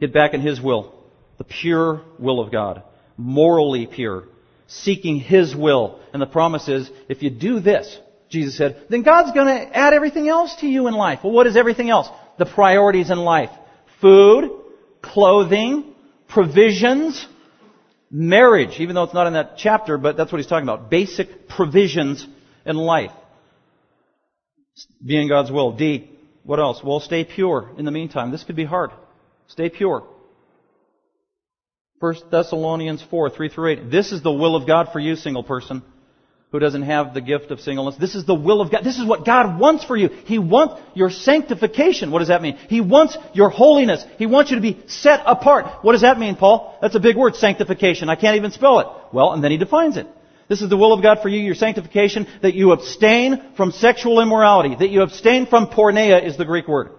Get 0.00 0.12
back 0.12 0.34
in 0.34 0.40
His 0.40 0.60
will. 0.60 0.94
The 1.38 1.44
pure 1.44 2.02
will 2.18 2.40
of 2.40 2.50
God. 2.50 2.82
Morally 3.16 3.86
pure. 3.86 4.24
Seeking 4.66 5.16
His 5.16 5.54
will. 5.54 6.00
And 6.12 6.20
the 6.20 6.26
promise 6.26 6.68
is, 6.68 6.90
if 7.08 7.22
you 7.22 7.30
do 7.30 7.60
this, 7.60 7.98
Jesus 8.28 8.56
said, 8.56 8.86
then 8.88 9.02
God's 9.02 9.32
gonna 9.32 9.68
add 9.72 9.92
everything 9.92 10.28
else 10.28 10.54
to 10.56 10.66
you 10.66 10.86
in 10.86 10.94
life. 10.94 11.20
Well, 11.22 11.32
what 11.32 11.46
is 11.46 11.56
everything 11.56 11.90
else? 11.90 12.08
The 12.38 12.46
priorities 12.46 13.10
in 13.10 13.18
life. 13.18 13.50
Food, 14.00 14.50
clothing, 15.02 15.92
provisions, 16.28 17.26
marriage, 18.10 18.80
even 18.80 18.94
though 18.94 19.04
it's 19.04 19.14
not 19.14 19.26
in 19.26 19.34
that 19.34 19.56
chapter, 19.56 19.98
but 19.98 20.16
that's 20.16 20.32
what 20.32 20.38
he's 20.38 20.46
talking 20.46 20.68
about. 20.68 20.90
Basic 20.90 21.48
provisions 21.48 22.26
in 22.64 22.76
life. 22.76 23.12
Being 25.04 25.28
God's 25.28 25.50
will. 25.50 25.72
D. 25.72 26.10
What 26.50 26.58
else? 26.58 26.82
Well, 26.82 26.98
stay 26.98 27.22
pure 27.22 27.70
in 27.78 27.84
the 27.84 27.92
meantime. 27.92 28.32
This 28.32 28.42
could 28.42 28.56
be 28.56 28.64
hard. 28.64 28.90
Stay 29.46 29.68
pure. 29.68 30.02
1 32.00 32.14
Thessalonians 32.28 33.04
4, 33.08 33.30
3 33.30 33.48
through 33.50 33.70
8. 33.70 33.90
This 33.92 34.10
is 34.10 34.20
the 34.20 34.32
will 34.32 34.56
of 34.56 34.66
God 34.66 34.88
for 34.92 34.98
you, 34.98 35.14
single 35.14 35.44
person 35.44 35.80
who 36.50 36.58
doesn't 36.58 36.82
have 36.82 37.14
the 37.14 37.20
gift 37.20 37.52
of 37.52 37.60
singleness. 37.60 37.94
This 38.00 38.16
is 38.16 38.26
the 38.26 38.34
will 38.34 38.60
of 38.60 38.72
God. 38.72 38.82
This 38.82 38.98
is 38.98 39.06
what 39.06 39.24
God 39.24 39.60
wants 39.60 39.84
for 39.84 39.96
you. 39.96 40.08
He 40.08 40.40
wants 40.40 40.82
your 40.92 41.08
sanctification. 41.10 42.10
What 42.10 42.18
does 42.18 42.28
that 42.34 42.42
mean? 42.42 42.56
He 42.68 42.80
wants 42.80 43.16
your 43.32 43.50
holiness. 43.50 44.04
He 44.18 44.26
wants 44.26 44.50
you 44.50 44.56
to 44.56 44.60
be 44.60 44.82
set 44.88 45.22
apart. 45.26 45.84
What 45.84 45.92
does 45.92 46.00
that 46.00 46.18
mean, 46.18 46.34
Paul? 46.34 46.76
That's 46.82 46.96
a 46.96 47.00
big 47.00 47.16
word, 47.16 47.36
sanctification. 47.36 48.08
I 48.08 48.16
can't 48.16 48.34
even 48.34 48.50
spell 48.50 48.80
it. 48.80 48.88
Well, 49.12 49.34
and 49.34 49.44
then 49.44 49.52
he 49.52 49.56
defines 49.56 49.96
it. 49.96 50.08
This 50.50 50.62
is 50.62 50.68
the 50.68 50.76
will 50.76 50.92
of 50.92 51.00
God 51.00 51.22
for 51.22 51.28
you, 51.28 51.38
your 51.38 51.54
sanctification, 51.54 52.26
that 52.42 52.54
you 52.54 52.72
abstain 52.72 53.54
from 53.56 53.70
sexual 53.70 54.20
immorality, 54.20 54.74
that 54.74 54.90
you 54.90 55.02
abstain 55.02 55.46
from 55.46 55.68
porneia 55.68 56.26
is 56.26 56.36
the 56.36 56.44
Greek 56.44 56.66
word. 56.66 56.90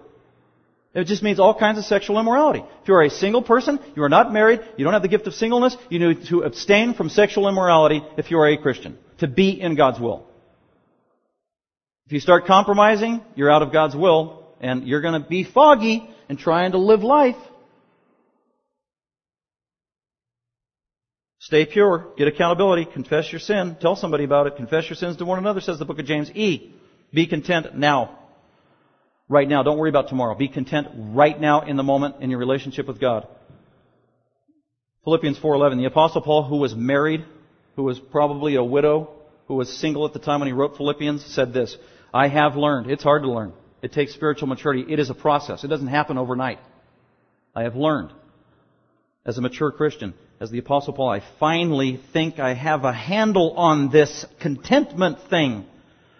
It 0.94 1.04
just 1.04 1.22
means 1.22 1.38
all 1.38 1.54
kinds 1.58 1.76
of 1.76 1.84
sexual 1.84 2.18
immorality. 2.18 2.64
If 2.80 2.88
you 2.88 2.94
are 2.94 3.02
a 3.02 3.10
single 3.10 3.42
person, 3.42 3.78
you 3.94 4.04
are 4.04 4.08
not 4.08 4.32
married, 4.32 4.60
you 4.78 4.84
don't 4.84 4.94
have 4.94 5.02
the 5.02 5.08
gift 5.08 5.26
of 5.26 5.34
singleness, 5.34 5.76
you 5.90 5.98
need 5.98 6.24
to 6.28 6.44
abstain 6.44 6.94
from 6.94 7.10
sexual 7.10 7.46
immorality 7.46 8.02
if 8.16 8.30
you 8.30 8.38
are 8.38 8.48
a 8.48 8.56
Christian. 8.56 8.96
To 9.18 9.28
be 9.28 9.60
in 9.60 9.74
God's 9.74 10.00
will. 10.00 10.26
If 12.06 12.12
you 12.12 12.20
start 12.20 12.46
compromising, 12.46 13.20
you're 13.34 13.52
out 13.52 13.60
of 13.60 13.70
God's 13.70 13.94
will, 13.94 14.46
and 14.62 14.88
you're 14.88 15.02
going 15.02 15.22
to 15.22 15.28
be 15.28 15.44
foggy 15.44 16.08
and 16.30 16.38
trying 16.38 16.72
to 16.72 16.78
live 16.78 17.02
life. 17.02 17.36
Stay 21.42 21.66
pure. 21.66 22.12
Get 22.16 22.28
accountability. 22.28 22.84
Confess 22.84 23.32
your 23.32 23.40
sin. 23.40 23.76
Tell 23.80 23.96
somebody 23.96 24.22
about 24.22 24.46
it. 24.46 24.54
Confess 24.54 24.88
your 24.88 24.94
sins 24.94 25.16
to 25.16 25.24
one 25.24 25.40
another, 25.40 25.60
says 25.60 25.76
the 25.76 25.84
book 25.84 25.98
of 25.98 26.06
James. 26.06 26.30
E. 26.30 26.72
Be 27.12 27.26
content 27.26 27.76
now. 27.76 28.16
Right 29.28 29.48
now. 29.48 29.64
Don't 29.64 29.76
worry 29.76 29.90
about 29.90 30.08
tomorrow. 30.08 30.36
Be 30.36 30.46
content 30.46 30.86
right 30.94 31.38
now 31.38 31.62
in 31.62 31.76
the 31.76 31.82
moment 31.82 32.16
in 32.20 32.30
your 32.30 32.38
relationship 32.38 32.86
with 32.86 33.00
God. 33.00 33.26
Philippians 35.02 35.36
4.11. 35.40 35.78
The 35.78 35.86
apostle 35.86 36.22
Paul, 36.22 36.44
who 36.44 36.58
was 36.58 36.76
married, 36.76 37.24
who 37.74 37.82
was 37.82 37.98
probably 37.98 38.54
a 38.54 38.62
widow, 38.62 39.10
who 39.48 39.56
was 39.56 39.80
single 39.80 40.06
at 40.06 40.12
the 40.12 40.20
time 40.20 40.38
when 40.38 40.46
he 40.46 40.52
wrote 40.52 40.76
Philippians, 40.76 41.26
said 41.34 41.52
this, 41.52 41.76
I 42.14 42.28
have 42.28 42.54
learned. 42.54 42.88
It's 42.88 43.02
hard 43.02 43.24
to 43.24 43.28
learn. 43.32 43.52
It 43.82 43.92
takes 43.92 44.14
spiritual 44.14 44.46
maturity. 44.46 44.84
It 44.88 45.00
is 45.00 45.10
a 45.10 45.14
process. 45.14 45.64
It 45.64 45.68
doesn't 45.68 45.88
happen 45.88 46.18
overnight. 46.18 46.60
I 47.52 47.64
have 47.64 47.74
learned 47.74 48.12
as 49.24 49.38
a 49.38 49.40
mature 49.40 49.70
Christian 49.70 50.14
as 50.40 50.50
the 50.50 50.58
Apostle 50.58 50.92
Paul, 50.92 51.10
I 51.10 51.22
finally 51.38 52.00
think 52.12 52.38
I 52.38 52.54
have 52.54 52.84
a 52.84 52.92
handle 52.92 53.52
on 53.56 53.90
this 53.90 54.26
contentment 54.40 55.18
thing. 55.30 55.64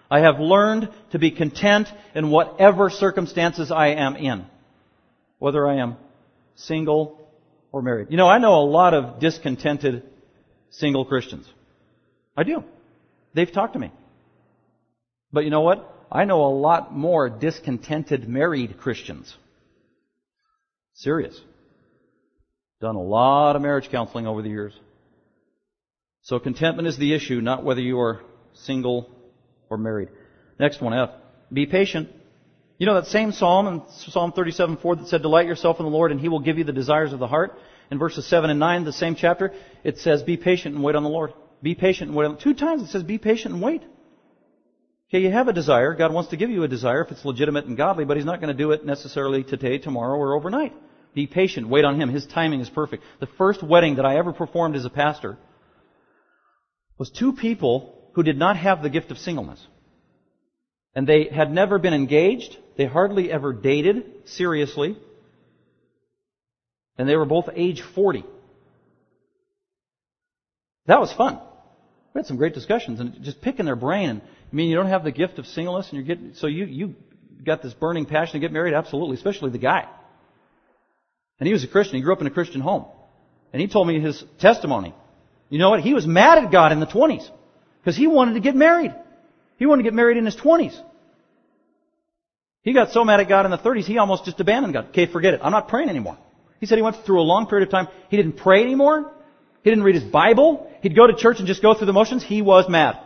I 0.09 0.19
have 0.19 0.39
learned 0.39 0.89
to 1.11 1.19
be 1.19 1.31
content 1.31 1.89
in 2.15 2.29
whatever 2.29 2.89
circumstances 2.89 3.71
I 3.71 3.87
am 3.87 4.15
in. 4.15 4.45
Whether 5.39 5.67
I 5.67 5.77
am 5.77 5.97
single 6.55 7.19
or 7.71 7.81
married. 7.81 8.07
You 8.11 8.17
know, 8.17 8.27
I 8.27 8.37
know 8.37 8.55
a 8.55 8.65
lot 8.65 8.93
of 8.93 9.19
discontented 9.19 10.03
single 10.69 11.03
Christians. 11.03 11.45
I 12.37 12.43
do. 12.43 12.63
They've 13.33 13.51
talked 13.51 13.73
to 13.73 13.79
me. 13.79 13.91
But 15.33 15.43
you 15.43 15.49
know 15.49 15.61
what? 15.61 15.89
I 16.11 16.25
know 16.25 16.45
a 16.45 16.53
lot 16.53 16.95
more 16.95 17.29
discontented 17.29 18.29
married 18.29 18.77
Christians. 18.77 19.35
Serious. 20.93 21.39
Done 22.83 22.97
a 22.97 23.01
lot 23.01 23.55
of 23.55 23.61
marriage 23.61 23.89
counseling 23.89 24.27
over 24.27 24.41
the 24.41 24.49
years. 24.49 24.77
So 26.23 26.37
contentment 26.37 26.85
is 26.85 26.97
the 26.97 27.13
issue, 27.13 27.39
not 27.39 27.63
whether 27.63 27.79
you 27.79 27.97
are 28.01 28.19
single 28.51 29.09
or 29.69 29.77
married. 29.77 30.09
Next 30.59 30.81
one, 30.81 30.93
F. 30.93 31.11
Be 31.53 31.65
patient. 31.65 32.09
You 32.77 32.85
know 32.85 32.95
that 32.95 33.05
same 33.05 33.31
psalm 33.31 33.67
in 33.67 33.81
Psalm 34.11 34.33
37, 34.33 34.75
4 34.75 34.97
that 34.97 35.07
said, 35.07 35.21
Delight 35.21 35.47
yourself 35.47 35.79
in 35.79 35.85
the 35.85 35.91
Lord 35.93 36.11
and 36.11 36.19
He 36.19 36.27
will 36.27 36.41
give 36.41 36.57
you 36.57 36.65
the 36.65 36.73
desires 36.73 37.13
of 37.13 37.19
the 37.19 37.27
heart. 37.27 37.57
In 37.89 37.99
verses 37.99 38.27
7 38.27 38.49
and 38.49 38.59
9, 38.59 38.83
the 38.83 38.91
same 38.91 39.15
chapter, 39.15 39.53
it 39.85 39.99
says, 39.99 40.21
Be 40.21 40.35
patient 40.35 40.75
and 40.75 40.83
wait 40.83 40.97
on 40.97 41.03
the 41.03 41.09
Lord. 41.09 41.31
Be 41.61 41.75
patient 41.75 42.09
and 42.09 42.17
wait 42.17 42.37
Two 42.41 42.53
times 42.53 42.83
it 42.83 42.89
says, 42.89 43.03
Be 43.03 43.17
patient 43.17 43.53
and 43.53 43.63
wait. 43.63 43.83
Okay, 45.07 45.21
you 45.21 45.31
have 45.31 45.47
a 45.47 45.53
desire. 45.53 45.93
God 45.93 46.11
wants 46.11 46.31
to 46.31 46.35
give 46.35 46.49
you 46.49 46.63
a 46.63 46.67
desire 46.67 47.05
if 47.05 47.11
it's 47.11 47.23
legitimate 47.23 47.63
and 47.63 47.77
godly, 47.77 48.03
but 48.03 48.17
He's 48.17 48.25
not 48.25 48.41
going 48.41 48.51
to 48.51 48.61
do 48.61 48.71
it 48.71 48.85
necessarily 48.85 49.45
today, 49.45 49.77
tomorrow, 49.77 50.17
or 50.17 50.35
overnight. 50.35 50.73
Be 51.13 51.27
patient. 51.27 51.67
Wait 51.67 51.85
on 51.85 51.99
Him. 51.99 52.09
His 52.09 52.25
timing 52.25 52.59
is 52.59 52.69
perfect. 52.69 53.03
The 53.19 53.27
first 53.27 53.61
wedding 53.61 53.95
that 53.95 54.05
I 54.05 54.17
ever 54.17 54.33
performed 54.33 54.75
as 54.75 54.85
a 54.85 54.89
pastor 54.89 55.37
was 56.97 57.09
two 57.09 57.33
people 57.33 58.09
who 58.13 58.23
did 58.23 58.37
not 58.37 58.57
have 58.57 58.81
the 58.81 58.89
gift 58.89 59.11
of 59.11 59.17
singleness. 59.17 59.65
And 60.95 61.07
they 61.07 61.25
had 61.25 61.51
never 61.51 61.79
been 61.79 61.93
engaged. 61.93 62.57
They 62.77 62.85
hardly 62.85 63.31
ever 63.31 63.53
dated 63.53 64.27
seriously. 64.27 64.97
And 66.97 67.09
they 67.09 67.15
were 67.15 67.25
both 67.25 67.49
age 67.55 67.81
40. 67.81 68.23
That 70.85 70.99
was 70.99 71.11
fun. 71.13 71.39
We 72.13 72.19
had 72.19 72.27
some 72.27 72.37
great 72.37 72.53
discussions 72.53 72.99
and 72.99 73.23
just 73.23 73.41
picking 73.41 73.65
their 73.65 73.75
brain. 73.75 74.09
And 74.09 74.21
I 74.21 74.55
mean, 74.55 74.69
you 74.69 74.75
don't 74.75 74.87
have 74.87 75.03
the 75.03 75.11
gift 75.11 75.39
of 75.39 75.47
singleness 75.47 75.89
and 75.89 75.97
you're 75.97 76.15
getting, 76.15 76.35
so 76.35 76.45
you, 76.45 76.65
you 76.65 76.95
got 77.43 77.63
this 77.63 77.73
burning 77.73 78.05
passion 78.05 78.33
to 78.33 78.39
get 78.39 78.51
married? 78.51 78.73
Absolutely. 78.73 79.15
Especially 79.15 79.49
the 79.49 79.57
guy. 79.57 79.87
And 81.43 81.47
he 81.49 81.51
was 81.51 81.65
a 81.65 81.67
Christian. 81.67 81.97
He 81.97 82.01
grew 82.01 82.13
up 82.13 82.21
in 82.21 82.27
a 82.27 82.29
Christian 82.29 82.61
home. 82.61 82.85
And 83.51 83.61
he 83.61 83.67
told 83.67 83.85
me 83.85 83.99
his 83.99 84.23
testimony. 84.39 84.95
You 85.49 85.59
know 85.59 85.71
what? 85.71 85.81
He 85.81 85.93
was 85.93 86.07
mad 86.07 86.37
at 86.37 86.53
God 86.53 86.71
in 86.71 86.79
the 86.79 86.85
20s. 86.85 87.29
Because 87.81 87.97
he 87.97 88.07
wanted 88.07 88.35
to 88.35 88.39
get 88.39 88.55
married. 88.55 88.95
He 89.57 89.65
wanted 89.65 89.83
to 89.83 89.87
get 89.89 89.93
married 89.93 90.15
in 90.15 90.23
his 90.23 90.37
20s. 90.37 90.73
He 92.61 92.71
got 92.71 92.91
so 92.91 93.03
mad 93.03 93.19
at 93.19 93.27
God 93.27 93.43
in 93.43 93.51
the 93.51 93.57
30s, 93.57 93.83
he 93.83 93.97
almost 93.97 94.23
just 94.23 94.39
abandoned 94.39 94.73
God. 94.73 94.87
Okay, 94.91 95.05
forget 95.05 95.33
it. 95.33 95.41
I'm 95.43 95.51
not 95.51 95.67
praying 95.67 95.89
anymore. 95.89 96.17
He 96.61 96.65
said 96.65 96.77
he 96.77 96.81
went 96.81 97.05
through 97.05 97.19
a 97.19 97.27
long 97.27 97.47
period 97.47 97.67
of 97.67 97.71
time. 97.73 97.89
He 98.07 98.15
didn't 98.15 98.37
pray 98.37 98.63
anymore. 98.63 99.11
He 99.65 99.69
didn't 99.69 99.83
read 99.83 99.95
his 99.95 100.05
Bible. 100.05 100.71
He'd 100.81 100.95
go 100.95 101.07
to 101.07 101.13
church 101.13 101.39
and 101.39 101.47
just 101.47 101.61
go 101.61 101.73
through 101.73 101.87
the 101.87 101.91
motions. 101.91 102.23
He 102.23 102.41
was 102.41 102.69
mad. 102.69 102.99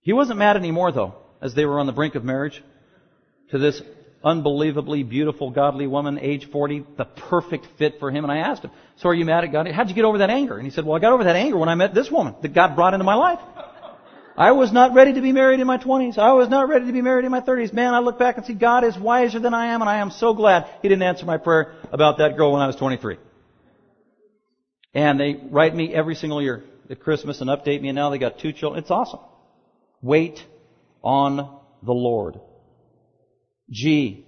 He 0.00 0.12
wasn't 0.12 0.38
mad 0.38 0.56
anymore 0.56 0.92
though, 0.92 1.16
as 1.42 1.56
they 1.56 1.64
were 1.64 1.80
on 1.80 1.86
the 1.86 1.92
brink 1.92 2.14
of 2.14 2.22
marriage 2.22 2.62
to 3.50 3.58
this 3.58 3.82
unbelievably 4.24 5.02
beautiful, 5.02 5.50
godly 5.50 5.86
woman, 5.86 6.18
age 6.18 6.50
40, 6.50 6.84
the 6.96 7.04
perfect 7.04 7.66
fit 7.78 7.98
for 8.00 8.10
him. 8.10 8.24
And 8.24 8.32
I 8.32 8.38
asked 8.38 8.62
him, 8.62 8.70
so 8.96 9.08
are 9.10 9.14
you 9.14 9.24
mad 9.24 9.44
at 9.44 9.52
God? 9.52 9.68
How'd 9.68 9.88
you 9.88 9.94
get 9.94 10.04
over 10.04 10.18
that 10.18 10.30
anger? 10.30 10.56
And 10.56 10.64
he 10.64 10.70
said, 10.70 10.84
well, 10.84 10.96
I 10.96 11.00
got 11.00 11.12
over 11.12 11.24
that 11.24 11.36
anger 11.36 11.58
when 11.58 11.68
I 11.68 11.74
met 11.74 11.94
this 11.94 12.10
woman 12.10 12.34
that 12.42 12.54
God 12.54 12.74
brought 12.74 12.94
into 12.94 13.04
my 13.04 13.14
life. 13.14 13.38
I 14.36 14.50
was 14.52 14.72
not 14.72 14.94
ready 14.94 15.12
to 15.12 15.20
be 15.20 15.30
married 15.30 15.60
in 15.60 15.66
my 15.66 15.78
20s. 15.78 16.18
I 16.18 16.32
was 16.32 16.48
not 16.48 16.68
ready 16.68 16.86
to 16.86 16.92
be 16.92 17.02
married 17.02 17.24
in 17.24 17.30
my 17.30 17.40
30s. 17.40 17.72
Man, 17.72 17.94
I 17.94 18.00
look 18.00 18.18
back 18.18 18.36
and 18.36 18.44
see 18.44 18.54
God 18.54 18.82
is 18.82 18.98
wiser 18.98 19.38
than 19.38 19.54
I 19.54 19.66
am, 19.66 19.80
and 19.80 19.88
I 19.88 19.98
am 19.98 20.10
so 20.10 20.34
glad 20.34 20.68
He 20.82 20.88
didn't 20.88 21.02
answer 21.02 21.24
my 21.24 21.36
prayer 21.36 21.74
about 21.92 22.18
that 22.18 22.36
girl 22.36 22.52
when 22.52 22.60
I 22.60 22.66
was 22.66 22.74
23. 22.74 23.18
And 24.92 25.20
they 25.20 25.36
write 25.50 25.74
me 25.74 25.94
every 25.94 26.16
single 26.16 26.42
year 26.42 26.64
at 26.90 27.00
Christmas 27.00 27.40
and 27.40 27.50
update 27.50 27.80
me, 27.80 27.90
and 27.90 27.96
now 27.96 28.10
they 28.10 28.18
got 28.18 28.40
two 28.40 28.52
children. 28.52 28.82
It's 28.82 28.90
awesome. 28.90 29.20
Wait 30.02 30.44
on 31.02 31.36
the 31.82 31.92
Lord. 31.92 32.40
G. 33.70 34.26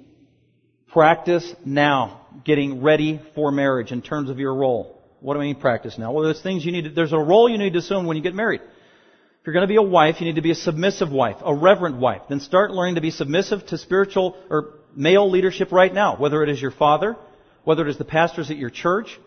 Practice 0.89 1.55
now 1.64 2.26
getting 2.45 2.82
ready 2.82 3.20
for 3.34 3.51
marriage 3.51 3.93
in 3.93 4.03
terms 4.03 4.30
of 4.30 4.39
your 4.39 4.55
role. 4.55 5.01
What 5.20 5.34
do 5.34 5.41
I 5.41 5.45
mean 5.45 5.57
practice 5.57 5.99
now? 5.99 6.12
Well, 6.12 6.24
there's 6.24 6.43
things 6.43 6.64
you 6.64 6.72
need 6.72 6.84
to, 6.84 6.91
there's 6.91 7.12
a 7.12 7.18
role 7.18 7.49
you 7.49 7.59
need 7.59 7.72
to 7.72 7.80
assume 7.80 8.07
when 8.07 8.16
you 8.16 8.22
get 8.22 8.34
married. 8.34 8.61
If 8.61 9.47
you're 9.47 9.55
going 9.55 9.66
to 9.66 9.72
be 9.72 9.76
a 9.76 9.82
wife, 9.82 10.20
you 10.20 10.26
need 10.26 10.37
to 10.37 10.43
be 10.43 10.51
a 10.51 10.57
submissive 10.57 11.11
wife, 11.11 11.37
a 11.45 11.55
reverent 11.55 11.97
wife. 11.97 12.22
Then 12.28 12.41
start 12.41 12.70
learning 12.70 12.97
to 12.97 13.01
be 13.01 13.11
submissive 13.11 13.66
to 13.66 13.78
spiritual 13.78 14.37
or 14.51 14.74
male 14.95 15.30
leadership 15.30 15.70
right 15.72 15.93
now, 15.93 16.16
whether 16.16 16.43
it 16.43 16.49
is 16.49 16.61
your 16.61 16.70
father, 16.70 17.16
whether 17.64 17.87
it 17.87 17.91
is 17.91 17.99
the 17.99 18.05
pastors 18.05 18.51
at 18.51 18.57
your 18.57 18.70
church, 18.70 19.18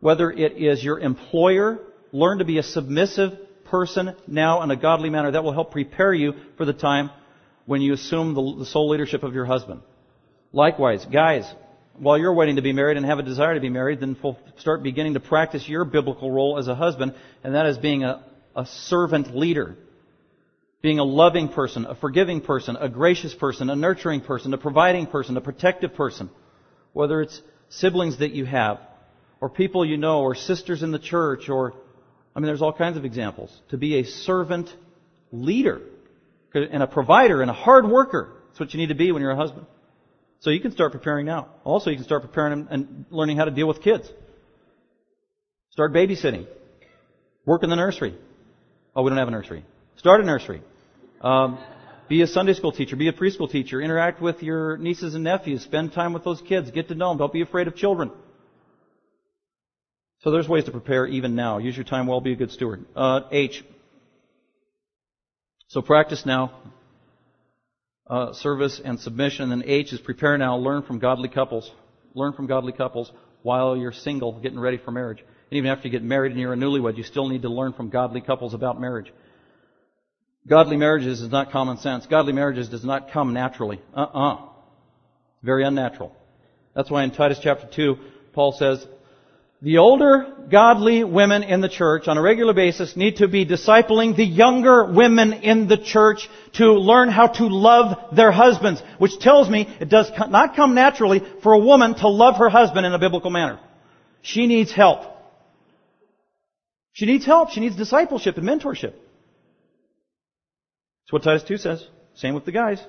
whether 0.00 0.30
it 0.30 0.52
is 0.56 0.82
your 0.82 0.98
employer. 0.98 1.78
Learn 2.12 2.38
to 2.38 2.44
be 2.44 2.58
a 2.58 2.62
submissive 2.62 3.38
person 3.66 4.14
now 4.26 4.62
in 4.62 4.70
a 4.70 4.76
godly 4.76 5.10
manner. 5.10 5.30
That 5.30 5.44
will 5.44 5.52
help 5.52 5.72
prepare 5.72 6.12
you 6.12 6.34
for 6.56 6.64
the 6.64 6.72
time 6.72 7.10
when 7.66 7.80
you 7.80 7.92
assume 7.92 8.34
the, 8.34 8.64
sole 8.64 8.90
leadership 8.90 9.22
of 9.22 9.34
your 9.34 9.44
husband. 9.44 9.82
Likewise, 10.52 11.06
guys, 11.06 11.50
while 11.98 12.18
you're 12.18 12.34
waiting 12.34 12.56
to 12.56 12.62
be 12.62 12.72
married 12.72 12.96
and 12.96 13.06
have 13.06 13.18
a 13.18 13.22
desire 13.22 13.54
to 13.54 13.60
be 13.60 13.68
married, 13.68 14.00
then 14.00 14.16
start 14.58 14.82
beginning 14.82 15.14
to 15.14 15.20
practice 15.20 15.68
your 15.68 15.84
biblical 15.84 16.30
role 16.30 16.58
as 16.58 16.66
a 16.66 16.74
husband, 16.74 17.14
and 17.44 17.54
that 17.54 17.66
is 17.66 17.78
being 17.78 18.04
a, 18.04 18.24
a 18.56 18.66
servant 18.66 19.36
leader. 19.36 19.76
Being 20.82 20.98
a 20.98 21.04
loving 21.04 21.50
person, 21.50 21.84
a 21.84 21.94
forgiving 21.94 22.40
person, 22.40 22.76
a 22.76 22.88
gracious 22.88 23.34
person, 23.34 23.68
a 23.68 23.76
nurturing 23.76 24.22
person, 24.22 24.54
a 24.54 24.58
providing 24.58 25.06
person, 25.06 25.36
a 25.36 25.40
protective 25.42 25.94
person. 25.94 26.30
Whether 26.94 27.20
it's 27.20 27.42
siblings 27.68 28.18
that 28.18 28.32
you 28.32 28.46
have, 28.46 28.80
or 29.40 29.50
people 29.50 29.84
you 29.84 29.98
know, 29.98 30.22
or 30.22 30.34
sisters 30.34 30.82
in 30.82 30.90
the 30.90 30.98
church, 30.98 31.50
or, 31.50 31.74
I 32.34 32.40
mean, 32.40 32.46
there's 32.46 32.62
all 32.62 32.72
kinds 32.72 32.96
of 32.96 33.04
examples. 33.04 33.50
To 33.70 33.76
be 33.76 33.98
a 33.98 34.04
servant 34.04 34.74
leader 35.32 35.82
and 36.54 36.82
a 36.82 36.86
provider 36.86 37.42
and 37.42 37.50
a 37.50 37.54
hard 37.54 37.88
worker. 37.88 38.32
That's 38.48 38.60
what 38.60 38.74
you 38.74 38.80
need 38.80 38.88
to 38.88 38.94
be 38.94 39.12
when 39.12 39.22
you're 39.22 39.30
a 39.30 39.36
husband. 39.36 39.66
So 40.40 40.50
you 40.50 40.60
can 40.60 40.72
start 40.72 40.92
preparing 40.92 41.26
now. 41.26 41.48
Also, 41.64 41.90
you 41.90 41.96
can 41.96 42.04
start 42.04 42.22
preparing 42.22 42.66
and 42.70 43.04
learning 43.10 43.36
how 43.36 43.44
to 43.44 43.50
deal 43.50 43.68
with 43.68 43.82
kids. 43.82 44.10
Start 45.70 45.92
babysitting. 45.92 46.46
Work 47.44 47.62
in 47.62 47.70
the 47.70 47.76
nursery. 47.76 48.16
Oh, 48.96 49.02
we 49.02 49.10
don't 49.10 49.18
have 49.18 49.28
a 49.28 49.32
nursery. 49.32 49.64
Start 49.96 50.20
a 50.20 50.24
nursery. 50.24 50.62
Um, 51.20 51.58
be 52.08 52.22
a 52.22 52.26
Sunday 52.26 52.54
school 52.54 52.72
teacher. 52.72 52.96
Be 52.96 53.08
a 53.08 53.12
preschool 53.12 53.50
teacher. 53.50 53.80
Interact 53.80 54.20
with 54.20 54.42
your 54.42 54.76
nieces 54.78 55.14
and 55.14 55.22
nephews. 55.22 55.62
Spend 55.62 55.92
time 55.92 56.12
with 56.12 56.24
those 56.24 56.40
kids. 56.40 56.70
Get 56.70 56.88
to 56.88 56.94
know 56.94 57.10
them. 57.10 57.18
Don't 57.18 57.32
be 57.32 57.42
afraid 57.42 57.68
of 57.68 57.76
children. 57.76 58.10
So 60.22 60.30
there's 60.30 60.48
ways 60.48 60.64
to 60.64 60.70
prepare 60.70 61.06
even 61.06 61.34
now. 61.34 61.58
Use 61.58 61.76
your 61.76 61.84
time 61.84 62.06
well, 62.06 62.20
be 62.20 62.32
a 62.32 62.36
good 62.36 62.50
steward. 62.50 62.84
Uh, 62.96 63.20
H. 63.30 63.64
So 65.70 65.82
practice 65.82 66.26
now. 66.26 66.52
Uh, 68.04 68.32
service 68.32 68.80
and 68.84 68.98
submission. 68.98 69.52
And 69.52 69.62
H 69.64 69.92
is 69.92 70.00
prepare 70.00 70.36
now. 70.36 70.56
Learn 70.56 70.82
from 70.82 70.98
godly 70.98 71.28
couples. 71.28 71.70
Learn 72.12 72.32
from 72.32 72.48
godly 72.48 72.72
couples 72.72 73.10
while 73.42 73.76
you're 73.76 73.92
single, 73.92 74.32
getting 74.40 74.58
ready 74.58 74.78
for 74.78 74.90
marriage. 74.90 75.20
And 75.20 75.58
even 75.58 75.70
after 75.70 75.86
you 75.86 75.92
get 75.92 76.02
married 76.02 76.32
and 76.32 76.40
you're 76.40 76.52
a 76.52 76.56
newlywed, 76.56 76.96
you 76.96 77.04
still 77.04 77.28
need 77.28 77.42
to 77.42 77.48
learn 77.48 77.72
from 77.72 77.88
godly 77.88 78.20
couples 78.20 78.52
about 78.52 78.80
marriage. 78.80 79.12
Godly 80.44 80.76
marriages 80.76 81.20
is 81.20 81.30
not 81.30 81.52
common 81.52 81.78
sense. 81.78 82.04
Godly 82.04 82.32
marriages 82.32 82.68
does 82.68 82.84
not 82.84 83.12
come 83.12 83.32
naturally. 83.32 83.80
Uh-uh. 83.94 84.38
Very 85.44 85.64
unnatural. 85.64 86.12
That's 86.74 86.90
why 86.90 87.04
in 87.04 87.12
Titus 87.12 87.38
chapter 87.40 87.68
2, 87.72 87.96
Paul 88.32 88.52
says, 88.58 88.84
the 89.62 89.78
older 89.78 90.26
godly 90.50 91.04
women 91.04 91.42
in 91.42 91.60
the 91.60 91.68
church 91.68 92.08
on 92.08 92.16
a 92.16 92.22
regular 92.22 92.54
basis 92.54 92.96
need 92.96 93.16
to 93.16 93.28
be 93.28 93.44
discipling 93.44 94.16
the 94.16 94.24
younger 94.24 94.86
women 94.86 95.34
in 95.34 95.68
the 95.68 95.76
church 95.76 96.28
to 96.54 96.72
learn 96.72 97.10
how 97.10 97.26
to 97.26 97.46
love 97.46 98.16
their 98.16 98.32
husbands, 98.32 98.82
which 98.98 99.18
tells 99.18 99.50
me 99.50 99.68
it 99.80 99.90
does 99.90 100.10
not 100.28 100.56
come 100.56 100.74
naturally 100.74 101.22
for 101.42 101.52
a 101.52 101.58
woman 101.58 101.94
to 101.94 102.08
love 102.08 102.36
her 102.36 102.48
husband 102.48 102.86
in 102.86 102.94
a 102.94 102.98
biblical 102.98 103.30
manner. 103.30 103.60
She 104.22 104.46
needs 104.46 104.72
help. 104.72 105.04
She 106.92 107.04
needs 107.04 107.26
help. 107.26 107.50
She 107.50 107.60
needs 107.60 107.76
discipleship 107.76 108.38
and 108.38 108.48
mentorship. 108.48 108.94
That's 111.02 111.12
what 111.12 111.22
Titus 111.22 111.42
2 111.42 111.58
says. 111.58 111.86
Same 112.14 112.34
with 112.34 112.46
the 112.46 112.52
guys. 112.52 112.82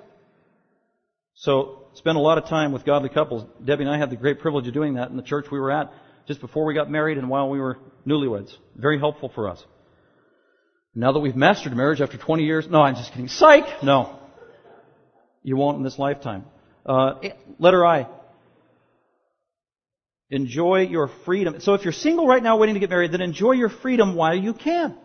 So, 1.36 1.84
spend 1.96 2.18
a 2.18 2.22
lot 2.22 2.38
of 2.38 2.46
time 2.46 2.72
with 2.72 2.86
godly 2.86 3.10
couples. 3.10 3.46
Debbie 3.64 3.84
and 3.84 3.92
I 3.92 3.98
had 3.98 4.10
the 4.10 4.16
great 4.16 4.40
privilege 4.40 4.68
of 4.68 4.74
doing 4.74 4.96
that 4.96 5.10
in 5.10 5.18
the 5.18 5.24
church 5.24 5.48
we 5.52 5.60
were 5.60 5.72
at 5.72 5.92
just 6.28 6.42
before 6.42 6.66
we 6.66 6.74
got 6.74 6.90
married 6.90 7.18
and 7.18 7.30
while 7.30 7.50
we 7.50 7.60
were 7.60 7.78
newlyweds. 8.06 8.54
Very 8.76 9.00
helpful 9.00 9.32
for 9.34 9.50
us. 9.50 9.64
Now 10.94 11.14
that 11.14 11.20
we've 11.20 11.36
mastered 11.36 11.76
marriage 11.76 12.02
after 12.02 12.18
20 12.18 12.44
years, 12.44 12.68
no, 12.70 12.82
I'm 12.82 12.96
just 12.96 13.12
kidding. 13.12 13.30
Psych! 13.30 13.84
No. 13.84 14.20
You 15.44 15.56
won't 15.56 15.78
in 15.78 15.84
this 15.84 15.98
lifetime. 15.98 16.46
Uh, 16.86 17.16
letter 17.60 17.86
I. 17.86 18.08
Enjoy 20.30 20.82
your 20.82 21.10
freedom. 21.26 21.60
So 21.60 21.74
if 21.74 21.84
you're 21.84 21.94
single 21.94 22.28
right 22.28 22.42
now 22.42 22.58
waiting 22.58 22.76
to 22.76 22.80
get 22.80 22.90
married, 22.90 23.12
then 23.12 23.22
enjoy 23.22 23.52
your 23.52 23.70
freedom 23.70 24.16
while 24.16 24.36
you 24.36 24.54
can. 24.54 24.98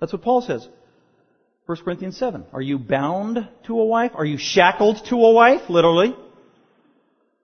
That's 0.00 0.12
what 0.12 0.22
Paul 0.22 0.42
says. 0.42 0.66
1 1.66 1.78
Corinthians 1.84 2.16
7. 2.16 2.44
Are 2.52 2.62
you 2.62 2.78
bound 2.78 3.48
to 3.66 3.80
a 3.80 3.84
wife? 3.84 4.12
Are 4.14 4.24
you 4.24 4.38
shackled 4.38 5.04
to 5.06 5.16
a 5.16 5.32
wife? 5.32 5.68
Literally. 5.68 6.14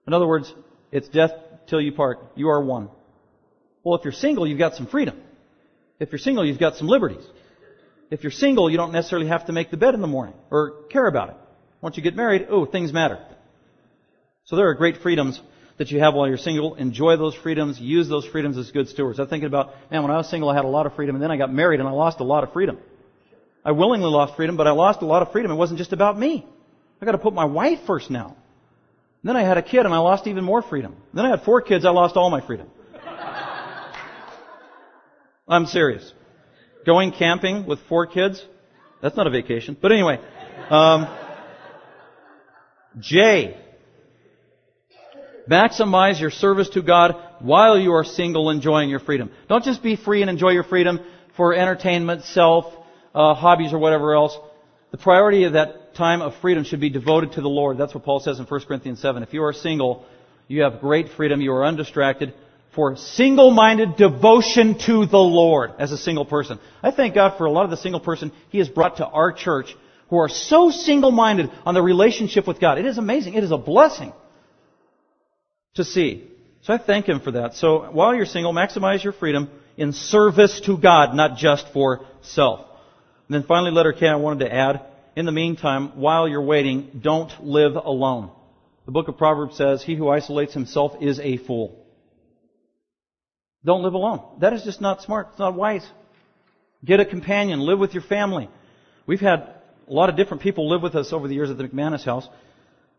In 0.07 0.13
other 0.13 0.27
words, 0.27 0.53
it's 0.91 1.07
death 1.09 1.31
till 1.67 1.81
you 1.81 1.91
part. 1.91 2.19
You 2.35 2.49
are 2.49 2.61
one. 2.61 2.89
Well, 3.83 3.97
if 3.97 4.03
you're 4.03 4.13
single, 4.13 4.47
you've 4.47 4.59
got 4.59 4.75
some 4.75 4.87
freedom. 4.87 5.19
If 5.99 6.11
you're 6.11 6.19
single, 6.19 6.45
you've 6.45 6.59
got 6.59 6.75
some 6.75 6.87
liberties. 6.87 7.23
If 8.09 8.23
you're 8.23 8.31
single, 8.31 8.69
you 8.69 8.77
don't 8.77 8.91
necessarily 8.91 9.27
have 9.27 9.47
to 9.47 9.53
make 9.53 9.71
the 9.71 9.77
bed 9.77 9.93
in 9.93 10.01
the 10.01 10.07
morning 10.07 10.35
or 10.51 10.83
care 10.89 11.07
about 11.07 11.29
it. 11.29 11.35
Once 11.81 11.97
you 11.97 12.03
get 12.03 12.15
married, 12.15 12.47
oh, 12.49 12.65
things 12.65 12.93
matter. 12.93 13.19
So 14.45 14.55
there 14.55 14.69
are 14.69 14.73
great 14.73 14.97
freedoms 14.97 15.39
that 15.77 15.89
you 15.91 15.99
have 15.99 16.13
while 16.13 16.27
you're 16.27 16.37
single. 16.37 16.75
Enjoy 16.75 17.17
those 17.17 17.35
freedoms. 17.35 17.79
Use 17.79 18.07
those 18.07 18.25
freedoms 18.25 18.57
as 18.57 18.71
good 18.71 18.87
stewards. 18.87 19.19
I'm 19.19 19.27
thinking 19.27 19.47
about, 19.47 19.73
man, 19.91 20.03
when 20.03 20.11
I 20.11 20.17
was 20.17 20.29
single, 20.29 20.49
I 20.49 20.55
had 20.55 20.65
a 20.65 20.69
lot 20.69 20.85
of 20.85 20.95
freedom, 20.95 21.15
and 21.15 21.23
then 21.23 21.31
I 21.31 21.37
got 21.37 21.51
married, 21.51 21.79
and 21.79 21.89
I 21.89 21.91
lost 21.91 22.19
a 22.19 22.23
lot 22.23 22.43
of 22.43 22.53
freedom. 22.53 22.77
I 23.65 23.71
willingly 23.71 24.09
lost 24.09 24.35
freedom, 24.35 24.57
but 24.57 24.67
I 24.67 24.71
lost 24.71 25.01
a 25.01 25.05
lot 25.05 25.21
of 25.21 25.31
freedom. 25.31 25.51
It 25.51 25.55
wasn't 25.55 25.77
just 25.77 25.93
about 25.93 26.17
me. 26.17 26.45
I 27.01 27.05
got 27.05 27.13
to 27.13 27.17
put 27.17 27.33
my 27.33 27.45
wife 27.45 27.79
first 27.87 28.09
now. 28.09 28.35
Then 29.23 29.37
I 29.37 29.43
had 29.43 29.57
a 29.57 29.61
kid, 29.61 29.85
and 29.85 29.93
I 29.93 29.99
lost 29.99 30.27
even 30.27 30.43
more 30.43 30.61
freedom. 30.61 30.97
Then 31.13 31.25
I 31.25 31.29
had 31.29 31.43
four 31.43 31.61
kids. 31.61 31.85
I 31.85 31.91
lost 31.91 32.17
all 32.17 32.29
my 32.29 32.45
freedom. 32.45 32.67
I'm 35.47 35.65
serious. 35.65 36.11
Going 36.85 37.11
camping 37.11 37.65
with 37.65 37.79
four 37.87 38.05
kids? 38.05 38.43
That's 39.01 39.15
not 39.15 39.27
a 39.27 39.29
vacation. 39.29 39.77
But 39.81 39.91
anyway, 39.91 40.19
um, 40.69 41.07
J. 42.99 43.57
Maximize 45.49 46.19
your 46.21 46.31
service 46.31 46.69
to 46.69 46.81
God 46.81 47.15
while 47.39 47.77
you 47.77 47.93
are 47.93 48.05
single, 48.05 48.49
enjoying 48.49 48.89
your 48.89 48.99
freedom. 48.99 49.29
Don't 49.49 49.63
just 49.63 49.83
be 49.83 49.97
free 49.97 50.21
and 50.21 50.29
enjoy 50.29 50.51
your 50.51 50.63
freedom 50.63 50.99
for 51.35 51.53
entertainment, 51.53 52.23
self, 52.23 52.65
uh, 53.13 53.33
hobbies, 53.33 53.73
or 53.73 53.77
whatever 53.77 54.13
else. 54.15 54.37
The 54.91 54.97
priority 54.97 55.43
of 55.43 55.53
that 55.53 55.82
time 55.95 56.21
of 56.21 56.35
freedom 56.41 56.63
should 56.63 56.79
be 56.79 56.89
devoted 56.89 57.33
to 57.33 57.41
the 57.41 57.49
Lord. 57.49 57.77
That's 57.77 57.93
what 57.93 58.03
Paul 58.03 58.19
says 58.19 58.39
in 58.39 58.45
1 58.45 58.61
Corinthians 58.61 59.01
7. 59.01 59.23
If 59.23 59.33
you 59.33 59.43
are 59.43 59.53
single, 59.53 60.05
you 60.47 60.63
have 60.63 60.81
great 60.81 61.09
freedom. 61.09 61.41
You 61.41 61.53
are 61.53 61.65
undistracted 61.65 62.33
for 62.75 62.95
single-minded 62.95 63.95
devotion 63.97 64.77
to 64.79 65.05
the 65.05 65.17
Lord 65.17 65.73
as 65.79 65.91
a 65.91 65.97
single 65.97 66.25
person. 66.25 66.59
I 66.81 66.91
thank 66.91 67.13
God 67.13 67.37
for 67.37 67.45
a 67.45 67.51
lot 67.51 67.65
of 67.65 67.71
the 67.71 67.77
single 67.77 68.01
person 68.01 68.31
He 68.49 68.57
has 68.57 68.69
brought 68.69 68.97
to 68.97 69.05
our 69.05 69.31
church 69.31 69.75
who 70.09 70.17
are 70.17 70.29
so 70.29 70.71
single-minded 70.71 71.51
on 71.65 71.73
the 71.73 71.81
relationship 71.81 72.47
with 72.47 72.59
God. 72.59 72.77
It 72.77 72.85
is 72.85 72.97
amazing. 72.97 73.35
It 73.35 73.43
is 73.43 73.51
a 73.51 73.57
blessing 73.57 74.13
to 75.75 75.83
see. 75.83 76.27
So 76.61 76.73
I 76.73 76.77
thank 76.77 77.07
Him 77.07 77.19
for 77.19 77.31
that. 77.31 77.55
So 77.55 77.91
while 77.91 78.15
you're 78.15 78.25
single, 78.25 78.53
maximize 78.53 79.03
your 79.03 79.13
freedom 79.13 79.49
in 79.77 79.91
service 79.93 80.61
to 80.61 80.77
God, 80.77 81.15
not 81.15 81.37
just 81.37 81.67
for 81.73 82.05
self. 82.21 82.61
And 83.27 83.35
then 83.35 83.43
finally, 83.43 83.71
letter 83.71 83.93
K, 83.93 84.07
I 84.07 84.15
wanted 84.15 84.45
to 84.45 84.53
add, 84.53 84.85
in 85.15 85.25
the 85.25 85.31
meantime, 85.31 85.99
while 85.99 86.27
you're 86.27 86.41
waiting, 86.41 86.99
don't 87.01 87.31
live 87.43 87.75
alone. 87.75 88.31
The 88.85 88.91
book 88.91 89.07
of 89.07 89.17
Proverbs 89.17 89.55
says, 89.55 89.83
he 89.83 89.95
who 89.95 90.09
isolates 90.09 90.53
himself 90.53 90.93
is 91.01 91.19
a 91.19 91.37
fool. 91.37 91.79
Don't 93.63 93.83
live 93.83 93.93
alone. 93.93 94.21
That 94.39 94.53
is 94.53 94.63
just 94.63 94.81
not 94.81 95.01
smart. 95.01 95.29
It's 95.31 95.39
not 95.39 95.55
wise. 95.55 95.87
Get 96.83 96.99
a 96.99 97.05
companion. 97.05 97.61
Live 97.61 97.79
with 97.79 97.93
your 97.93 98.03
family. 98.03 98.49
We've 99.05 99.21
had 99.21 99.39
a 99.87 99.93
lot 99.93 100.09
of 100.09 100.17
different 100.17 100.43
people 100.43 100.69
live 100.69 100.81
with 100.81 100.95
us 100.95 101.13
over 101.13 101.27
the 101.27 101.35
years 101.35 101.49
at 101.49 101.57
the 101.57 101.63
McManus 101.63 102.03
house. 102.03 102.27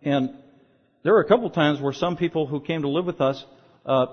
And 0.03 0.31
there 1.03 1.13
were 1.13 1.21
a 1.21 1.29
couple 1.29 1.47
of 1.47 1.53
times 1.53 1.81
where 1.81 1.93
some 1.93 2.17
people 2.17 2.47
who 2.47 2.61
came 2.61 2.83
to 2.83 2.89
live 2.89 3.05
with 3.05 3.21
us 3.21 3.45
uh, 3.85 4.07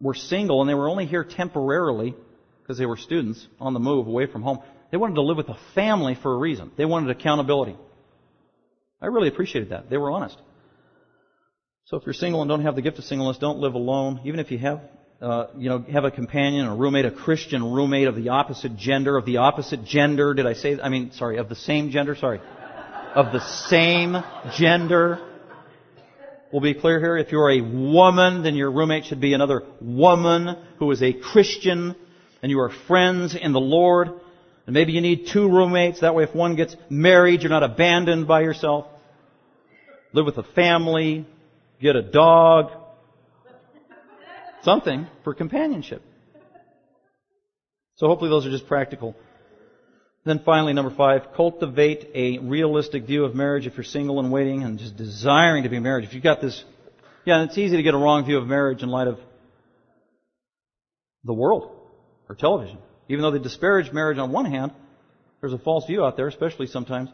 were 0.00 0.14
single 0.14 0.60
and 0.60 0.68
they 0.68 0.74
were 0.74 0.88
only 0.88 1.06
here 1.06 1.24
temporarily 1.24 2.14
because 2.62 2.76
they 2.76 2.86
were 2.86 2.98
students 2.98 3.46
on 3.58 3.72
the 3.72 3.80
move 3.80 4.06
away 4.06 4.26
from 4.26 4.42
home. 4.42 4.60
They 4.90 4.96
wanted 4.96 5.14
to 5.16 5.22
live 5.22 5.36
with 5.36 5.48
a 5.48 5.58
family 5.74 6.14
for 6.14 6.34
a 6.34 6.38
reason. 6.38 6.72
They 6.76 6.84
wanted 6.84 7.10
accountability. 7.10 7.76
I 9.00 9.06
really 9.06 9.28
appreciated 9.28 9.70
that. 9.70 9.90
They 9.90 9.96
were 9.96 10.10
honest. 10.10 10.36
So 11.84 11.96
if 11.96 12.04
you're 12.04 12.14
single 12.14 12.42
and 12.42 12.48
don't 12.48 12.62
have 12.62 12.74
the 12.74 12.82
gift 12.82 12.98
of 12.98 13.04
singleness, 13.04 13.38
don't 13.38 13.58
live 13.58 13.74
alone. 13.74 14.20
Even 14.24 14.40
if 14.40 14.50
you 14.50 14.58
have 14.58 14.80
uh, 15.20 15.48
you 15.56 15.68
know, 15.68 15.84
have 15.92 16.04
a 16.04 16.12
companion, 16.12 16.66
a 16.66 16.76
roommate, 16.76 17.04
a 17.04 17.10
Christian 17.10 17.72
roommate 17.72 18.06
of 18.06 18.14
the 18.14 18.28
opposite 18.28 18.76
gender, 18.76 19.16
of 19.16 19.26
the 19.26 19.38
opposite 19.38 19.84
gender. 19.84 20.32
Did 20.32 20.46
I 20.46 20.52
say? 20.52 20.78
I 20.80 20.88
mean, 20.88 21.10
sorry, 21.12 21.38
of 21.38 21.48
the 21.48 21.56
same 21.56 21.90
gender. 21.90 22.14
Sorry, 22.14 22.40
of 23.14 23.32
the 23.32 23.40
same 23.68 24.16
gender. 24.56 25.24
We'll 26.52 26.62
be 26.62 26.74
clear 26.74 27.00
here. 27.00 27.16
If 27.16 27.32
you're 27.32 27.50
a 27.50 27.60
woman, 27.60 28.42
then 28.42 28.54
your 28.54 28.70
roommate 28.70 29.06
should 29.06 29.20
be 29.20 29.34
another 29.34 29.64
woman 29.80 30.56
who 30.78 30.90
is 30.92 31.02
a 31.02 31.12
Christian, 31.12 31.96
and 32.40 32.50
you 32.50 32.60
are 32.60 32.70
friends 32.86 33.34
in 33.34 33.52
the 33.52 33.60
Lord. 33.60 34.20
And 34.68 34.74
maybe 34.74 34.92
you 34.92 35.00
need 35.00 35.28
two 35.28 35.48
roommates. 35.48 36.00
That 36.00 36.14
way, 36.14 36.24
if 36.24 36.34
one 36.34 36.54
gets 36.54 36.76
married, 36.90 37.40
you're 37.40 37.48
not 37.48 37.62
abandoned 37.62 38.28
by 38.28 38.42
yourself. 38.42 38.84
Live 40.12 40.26
with 40.26 40.36
a 40.36 40.42
family. 40.42 41.26
Get 41.80 41.96
a 41.96 42.02
dog 42.02 42.72
something 44.60 45.06
for 45.24 45.32
companionship. 45.32 46.02
So 47.94 48.08
hopefully 48.08 48.28
those 48.28 48.44
are 48.44 48.50
just 48.50 48.66
practical. 48.66 49.16
Then 50.26 50.42
finally, 50.44 50.74
number 50.74 50.94
five, 50.94 51.32
cultivate 51.34 52.10
a 52.14 52.36
realistic 52.36 53.06
view 53.06 53.24
of 53.24 53.34
marriage 53.34 53.66
if 53.66 53.74
you're 53.74 53.84
single 53.84 54.20
and 54.20 54.30
waiting 54.30 54.64
and 54.64 54.78
just 54.78 54.98
desiring 54.98 55.62
to 55.62 55.70
be 55.70 55.78
married. 55.78 56.04
If 56.04 56.12
you've 56.12 56.22
got 56.22 56.42
this, 56.42 56.62
yeah, 57.24 57.42
it's 57.44 57.56
easy 57.56 57.78
to 57.78 57.82
get 57.82 57.94
a 57.94 57.98
wrong 57.98 58.26
view 58.26 58.36
of 58.36 58.46
marriage 58.46 58.82
in 58.82 58.90
light 58.90 59.08
of 59.08 59.18
the 61.24 61.32
world 61.32 61.74
or 62.28 62.34
television. 62.34 62.80
Even 63.08 63.22
though 63.22 63.30
they 63.30 63.38
disparage 63.38 63.92
marriage 63.92 64.18
on 64.18 64.32
one 64.32 64.44
hand, 64.44 64.72
there's 65.40 65.52
a 65.52 65.58
false 65.58 65.86
view 65.86 66.04
out 66.04 66.16
there, 66.16 66.28
especially 66.28 66.66
sometimes, 66.66 67.10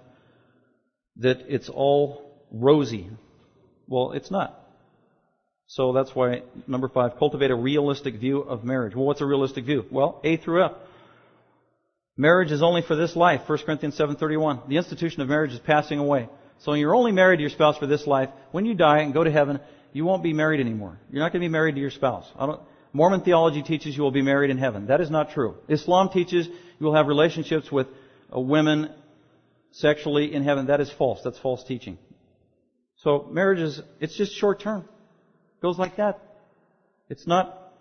that 1.16 1.44
it's 1.48 1.68
all 1.68 2.30
rosy. 2.50 3.10
Well, 3.86 4.12
it's 4.12 4.30
not. 4.30 4.60
So 5.66 5.92
that's 5.92 6.14
why, 6.14 6.42
number 6.66 6.88
five, 6.88 7.16
cultivate 7.18 7.50
a 7.50 7.54
realistic 7.54 8.16
view 8.16 8.40
of 8.40 8.64
marriage. 8.64 8.94
Well, 8.94 9.06
what's 9.06 9.20
a 9.20 9.26
realistic 9.26 9.64
view? 9.64 9.86
Well, 9.90 10.20
A 10.24 10.36
through 10.36 10.64
F. 10.64 10.72
Marriage 12.16 12.52
is 12.52 12.62
only 12.62 12.82
for 12.82 12.94
this 12.94 13.16
life. 13.16 13.48
1 13.48 13.58
Corinthians 13.64 13.98
7.31. 13.98 14.68
The 14.68 14.76
institution 14.76 15.22
of 15.22 15.28
marriage 15.28 15.52
is 15.52 15.58
passing 15.58 15.98
away. 15.98 16.28
So 16.58 16.74
you're 16.74 16.94
only 16.94 17.12
married 17.12 17.38
to 17.38 17.40
your 17.40 17.50
spouse 17.50 17.76
for 17.76 17.86
this 17.86 18.06
life. 18.06 18.28
When 18.52 18.66
you 18.66 18.74
die 18.74 19.00
and 19.00 19.12
go 19.12 19.24
to 19.24 19.30
heaven, 19.30 19.58
you 19.92 20.04
won't 20.04 20.22
be 20.22 20.32
married 20.32 20.60
anymore. 20.60 20.98
You're 21.10 21.22
not 21.22 21.32
going 21.32 21.40
to 21.40 21.48
be 21.48 21.52
married 21.52 21.74
to 21.74 21.80
your 21.80 21.90
spouse. 21.90 22.26
Mormon 22.94 23.22
theology 23.22 23.62
teaches 23.62 23.96
you 23.96 24.04
will 24.04 24.12
be 24.12 24.22
married 24.22 24.50
in 24.50 24.56
heaven. 24.56 24.86
That 24.86 25.00
is 25.00 25.10
not 25.10 25.32
true. 25.32 25.56
Islam 25.68 26.10
teaches 26.10 26.46
you 26.46 26.86
will 26.86 26.94
have 26.94 27.08
relationships 27.08 27.70
with 27.70 27.88
uh, 28.34 28.38
women 28.38 28.88
sexually 29.72 30.32
in 30.32 30.44
heaven. 30.44 30.66
That 30.68 30.80
is 30.80 30.90
false. 30.92 31.20
That's 31.24 31.38
false 31.40 31.64
teaching. 31.64 31.98
So 32.98 33.28
marriage 33.28 33.58
is, 33.58 33.82
it's 33.98 34.16
just 34.16 34.32
short 34.32 34.60
term 34.60 34.82
It 34.82 35.60
goes 35.60 35.76
like 35.76 35.96
that. 35.96 36.20
It's 37.10 37.26
not 37.26 37.72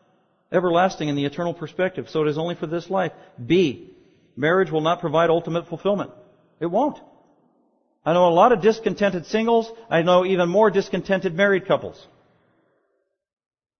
everlasting 0.51 1.09
in 1.09 1.15
the 1.15 1.25
eternal 1.25 1.53
perspective, 1.53 2.09
so 2.09 2.23
it 2.23 2.27
is 2.27 2.39
only 2.39 2.55
for 2.55 2.65
this 2.65 2.89
life. 2.89 3.11
B, 3.43 3.91
marriage 4.35 4.71
will 4.71 4.81
not 4.81 4.99
provide 4.99 5.29
ultimate 5.29 5.67
fulfillment. 5.67 6.09
It 6.59 6.65
won't. 6.65 6.99
I 8.03 8.13
know 8.13 8.27
a 8.27 8.33
lot 8.33 8.51
of 8.51 8.61
discontented 8.61 9.27
singles. 9.27 9.71
I 9.91 10.01
know 10.01 10.25
even 10.25 10.49
more 10.49 10.71
discontented 10.71 11.35
married 11.35 11.67
couples. 11.67 12.03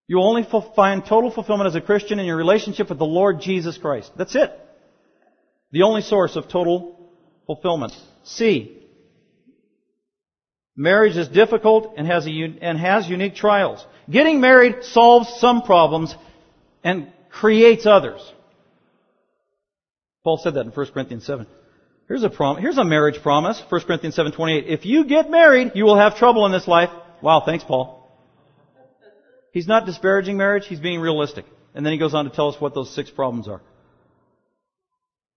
You 0.07 0.19
only 0.21 0.45
find 0.75 1.05
total 1.05 1.31
fulfillment 1.31 1.67
as 1.67 1.75
a 1.75 1.81
Christian 1.81 2.19
in 2.19 2.25
your 2.25 2.35
relationship 2.35 2.89
with 2.89 2.99
the 2.99 3.05
Lord 3.05 3.41
Jesus 3.41 3.77
Christ. 3.77 4.11
That's 4.17 4.35
it. 4.35 4.51
The 5.71 5.83
only 5.83 6.01
source 6.01 6.35
of 6.35 6.47
total 6.47 7.09
fulfillment. 7.47 7.93
C. 8.23 8.79
Marriage 10.75 11.17
is 11.17 11.27
difficult 11.27 11.93
and 11.97 12.07
has, 12.07 12.27
a, 12.27 12.31
and 12.61 12.77
has 12.77 13.07
unique 13.07 13.35
trials. 13.35 13.85
Getting 14.09 14.41
married 14.41 14.83
solves 14.83 15.29
some 15.39 15.61
problems 15.61 16.15
and 16.83 17.11
creates 17.29 17.85
others. 17.85 18.21
Paul 20.23 20.37
said 20.37 20.55
that 20.55 20.65
in 20.65 20.71
1 20.71 20.85
Corinthians 20.87 21.25
7. 21.25 21.47
Here's 22.07 22.23
a 22.23 22.29
prom- 22.29 22.57
here's 22.57 22.77
a 22.77 22.83
marriage 22.83 23.21
promise, 23.21 23.61
1 23.69 23.81
Corinthians 23.81 24.15
7:28. 24.15 24.65
If 24.67 24.85
you 24.85 25.05
get 25.05 25.29
married, 25.29 25.71
you 25.75 25.85
will 25.85 25.95
have 25.95 26.17
trouble 26.17 26.45
in 26.45 26.51
this 26.51 26.67
life. 26.67 26.89
Wow, 27.21 27.41
thanks 27.45 27.63
Paul. 27.63 28.02
He's 29.53 29.67
not 29.67 29.85
disparaging 29.85 30.35
marriage, 30.35 30.65
he's 30.67 30.79
being 30.79 30.99
realistic. 30.99 31.45
And 31.75 31.85
then 31.85 31.93
he 31.93 31.99
goes 31.99 32.15
on 32.15 32.25
to 32.25 32.31
tell 32.31 32.49
us 32.49 32.59
what 32.59 32.73
those 32.73 32.93
six 32.93 33.09
problems 33.09 33.47
are. 33.47 33.61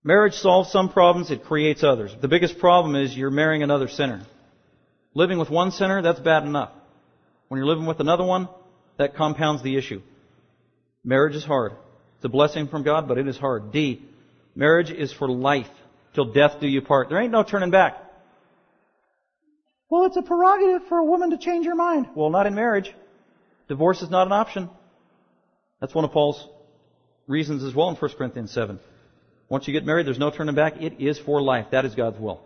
Marriage 0.03 0.35
solves 0.35 0.71
some 0.73 0.89
problems, 0.89 1.31
it 1.31 1.45
creates 1.45 1.85
others. 1.85 2.14
The 2.21 2.29
biggest 2.29 2.59
problem 2.59 2.97
is 2.97 3.14
you're 3.14 3.31
marrying 3.31 3.62
another 3.62 3.89
sinner. 3.89 4.25
Living 5.14 5.39
with 5.39 5.51
one 5.51 5.71
sinner, 5.71 6.01
that's 6.01 6.21
bad 6.21 6.45
enough. 6.45 6.71
When 7.49 7.59
you're 7.59 7.69
living 7.69 7.87
with 7.87 8.01
another 8.01 8.25
one, 8.25 8.49
that 8.99 9.17
compounds 9.17 9.62
the 9.62 9.77
issue. 9.77 10.01
Marriage 11.05 11.37
is 11.37 11.45
hard. 11.45 11.73
It's 12.17 12.25
a 12.25 12.31
blessing 12.31 12.69
from 12.69 12.85
God, 12.85 13.09
but 13.09 13.19
it 13.19 13.29
is 13.29 13.37
hard. 13.37 13.71
D. 13.71 14.03
Marriage 14.55 14.91
is 14.91 15.12
for 15.12 15.29
life. 15.29 15.69
Till 16.14 16.33
death 16.33 16.61
do 16.61 16.67
you 16.67 16.81
part. 16.81 17.11
There 17.11 17.21
ain't 17.21 17.33
no 17.33 17.43
turning 17.43 17.71
back. 17.71 18.03
Well, 19.91 20.07
it's 20.07 20.17
a 20.17 20.23
prerogative 20.23 20.89
for 20.89 20.99
a 20.99 21.05
woman 21.05 21.31
to 21.31 21.39
change 21.39 21.67
her 21.67 21.75
mind. 21.75 22.09
Well, 22.14 22.31
not 22.31 22.47
in 22.47 22.55
marriage. 22.55 22.95
Divorce 23.69 24.03
is 24.03 24.11
not 24.11 24.27
an 24.27 24.33
option. 24.33 24.71
That's 25.81 25.95
one 25.95 26.05
of 26.05 26.12
Paul's 26.12 26.47
reasons 27.27 27.64
as 27.64 27.75
well 27.75 27.89
in 27.89 27.97
1 27.97 28.11
Corinthians 28.17 28.53
7. 28.53 28.79
Once 29.49 29.67
you 29.67 29.73
get 29.73 29.85
married, 29.85 30.07
there's 30.07 30.19
no 30.19 30.31
turning 30.31 30.55
back. 30.55 30.81
It 30.81 31.01
is 31.01 31.19
for 31.19 31.41
life. 31.41 31.67
That 31.73 31.85
is 31.85 31.95
God's 31.95 32.19
will. 32.19 32.41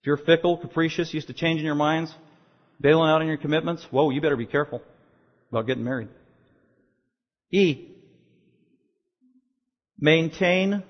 If 0.00 0.06
you're 0.06 0.16
fickle, 0.16 0.56
capricious, 0.56 1.12
used 1.12 1.28
to 1.28 1.32
changing 1.32 1.64
your 1.64 1.74
minds, 1.74 2.14
bailing 2.80 3.10
out 3.10 3.20
on 3.20 3.26
your 3.26 3.36
commitments, 3.36 3.86
whoa, 3.90 4.10
you 4.10 4.20
better 4.20 4.36
be 4.36 4.46
careful 4.46 4.82
about 5.50 5.66
getting 5.66 5.84
married. 5.84 6.08
E. 7.50 7.86
Maintain 9.98 10.82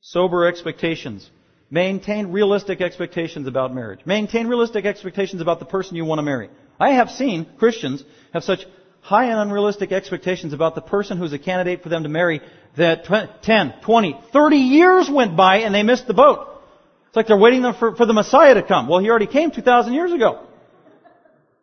sober 0.00 0.46
expectations. 0.46 1.28
Maintain 1.70 2.28
realistic 2.28 2.80
expectations 2.80 3.48
about 3.48 3.74
marriage. 3.74 4.00
Maintain 4.04 4.46
realistic 4.46 4.84
expectations 4.84 5.42
about 5.42 5.58
the 5.58 5.64
person 5.64 5.96
you 5.96 6.04
want 6.04 6.18
to 6.18 6.22
marry. 6.22 6.48
I 6.78 6.92
have 6.92 7.10
seen 7.10 7.46
Christians 7.58 8.04
have 8.32 8.44
such 8.44 8.66
high 9.00 9.26
and 9.26 9.38
unrealistic 9.38 9.92
expectations 9.92 10.52
about 10.52 10.74
the 10.74 10.80
person 10.80 11.16
who's 11.16 11.32
a 11.32 11.38
candidate 11.38 11.82
for 11.82 11.88
them 11.88 12.02
to 12.02 12.08
marry 12.08 12.40
that 12.76 13.04
10, 13.42 13.74
20, 13.82 14.20
30 14.32 14.56
years 14.56 15.08
went 15.08 15.36
by 15.36 15.58
and 15.58 15.74
they 15.74 15.82
missed 15.82 16.06
the 16.06 16.14
boat. 16.14 16.60
It's 17.06 17.16
like 17.16 17.28
they're 17.28 17.36
waiting 17.38 17.62
for, 17.78 17.94
for 17.94 18.04
the 18.04 18.12
Messiah 18.12 18.54
to 18.54 18.62
come. 18.62 18.88
Well, 18.88 18.98
he 18.98 19.08
already 19.08 19.28
came 19.28 19.50
2,000 19.50 19.92
years 19.92 20.12
ago. 20.12 20.46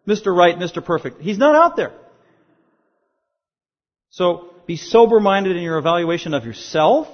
Mr. 0.08 0.36
Right, 0.36 0.58
Mr. 0.58 0.84
Perfect. 0.84 1.22
He's 1.22 1.38
not 1.38 1.56
out 1.56 1.76
there. 1.76 1.94
So 4.10 4.50
be 4.66 4.78
sober 4.78 5.20
minded 5.20 5.56
in 5.56 5.64
your 5.64 5.78
evaluation 5.78 6.34
of 6.34 6.46
yourself. 6.46 7.08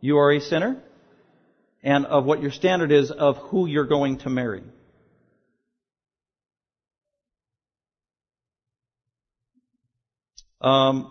You 0.00 0.18
are 0.18 0.32
a 0.32 0.40
sinner. 0.40 0.82
And 1.82 2.06
of 2.06 2.24
what 2.24 2.40
your 2.40 2.50
standard 2.50 2.92
is 2.92 3.10
of 3.10 3.36
who 3.36 3.66
you're 3.66 3.86
going 3.86 4.18
to 4.18 4.30
marry. 4.30 4.62
Um, 10.64 11.10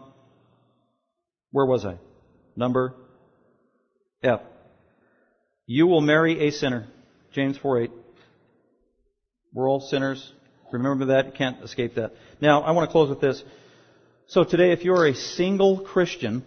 where 1.52 1.66
was 1.68 1.86
I? 1.86 2.00
Number 2.56 2.96
F. 4.24 4.42
You 5.68 5.86
will 5.86 6.02
marry 6.02 6.48
a 6.48 6.52
sinner. 6.52 6.88
James 7.34 7.58
4 7.58 7.84
8. 7.84 7.92
We're 9.54 9.70
all 9.70 9.80
sinners. 9.80 10.34
Remember 10.72 11.06
that. 11.06 11.28
You 11.28 11.32
can't 11.34 11.64
escape 11.64 11.96
that. 11.96 12.14
Now, 12.42 12.64
I 12.64 12.72
want 12.72 12.90
to 12.90 12.92
close 12.92 13.10
with 13.10 13.22
this. 13.22 13.44
So 14.26 14.44
today, 14.44 14.72
if 14.72 14.84
you're 14.84 15.06
a 15.06 15.14
single 15.14 15.82
Christian, 15.82 16.44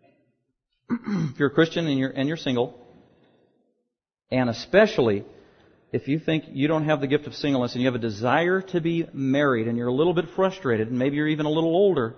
if 0.90 1.38
you're 1.38 1.48
a 1.48 1.54
Christian 1.54 1.86
and 1.86 1.98
you're, 1.98 2.08
and 2.10 2.26
you're 2.26 2.38
single, 2.38 2.74
and 4.30 4.48
especially 4.48 5.26
if 5.92 6.08
you 6.08 6.18
think 6.18 6.44
you 6.48 6.68
don't 6.68 6.84
have 6.84 7.02
the 7.02 7.06
gift 7.06 7.26
of 7.26 7.34
singleness 7.34 7.74
and 7.74 7.82
you 7.82 7.88
have 7.88 7.96
a 7.96 7.98
desire 7.98 8.62
to 8.62 8.80
be 8.80 9.06
married 9.12 9.68
and 9.68 9.76
you're 9.76 9.88
a 9.88 9.92
little 9.92 10.14
bit 10.14 10.24
frustrated 10.34 10.88
and 10.88 10.98
maybe 10.98 11.16
you're 11.16 11.28
even 11.28 11.44
a 11.44 11.50
little 11.50 11.74
older, 11.76 12.16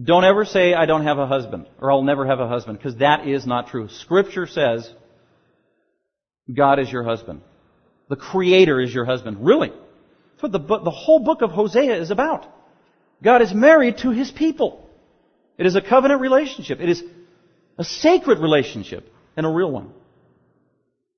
don't 0.00 0.24
ever 0.24 0.44
say, 0.44 0.72
I 0.74 0.86
don't 0.86 1.04
have 1.04 1.18
a 1.18 1.26
husband 1.26 1.66
or 1.80 1.90
I'll 1.92 2.02
never 2.02 2.26
have 2.26 2.40
a 2.40 2.48
husband 2.48 2.78
because 2.78 2.96
that 2.96 3.26
is 3.28 3.46
not 3.46 3.68
true. 3.68 3.88
Scripture 3.88 4.46
says 4.46 4.90
God 6.52 6.78
is 6.78 6.90
your 6.90 7.04
husband. 7.04 7.42
The 8.08 8.16
Creator 8.16 8.80
is 8.80 8.94
your 8.94 9.04
husband. 9.04 9.44
Really. 9.44 9.68
That's 9.70 10.42
what 10.42 10.52
the, 10.52 10.58
the 10.58 10.90
whole 10.90 11.20
book 11.20 11.42
of 11.42 11.50
Hosea 11.50 12.00
is 12.00 12.10
about. 12.10 12.46
God 13.22 13.42
is 13.42 13.52
married 13.54 13.98
to 13.98 14.10
His 14.10 14.30
people. 14.30 14.88
It 15.58 15.66
is 15.66 15.76
a 15.76 15.82
covenant 15.82 16.20
relationship. 16.20 16.80
It 16.80 16.88
is 16.88 17.02
a 17.78 17.84
sacred 17.84 18.38
relationship 18.38 19.12
and 19.36 19.46
a 19.46 19.48
real 19.48 19.70
one. 19.70 19.90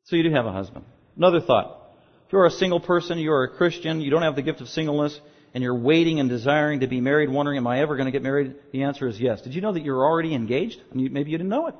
So 0.04 0.16
you 0.16 0.22
do 0.24 0.30
have 0.32 0.46
a 0.46 0.52
husband. 0.52 0.84
Another 1.16 1.40
thought. 1.40 1.80
If 2.26 2.32
you're 2.32 2.46
a 2.46 2.50
single 2.50 2.80
person, 2.80 3.18
you're 3.18 3.44
a 3.44 3.56
Christian, 3.56 4.00
you 4.00 4.10
don't 4.10 4.22
have 4.22 4.36
the 4.36 4.42
gift 4.42 4.60
of 4.60 4.68
singleness, 4.68 5.18
and 5.54 5.62
you're 5.62 5.78
waiting 5.78 6.18
and 6.18 6.28
desiring 6.28 6.80
to 6.80 6.88
be 6.88 7.00
married, 7.00 7.30
wondering, 7.30 7.56
am 7.56 7.66
I 7.66 7.80
ever 7.80 7.96
going 7.96 8.06
to 8.06 8.12
get 8.12 8.22
married? 8.22 8.56
The 8.72 8.82
answer 8.82 9.06
is 9.06 9.20
yes. 9.20 9.40
Did 9.40 9.54
you 9.54 9.60
know 9.60 9.72
that 9.72 9.84
you're 9.84 10.04
already 10.04 10.34
engaged? 10.34 10.80
maybe 10.92 11.30
you 11.30 11.38
didn't 11.38 11.48
know 11.48 11.68
it. 11.68 11.76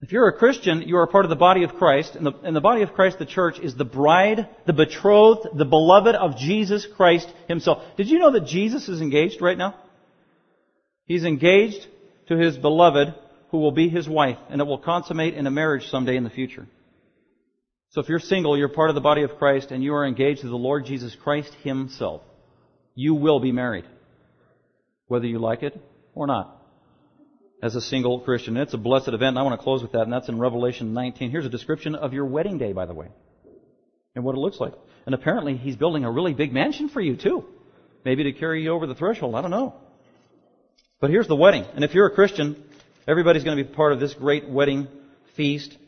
If 0.00 0.12
you're 0.12 0.28
a 0.28 0.38
Christian, 0.38 0.82
you 0.82 0.96
are 0.98 1.08
part 1.08 1.24
of 1.24 1.28
the 1.28 1.36
body 1.36 1.64
of 1.64 1.74
Christ, 1.74 2.14
and 2.14 2.24
the, 2.24 2.32
and 2.44 2.54
the 2.54 2.60
body 2.60 2.82
of 2.82 2.92
Christ, 2.92 3.18
the 3.18 3.26
church, 3.26 3.58
is 3.58 3.74
the 3.74 3.84
bride, 3.84 4.48
the 4.64 4.72
betrothed, 4.72 5.48
the 5.58 5.64
beloved 5.64 6.14
of 6.14 6.36
Jesus 6.36 6.86
Christ 6.96 7.28
himself. 7.48 7.82
Did 7.96 8.08
you 8.08 8.20
know 8.20 8.30
that 8.30 8.46
Jesus 8.46 8.88
is 8.88 9.00
engaged 9.00 9.42
right 9.42 9.58
now? 9.58 9.74
He's 11.04 11.24
engaged 11.24 11.84
to 12.28 12.36
his 12.36 12.56
beloved, 12.56 13.12
who 13.50 13.58
will 13.58 13.72
be 13.72 13.88
his 13.88 14.08
wife, 14.08 14.38
and 14.50 14.60
it 14.60 14.64
will 14.68 14.78
consummate 14.78 15.34
in 15.34 15.48
a 15.48 15.50
marriage 15.50 15.88
someday 15.88 16.16
in 16.16 16.22
the 16.22 16.30
future. 16.30 16.68
So 17.90 18.00
if 18.00 18.08
you're 18.08 18.20
single, 18.20 18.56
you're 18.56 18.68
part 18.68 18.90
of 18.90 18.94
the 18.94 19.00
body 19.00 19.22
of 19.22 19.36
Christ, 19.38 19.72
and 19.72 19.82
you 19.82 19.94
are 19.94 20.06
engaged 20.06 20.42
to 20.42 20.48
the 20.48 20.56
Lord 20.56 20.84
Jesus 20.84 21.16
Christ 21.16 21.52
himself. 21.64 22.22
You 22.98 23.14
will 23.14 23.38
be 23.38 23.52
married. 23.52 23.84
Whether 25.06 25.28
you 25.28 25.38
like 25.38 25.62
it 25.62 25.80
or 26.16 26.26
not 26.26 26.60
as 27.62 27.76
a 27.76 27.80
single 27.80 28.18
Christian. 28.18 28.56
It's 28.56 28.74
a 28.74 28.76
blessed 28.76 29.06
event, 29.06 29.36
and 29.36 29.38
I 29.38 29.42
want 29.42 29.56
to 29.56 29.62
close 29.62 29.82
with 29.82 29.92
that, 29.92 30.02
and 30.02 30.12
that's 30.12 30.28
in 30.28 30.36
Revelation 30.36 30.94
19. 30.94 31.30
Here's 31.30 31.46
a 31.46 31.48
description 31.48 31.94
of 31.94 32.12
your 32.12 32.24
wedding 32.24 32.58
day, 32.58 32.72
by 32.72 32.86
the 32.86 32.94
way, 32.94 33.06
and 34.16 34.24
what 34.24 34.34
it 34.34 34.38
looks 34.38 34.58
like. 34.58 34.72
And 35.06 35.14
apparently, 35.14 35.56
he's 35.56 35.76
building 35.76 36.04
a 36.04 36.10
really 36.10 36.34
big 36.34 36.52
mansion 36.52 36.88
for 36.88 37.00
you, 37.00 37.16
too. 37.16 37.44
Maybe 38.04 38.24
to 38.24 38.32
carry 38.32 38.64
you 38.64 38.72
over 38.72 38.88
the 38.88 38.96
threshold. 38.96 39.36
I 39.36 39.42
don't 39.42 39.52
know. 39.52 39.76
But 41.00 41.10
here's 41.10 41.28
the 41.28 41.36
wedding. 41.36 41.66
And 41.76 41.84
if 41.84 41.94
you're 41.94 42.08
a 42.08 42.14
Christian, 42.16 42.60
everybody's 43.06 43.44
going 43.44 43.58
to 43.58 43.62
be 43.62 43.72
part 43.72 43.92
of 43.92 44.00
this 44.00 44.12
great 44.12 44.48
wedding 44.48 44.88
feast 45.36 45.78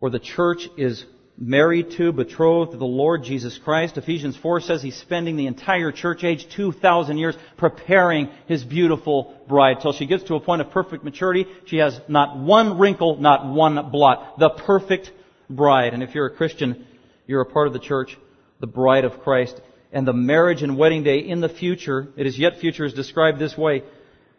where 0.00 0.10
the 0.10 0.18
church 0.18 0.68
is 0.76 1.02
married 1.38 1.90
to, 1.92 2.12
betrothed 2.12 2.72
to 2.72 2.78
the 2.78 2.84
Lord 2.84 3.22
Jesus 3.22 3.58
Christ. 3.58 3.98
Ephesians 3.98 4.36
4 4.36 4.60
says 4.60 4.82
he's 4.82 4.96
spending 4.96 5.36
the 5.36 5.46
entire 5.46 5.92
church 5.92 6.24
age, 6.24 6.48
2,000 6.54 7.18
years, 7.18 7.36
preparing 7.56 8.30
his 8.46 8.64
beautiful 8.64 9.36
bride 9.48 9.80
till 9.82 9.92
she 9.92 10.06
gets 10.06 10.24
to 10.24 10.34
a 10.34 10.40
point 10.40 10.62
of 10.62 10.70
perfect 10.70 11.04
maturity. 11.04 11.46
She 11.66 11.76
has 11.78 12.00
not 12.08 12.38
one 12.38 12.78
wrinkle, 12.78 13.16
not 13.18 13.46
one 13.46 13.90
blot. 13.90 14.38
The 14.38 14.50
perfect 14.50 15.12
bride. 15.50 15.92
And 15.94 16.02
if 16.02 16.14
you're 16.14 16.26
a 16.26 16.34
Christian, 16.34 16.86
you're 17.26 17.42
a 17.42 17.46
part 17.46 17.66
of 17.66 17.72
the 17.72 17.80
church, 17.80 18.16
the 18.60 18.66
bride 18.66 19.04
of 19.04 19.20
Christ. 19.20 19.60
And 19.92 20.06
the 20.06 20.12
marriage 20.12 20.62
and 20.62 20.78
wedding 20.78 21.02
day 21.02 21.18
in 21.18 21.40
the 21.40 21.48
future, 21.48 22.08
it 22.16 22.26
is 22.26 22.38
yet 22.38 22.58
future, 22.60 22.84
is 22.84 22.94
described 22.94 23.38
this 23.38 23.56
way 23.56 23.82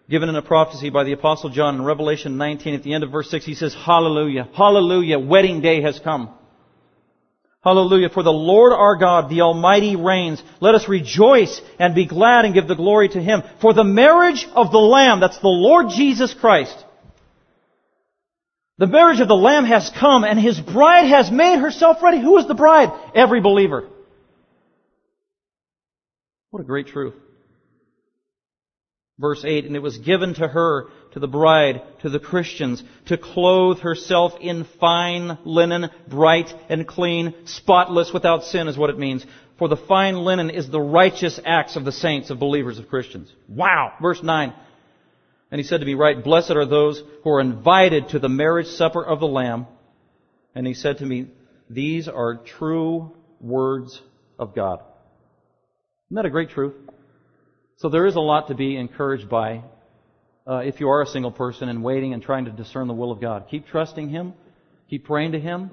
given 0.10 0.30
in 0.30 0.36
a 0.36 0.42
prophecy 0.42 0.90
by 0.90 1.04
the 1.04 1.12
apostle 1.12 1.50
John 1.50 1.76
in 1.76 1.84
Revelation 1.84 2.38
19 2.38 2.76
at 2.76 2.84
the 2.84 2.94
end 2.94 3.04
of 3.04 3.12
verse 3.12 3.30
6 3.30 3.46
he 3.46 3.56
says 3.56 3.74
hallelujah 3.74 4.48
hallelujah 4.54 5.20
wedding 5.20 5.60
day 5.60 5.82
has 5.82 6.00
come 6.00 6.30
Hallelujah. 7.68 8.08
For 8.08 8.24
the 8.24 8.32
Lord 8.32 8.72
our 8.72 8.96
God, 8.96 9.30
the 9.30 9.42
Almighty 9.42 9.98
reigns. 9.98 10.42
Let 10.62 10.76
us 10.76 10.88
rejoice 10.88 11.60
and 11.78 11.94
be 11.94 12.06
glad 12.06 12.46
and 12.46 12.54
give 12.54 12.66
the 12.66 12.76
glory 12.78 13.10
to 13.10 13.22
Him. 13.22 13.44
For 13.60 13.74
the 13.74 13.84
marriage 13.84 14.48
of 14.56 14.72
the 14.72 14.78
Lamb, 14.78 15.20
that's 15.20 15.40
the 15.40 15.50
Lord 15.50 15.88
Jesus 15.90 16.34
Christ. 16.34 16.86
The 18.78 18.88
marriage 18.88 19.20
of 19.20 19.28
the 19.28 19.36
Lamb 19.36 19.66
has 19.66 19.92
come 20.00 20.24
and 20.24 20.40
His 20.40 20.58
bride 20.58 21.10
has 21.10 21.30
made 21.30 21.60
herself 21.60 22.02
ready. 22.02 22.22
Who 22.22 22.38
is 22.38 22.48
the 22.48 22.56
bride? 22.56 22.90
Every 23.14 23.42
believer. 23.42 23.90
What 26.52 26.62
a 26.62 26.66
great 26.66 26.88
truth. 26.88 27.16
Verse 29.20 29.44
8, 29.44 29.66
and 29.66 29.76
it 29.76 29.82
was 29.82 29.98
given 29.98 30.36
to 30.36 30.48
her, 30.48 30.86
to 31.14 31.20
the 31.20 31.28
bride, 31.28 31.82
to 32.02 32.10
the 32.10 32.20
Christians, 32.20 32.84
to 33.06 33.18
clothe 33.18 33.80
herself 33.80 34.34
in 34.40 34.66
fine 34.80 35.38
linen, 35.46 35.90
bright 36.08 36.54
and 36.70 36.88
clean, 36.88 37.34
spotless, 37.46 38.14
without 38.14 38.44
sin 38.44 38.68
is 38.68 38.78
what 38.78 38.90
it 38.90 39.00
means. 39.00 39.26
For 39.58 39.68
the 39.68 39.78
fine 39.78 40.16
linen 40.16 40.50
is 40.50 40.70
the 40.70 40.82
righteous 40.82 41.40
acts 41.44 41.76
of 41.76 41.86
the 41.86 41.92
saints, 41.92 42.30
of 42.30 42.40
believers, 42.40 42.78
of 42.78 42.90
Christians. 42.90 43.32
Wow! 43.48 43.94
Verse 44.02 44.22
9. 44.22 44.54
And 45.50 45.60
he 45.60 45.64
said 45.64 45.80
to 45.80 45.86
me, 45.86 45.94
Right, 45.94 46.24
blessed 46.24 46.52
are 46.52 46.66
those 46.66 47.02
who 47.24 47.32
are 47.32 47.42
invited 47.42 48.10
to 48.10 48.20
the 48.20 48.30
marriage 48.30 48.68
supper 48.68 49.04
of 49.04 49.20
the 49.20 49.28
Lamb. 49.28 49.66
And 50.54 50.68
he 50.68 50.74
said 50.74 51.00
to 51.00 51.06
me, 51.06 51.28
These 51.70 52.08
are 52.08 52.38
true 52.38 53.16
words 53.40 54.02
of 54.38 54.54
God. 54.54 54.82
Isn't 56.08 56.16
that 56.16 56.26
a 56.26 56.30
great 56.30 56.50
truth? 56.50 56.74
So 57.78 57.90
there 57.90 58.06
is 58.06 58.16
a 58.16 58.22
lot 58.22 58.48
to 58.48 58.56
be 58.56 58.76
encouraged 58.76 59.30
by 59.30 59.64
uh, 60.48 60.58
if 60.60 60.80
you 60.80 60.90
are 60.90 61.02
a 61.02 61.08
single 61.08 61.32
person 61.32 61.68
and 61.68 61.84
waiting 61.84 62.14
and 62.14 62.24
trying 62.24 62.46
to 62.46 62.52
discern 62.52 62.88
the 62.88 62.94
will 62.94 63.12
of 63.12 63.20
God. 63.20 63.48
Keep 63.52 63.68
trusting 63.68 64.10
Him. 64.10 64.34
Keep 64.90 65.06
praying 65.06 65.34
to 65.34 65.40
Him. 65.40 65.72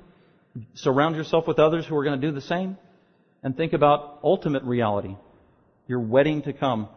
Surround 0.75 1.17
yourself 1.17 1.47
with 1.47 1.59
others 1.59 1.87
who 1.87 1.97
are 1.97 2.05
going 2.05 2.21
to 2.21 2.27
do 2.27 2.33
the 2.33 2.41
same. 2.41 2.77
And 3.43 3.57
think 3.57 3.73
about 3.73 4.21
ultimate 4.25 4.65
reality. 4.65 5.17
Your 5.87 6.01
wedding 6.01 6.43
to 6.43 6.53
come 6.53 6.89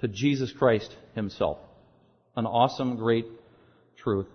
to 0.00 0.08
Jesus 0.08 0.52
Christ 0.52 0.94
Himself. 1.14 1.58
An 2.36 2.46
awesome, 2.46 2.96
great 2.96 3.26
truth. 3.96 4.26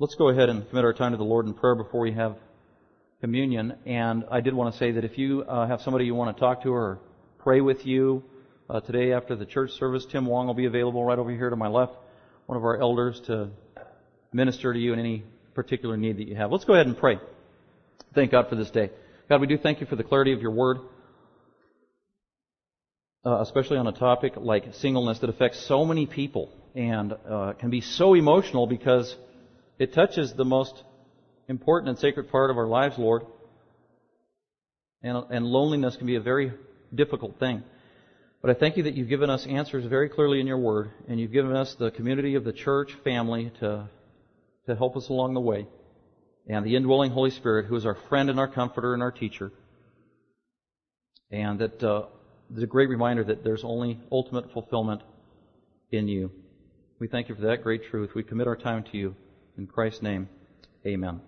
Let's 0.00 0.14
go 0.14 0.30
ahead 0.30 0.48
and 0.48 0.68
commit 0.68 0.84
our 0.84 0.94
time 0.94 1.12
to 1.12 1.18
the 1.18 1.24
Lord 1.24 1.46
in 1.46 1.54
prayer 1.54 1.74
before 1.74 2.00
we 2.00 2.12
have 2.12 2.36
communion. 3.20 3.74
And 3.84 4.24
I 4.30 4.40
did 4.40 4.54
want 4.54 4.72
to 4.72 4.78
say 4.78 4.92
that 4.92 5.04
if 5.04 5.18
you 5.18 5.42
uh, 5.42 5.66
have 5.66 5.82
somebody 5.82 6.06
you 6.06 6.14
want 6.14 6.36
to 6.36 6.40
talk 6.40 6.62
to 6.62 6.70
or 6.70 7.00
pray 7.38 7.60
with 7.60 7.86
you, 7.86 8.24
uh, 8.68 8.80
today 8.80 9.12
after 9.12 9.34
the 9.34 9.46
church 9.46 9.70
service, 9.72 10.06
Tim 10.10 10.26
Wong 10.26 10.46
will 10.46 10.54
be 10.54 10.66
available 10.66 11.04
right 11.04 11.18
over 11.18 11.30
here 11.30 11.50
to 11.50 11.56
my 11.56 11.68
left, 11.68 11.94
one 12.46 12.58
of 12.58 12.64
our 12.64 12.80
elders 12.80 13.20
to 13.26 13.50
minister 14.32 14.72
to 14.72 14.78
you 14.78 14.92
in 14.92 14.98
any 14.98 15.24
particular 15.54 15.96
need 15.96 16.18
that 16.18 16.28
you 16.28 16.36
have. 16.36 16.52
Let's 16.52 16.64
go 16.64 16.74
ahead 16.74 16.86
and 16.86 16.96
pray. 16.96 17.18
Thank 18.14 18.30
God 18.30 18.48
for 18.48 18.56
this 18.56 18.70
day. 18.70 18.90
God, 19.28 19.40
we 19.40 19.46
do 19.46 19.58
thank 19.58 19.80
you 19.80 19.86
for 19.86 19.96
the 19.96 20.04
clarity 20.04 20.32
of 20.32 20.40
your 20.40 20.50
word, 20.50 20.78
uh, 23.24 23.40
especially 23.40 23.78
on 23.78 23.86
a 23.86 23.92
topic 23.92 24.34
like 24.36 24.74
singleness 24.74 25.18
that 25.20 25.30
affects 25.30 25.66
so 25.66 25.84
many 25.84 26.06
people 26.06 26.50
and 26.74 27.14
uh, 27.28 27.54
can 27.54 27.70
be 27.70 27.80
so 27.80 28.14
emotional 28.14 28.66
because 28.66 29.14
it 29.78 29.94
touches 29.94 30.34
the 30.34 30.44
most 30.44 30.82
important 31.48 31.88
and 31.88 31.98
sacred 31.98 32.30
part 32.30 32.50
of 32.50 32.58
our 32.58 32.66
lives, 32.66 32.98
Lord. 32.98 33.22
And, 35.02 35.24
and 35.30 35.46
loneliness 35.46 35.96
can 35.96 36.06
be 36.06 36.16
a 36.16 36.20
very 36.20 36.52
difficult 36.94 37.38
thing. 37.38 37.62
But 38.40 38.50
I 38.50 38.54
thank 38.54 38.76
you 38.76 38.84
that 38.84 38.94
you've 38.94 39.08
given 39.08 39.30
us 39.30 39.46
answers 39.46 39.84
very 39.84 40.08
clearly 40.08 40.40
in 40.40 40.46
your 40.46 40.58
word, 40.58 40.90
and 41.08 41.18
you've 41.18 41.32
given 41.32 41.56
us 41.56 41.74
the 41.74 41.90
community 41.90 42.36
of 42.36 42.44
the 42.44 42.52
church 42.52 42.92
family 43.02 43.50
to, 43.60 43.88
to 44.66 44.76
help 44.76 44.96
us 44.96 45.08
along 45.08 45.34
the 45.34 45.40
way, 45.40 45.66
and 46.48 46.64
the 46.64 46.76
indwelling 46.76 47.10
Holy 47.10 47.30
Spirit, 47.30 47.66
who 47.66 47.74
is 47.74 47.84
our 47.84 47.96
friend 48.08 48.30
and 48.30 48.38
our 48.38 48.48
comforter 48.48 48.94
and 48.94 49.02
our 49.02 49.10
teacher. 49.10 49.50
And 51.30 51.58
that 51.58 51.82
uh, 51.82 52.06
there's 52.48 52.62
a 52.62 52.68
great 52.68 52.88
reminder 52.88 53.24
that 53.24 53.42
there's 53.42 53.64
only 53.64 54.00
ultimate 54.12 54.52
fulfillment 54.52 55.02
in 55.90 56.06
you. 56.06 56.30
We 57.00 57.08
thank 57.08 57.28
you 57.28 57.34
for 57.34 57.42
that 57.42 57.62
great 57.62 57.90
truth. 57.90 58.10
We 58.14 58.22
commit 58.22 58.46
our 58.46 58.56
time 58.56 58.84
to 58.92 58.96
you. 58.96 59.16
In 59.56 59.66
Christ's 59.66 60.02
name, 60.02 60.28
amen. 60.86 61.27